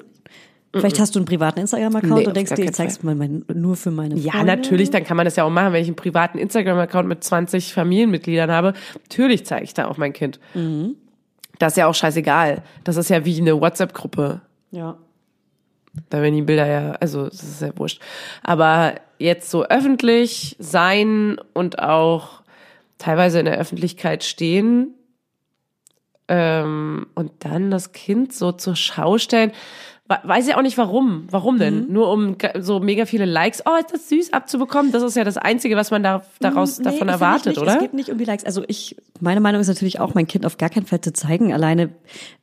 [0.74, 3.76] Vielleicht hast du einen privaten Instagram-Account Nee, und denkst dir, ich zeig's mal mein, nur
[3.76, 4.46] für meine Ja, Freunde.
[4.46, 7.72] natürlich, dann kann man das ja auch machen, wenn ich einen privaten Instagram-Account mit 20
[7.72, 8.74] Familienmitgliedern habe.
[9.08, 10.38] Natürlich zeige ich da auch mein Kind.
[11.58, 12.62] Das ist ja auch scheißegal.
[12.84, 14.42] Das ist ja wie eine WhatsApp-Gruppe.
[14.70, 14.98] Ja.
[16.10, 18.02] Da werden die Bilder ja, also das ist ja wurscht.
[18.42, 22.42] Aber jetzt so öffentlich sein und auch
[22.98, 24.94] teilweise in der Öffentlichkeit stehen
[26.28, 29.52] ähm, und dann das Kind so zur Schau stellen.
[30.08, 31.24] We- Weiß ich auch nicht warum.
[31.30, 31.90] Warum denn?
[31.92, 34.92] Nur um so mega viele Likes, oh, ist das süß abzubekommen.
[34.92, 37.58] Das ist ja das Einzige, was man da, daraus Nee, davon erwartet, nicht.
[37.58, 37.74] oder?
[37.74, 38.44] Es geht nicht um die Likes.
[38.44, 41.52] Also ich, meine Meinung ist natürlich auch, mein Kind auf gar keinen Fall zu zeigen.
[41.52, 41.88] Alleine,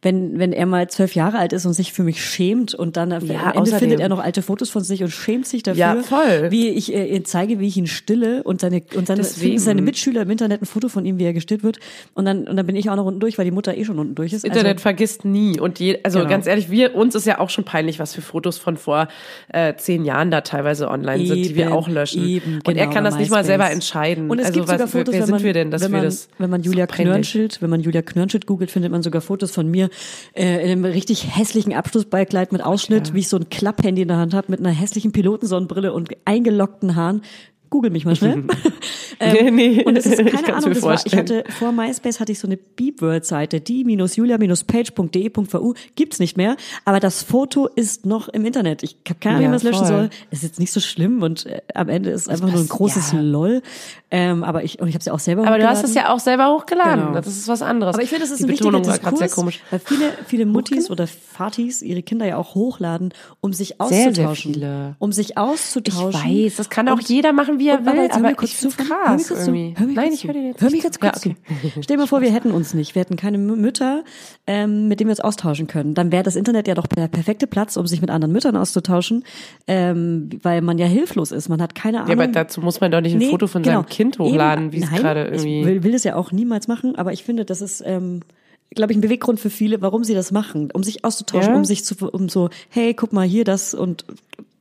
[0.01, 3.13] wenn, wenn er mal zwölf Jahre alt ist und sich für mich schämt und dann
[3.13, 3.79] am Ende außerdem.
[3.79, 6.51] findet er noch alte Fotos von sich und schämt sich dafür, Ja, voll.
[6.51, 9.81] wie ich äh, ihm zeige, wie ich ihn stille und seine, und dann finden seine
[9.81, 11.79] Mitschüler im Internet ein Foto von ihm, wie er gestillt wird.
[12.13, 13.99] Und dann, und dann bin ich auch noch unten durch, weil die Mutter eh schon
[13.99, 14.43] unten durch ist.
[14.43, 15.59] Internet Also, vergisst nie.
[15.61, 16.29] Und je, also Genau.
[16.29, 19.07] ganz ehrlich, wir, uns ist ja auch schon peinlich, was für Fotos von vor
[19.49, 22.23] äh, zehn Jahren da teilweise online sind, die wir auch löschen.
[22.27, 24.29] eben, und er genau, kann das nicht mal selber entscheiden.
[24.29, 25.91] Und es also gibt sogar was, Fotos, wer wenn sind man, wir denn, dass wenn
[25.91, 29.03] wir man, das wenn man Julia so Knörnschild, wenn man Julia Knörnschild googelt, findet man
[29.03, 29.89] sogar Fotos von mir
[30.33, 34.17] äh, in einem richtig hässlichen Abschlussballkleid mit Ausschnitt, wie ich so ein Klapphandy in der
[34.17, 37.21] Hand habe, mit einer hässlichen Pilotensonnenbrille und eingelockten Haaren.
[37.73, 38.43] Google mich mal schnell.
[39.21, 42.19] Nee, nee, Und es ist ich keine kann's Ahnung, das war, ich hatte vor MySpace
[42.19, 46.55] hatte ich so eine Beepworld-Seite, die-julia-page.de.vu gibt's nicht mehr,
[46.85, 48.83] aber das Foto ist noch im Internet.
[48.83, 50.09] Ich habe keine Ahnung, wie Ja, man es löschen soll.
[50.31, 52.67] Es ist jetzt nicht so schlimm und äh, am Ende ist es einfach nur ein
[52.67, 53.21] großes ja.
[53.21, 53.61] LOL.
[54.11, 56.13] Ähm, aber ich und ich habe es ja auch selber Aber du hast es ja
[56.13, 57.05] auch selber hochgeladen.
[57.07, 57.15] Genau.
[57.15, 57.95] Das ist was anderes.
[57.95, 59.59] Aber ich finde, das ist Die ein wichtiger Betonung gerade Diskurs, sehr komisch.
[59.71, 61.07] weil viele, viele Muttis oder
[61.37, 63.11] Vatis ihre Kinder ja auch hochladen,
[63.41, 64.53] um sich Sehr, sehr auszutauschen.
[64.53, 64.95] viele.
[64.99, 66.21] Um sich Ich auszutauschen.
[66.45, 68.57] weiß, das kann auch Und- jeder machen, wie er und- will, aber mir kurz ich
[68.57, 69.73] zu, krass Hör mir kurz irgendwie.
[69.77, 71.71] Hör Nein, ich höre dir jetzt Hör mir nicht ganz kurz Ja, okay.
[71.73, 71.81] zu.
[71.83, 72.95] Stell dir mal vor, wir hätten uns nicht.
[72.95, 74.03] Wir hätten keine Mütter,
[74.47, 75.93] ähm, mit denen wir uns austauschen können.
[75.93, 79.23] Dann wäre das Internet ja doch der perfekte Platz, um sich mit anderen Müttern auszutauschen,
[79.67, 81.49] ähm, weil man ja hilflos ist.
[81.49, 82.09] Man hat keine Ahnung.
[82.09, 83.81] Ja, aber dazu muss man doch nicht ein Nee, Foto von genau.
[83.81, 85.59] seinem Kind hochladen, wie es gerade irgendwie.
[85.61, 88.21] Ich will, will es ja auch niemals machen, aber ich finde, das ist, ähm,
[88.75, 91.57] glaube ich, ein Beweggrund für viele, warum sie das machen, um sich auszutauschen, Ja?
[91.57, 94.03] um sich zu, um so, hey, guck mal hier das und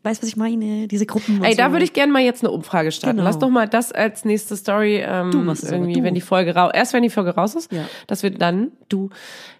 [0.02, 1.42] weißt was ich meine, diese Gruppen.
[1.44, 1.58] Ey, so.
[1.58, 3.16] da würde ich gerne mal jetzt eine Umfrage starten.
[3.18, 3.28] Genau.
[3.28, 6.02] Lass doch mal das als nächste Story ähm, Du machst irgendwie, du.
[6.02, 7.84] wenn die Folge raus, erst wenn die Folge raus ist, Ja.
[8.06, 9.10] dass wir dann du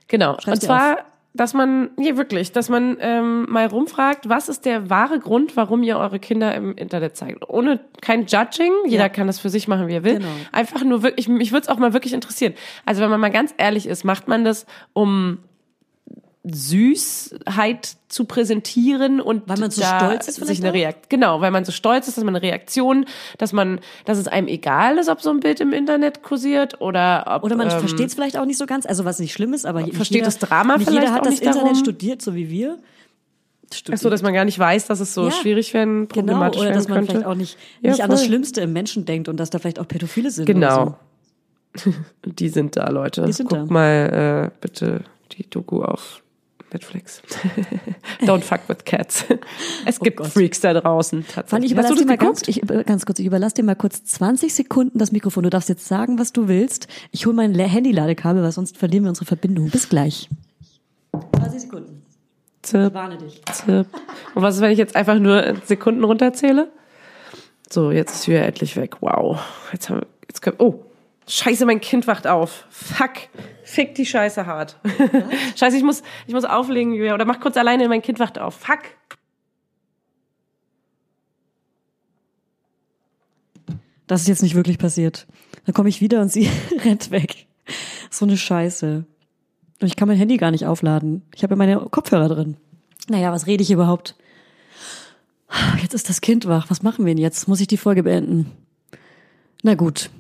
[0.09, 0.33] genau.
[0.41, 0.99] Schreib's Und zwar,
[1.35, 5.83] dass man, nee, wirklich, dass man ähm, mal rumfragt, was ist der wahre Grund, warum
[5.83, 7.49] ihr eure Kinder im Internet zeigt?
[7.49, 9.09] Ohne kein Judging, jeder Ja.
[9.09, 10.17] kann das für sich machen, wie er will.
[10.19, 10.29] Genau.
[10.53, 12.53] Einfach nur wirklich, mich würde es auch mal wirklich interessieren.
[12.85, 15.39] Also wenn man mal ganz ehrlich ist, macht man das, um
[16.45, 20.73] Süßheit zu präsentieren und Weil man so stolz ist sich eine?
[20.73, 23.07] Reaktion genau, weil man so stolz ist, dass man eine Reaktion,
[23.39, 27.25] dass man, dass es einem egal ist, ob so ein Bild im Internet kursiert oder
[27.29, 29.55] ob Oder man ähm, versteht es vielleicht auch nicht so ganz, also was nicht schlimm
[29.55, 31.75] ist, aber versteht jeder, das Drama nicht vielleicht jeder hat das Internet darum.
[31.77, 32.79] studiert, so wie wir.
[33.91, 36.61] Ach so, dass man gar nicht weiß, dass es so Ja, schwierig werden, Genau, problematisch
[36.61, 37.13] oder dass man könnte.
[37.13, 38.25] vielleicht auch nicht, Ja, nicht an das.
[38.25, 40.45] Schlimmste im Menschen denkt und dass da vielleicht auch Pädophile sind.
[40.45, 40.99] Genau.
[41.77, 41.91] so.
[42.27, 43.25] Die sind da, Leute.
[43.25, 43.65] Die sind Guck da.
[43.73, 45.05] mal äh, bitte
[45.39, 46.22] die Doku auf
[46.73, 47.23] Netflix.
[48.23, 49.25] Don't fuck with cats.
[49.87, 50.25] Es gibt Oh.
[50.25, 51.25] Freaks da draußen.
[51.27, 51.67] Tatsächlich.
[51.67, 52.47] ich überlasse dir mal geguckt?
[52.47, 55.43] ganz, ich, ganz kurz, ich überlasse dir mal kurz 20 Sekunden das Mikrofon.
[55.45, 56.89] Du darfst jetzt sagen, was du willst.
[57.11, 59.71] Ich hole mein Handy-Ladekabel, weil sonst verlieren wir unsere Verbindung.
[59.71, 60.29] Bis gleich.
[61.37, 62.03] 20 Sekunden.
[62.63, 63.43] Zip, Warne dich.
[63.53, 63.87] zip.
[64.35, 66.71] Und was ist, wenn ich jetzt einfach nur Sekunden runterzähle?
[67.69, 68.97] So, jetzt ist wieder endlich weg.
[69.01, 69.41] Wow.
[69.73, 70.85] Jetzt haben wir, jetzt können, oh.
[71.27, 72.67] Scheiße, mein Kind wacht auf.
[72.71, 73.13] Fuck.
[73.63, 74.79] Fick die Scheiße hart.
[75.57, 77.15] Scheiße, ich muss, ich muss auflegen, Julia.
[77.15, 78.57] Oder mach kurz alleine, mein Kind wacht auf.
[78.57, 78.81] Fuck.
[84.07, 85.27] Das ist jetzt nicht wirklich passiert.
[85.65, 86.51] Dann komme ich wieder und sie
[86.85, 87.47] rennt weg.
[88.11, 89.05] So eine Scheiße.
[89.81, 91.23] Und ich kann mein Handy gar nicht aufladen.
[91.35, 92.57] Ich habe ja meine Kopfhörer drin.
[93.09, 94.17] Naja, was rede ich überhaupt?
[95.81, 96.69] Jetzt ist das Kind wach.
[96.69, 97.49] Was machen wir denn jetzt?
[97.49, 98.51] Muss ich die Folge beenden?
[99.63, 100.11] Na gut.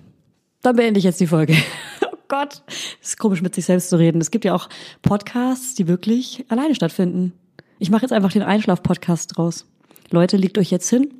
[0.63, 1.57] Dann beende ich jetzt die Folge.
[2.05, 2.63] Oh Gott.
[3.03, 4.19] Es ist komisch, mit sich selbst zu reden.
[4.19, 4.71] Es gibt ja auch
[5.03, 7.35] Podcasts, die wirklich alleine stattfinden.
[7.79, 9.67] Ich mache jetzt einfach den Einschlaf-Podcast draus.
[10.11, 11.13] Leute, legt euch jetzt hin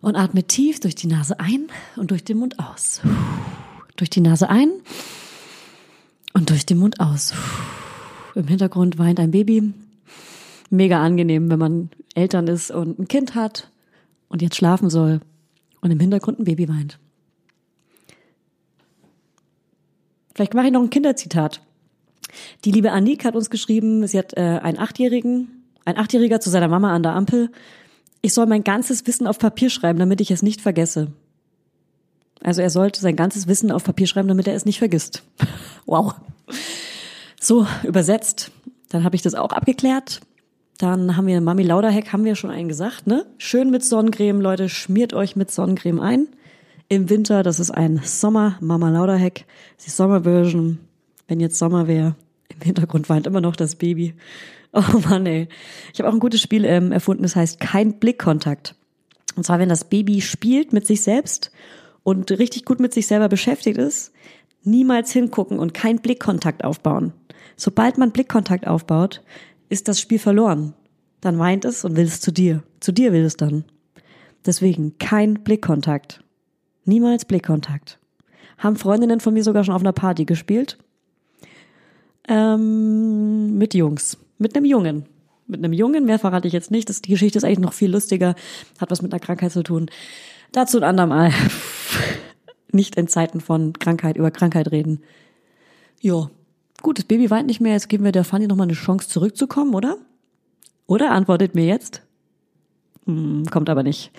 [0.00, 1.66] und atmet tief durch die Nase ein
[1.96, 3.00] und durch den Mund aus.
[3.96, 4.70] Durch die Nase ein
[6.34, 7.34] und durch den Mund aus.
[8.36, 9.74] Im Hintergrund weint ein Baby.
[10.70, 13.70] Mega angenehm, wenn man Eltern ist und ein Kind hat
[14.28, 15.20] und jetzt schlafen soll
[15.80, 17.00] und im Hintergrund ein Baby weint.
[20.40, 21.60] Vielleicht mache ich noch ein Kinderzitat.
[22.64, 26.68] Die liebe Anik hat uns geschrieben, sie hat äh, einen Achtjährigen, ein Achtjähriger zu seiner
[26.68, 27.50] Mama an der Ampel.
[28.22, 31.08] Ich soll mein ganzes Wissen auf Papier schreiben, damit ich es nicht vergesse.
[32.42, 35.24] Also er sollte sein ganzes Wissen auf Papier schreiben, damit er es nicht vergisst.
[35.84, 36.14] wow.
[37.38, 38.50] So, übersetzt.
[38.88, 40.22] Dann habe ich das auch abgeklärt.
[40.78, 43.26] Dann haben wir Mami Lauderheck, haben wir schon einen gesagt, ne?
[43.36, 46.28] Schön mit Sonnencreme, Leute, schmiert euch mit Sonnencreme ein.
[46.92, 49.46] Im Winter, das ist ein Sommer Mama Lauderheck,
[49.86, 50.80] die Sommerversion.
[51.28, 52.16] Wenn jetzt Sommer wäre,
[52.48, 54.14] im Hintergrund weint immer noch das Baby.
[54.72, 55.48] Oh Mann, ey.
[55.92, 58.76] Ich habe auch ein gutes Spiel ähm, erfunden, das heißt kein Blickkontakt.
[59.34, 61.50] Und zwar, wenn das Baby spielt mit sich selbst
[62.04, 64.12] und richtig gut mit sich selber beschäftigt ist,
[64.62, 67.12] niemals hingucken und kein Blickkontakt aufbauen.
[67.56, 69.22] Sobald man Blickkontakt aufbaut,
[69.68, 70.74] ist das Spiel verloren.
[71.20, 72.62] Dann weint es und will es zu dir.
[72.78, 73.64] Zu dir will es dann.
[74.46, 76.22] Deswegen kein Blickkontakt.
[76.84, 77.98] Niemals Blickkontakt.
[78.58, 80.78] Haben Freundinnen von mir sogar schon auf einer Party gespielt.
[82.28, 84.18] Ähm, mit Jungs.
[84.38, 85.06] Mit einem Jungen.
[85.46, 86.88] Mit einem Jungen, mehr verrate ich jetzt nicht.
[86.88, 88.34] Das, die Geschichte ist eigentlich noch viel lustiger.
[88.78, 89.90] Hat was mit einer Krankheit zu tun.
[90.52, 91.32] Dazu ein andermal.
[92.72, 95.00] nicht in Zeiten von Krankheit über Krankheit reden.
[96.00, 96.30] Jo.
[96.82, 97.72] Gut, das Baby weint nicht mehr.
[97.72, 99.98] Jetzt geben wir der Fanny nochmal eine Chance zurückzukommen, oder?
[100.86, 102.02] Oder antwortet mir jetzt?
[103.06, 104.10] Hm, kommt aber nicht.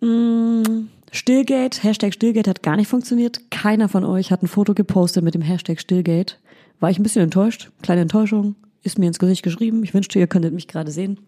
[0.00, 3.50] Hm, Stillgate, Hashtag Stillgate hat gar nicht funktioniert.
[3.50, 6.38] Keiner von euch hat ein Foto gepostet mit dem Hashtag Stillgate.
[6.78, 7.70] War ich ein bisschen enttäuscht.
[7.82, 8.54] Kleine Enttäuschung.
[8.82, 9.82] Ist mir ins Gesicht geschrieben.
[9.82, 11.18] Ich wünschte, ihr könntet mich gerade sehen.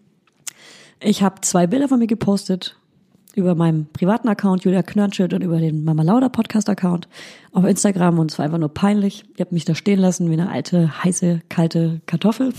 [0.99, 2.77] Ich habe zwei Bilder von mir gepostet
[3.35, 7.07] über meinem privaten Account Julia Knörnschild und über den Mama Lauda Podcast Account
[7.51, 9.25] auf Instagram und es war einfach nur peinlich.
[9.35, 12.53] Ihr habt mich da stehen lassen wie eine alte, heiße, kalte Kartoffel.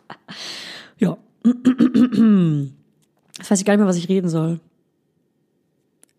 [0.98, 1.16] ja.
[1.44, 4.60] Jetzt weiß ich gar nicht mehr, was ich reden soll.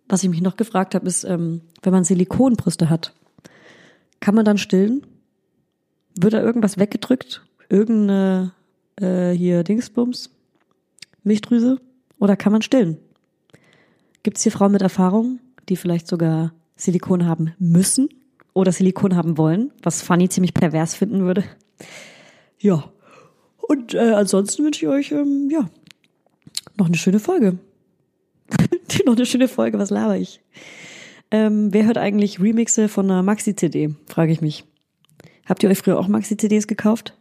[0.07, 3.13] Was ich mich noch gefragt habe, ist, ähm, wenn man Silikonbrüste hat,
[4.19, 5.05] kann man dann stillen?
[6.15, 7.45] Wird da irgendwas weggedrückt?
[7.69, 8.53] Irgendeine
[8.97, 10.29] äh, hier Dingsbums?
[11.23, 11.81] Milchdrüse?
[12.19, 12.97] Oder kann man stillen?
[14.23, 18.09] Gibt es hier Frauen mit Erfahrung, die vielleicht sogar Silikon haben müssen
[18.53, 21.43] oder Silikon haben wollen, was Fanny ziemlich pervers finden würde?
[22.59, 22.91] Ja.
[23.57, 25.69] Und äh, ansonsten wünsche ich euch ähm, ja
[26.77, 27.57] noch eine schöne Folge.
[29.05, 30.41] Noch eine schöne Folge, was laber ich?
[31.31, 33.95] Ähm, wer hört eigentlich Remixe von einer Maxi-CD?
[34.07, 34.63] Frage ich mich.
[35.45, 37.17] Habt ihr euch früher auch Maxi-CDs gekauft?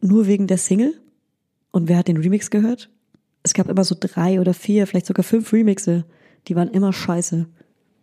[0.00, 0.94] Nur wegen der Single?
[1.70, 2.90] Und wer hat den Remix gehört?
[3.42, 6.04] Es gab immer so drei oder vier, vielleicht sogar fünf Remixe.
[6.48, 7.46] Die waren immer scheiße.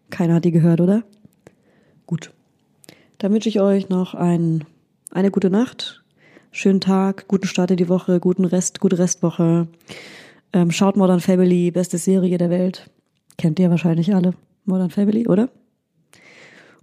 [0.10, 1.03] Keiner hat die gehört, oder?
[2.06, 2.32] Gut.
[3.18, 4.65] Dann wünsche ich euch noch ein,
[5.11, 6.03] eine gute Nacht,
[6.52, 9.68] schönen Tag, guten Start in die Woche, guten Rest, gute Restwoche.
[10.53, 12.90] Ähm, schaut Modern Family, beste Serie der Welt.
[13.38, 14.34] Kennt ihr wahrscheinlich alle.
[14.65, 15.49] Modern Family, oder?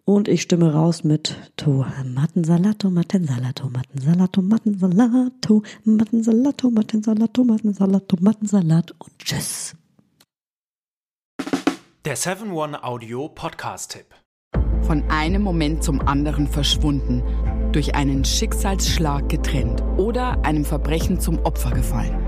[0.05, 9.77] Und ich stimme raus mit Tomatensalat, Tomatensalat, Tomatensalat, Tomatensalat, Tomatensalat, Tomatensalat, Tomatensalat, Tomatensalat und tschüss.
[12.07, 14.07] Der 7-One Audio Podcast-Tipp.
[14.81, 17.23] Von einem Moment zum anderen verschwunden,
[17.73, 22.28] durch einen Schicksalsschlag getrennt oder einem Verbrechen zum Opfer gefallen.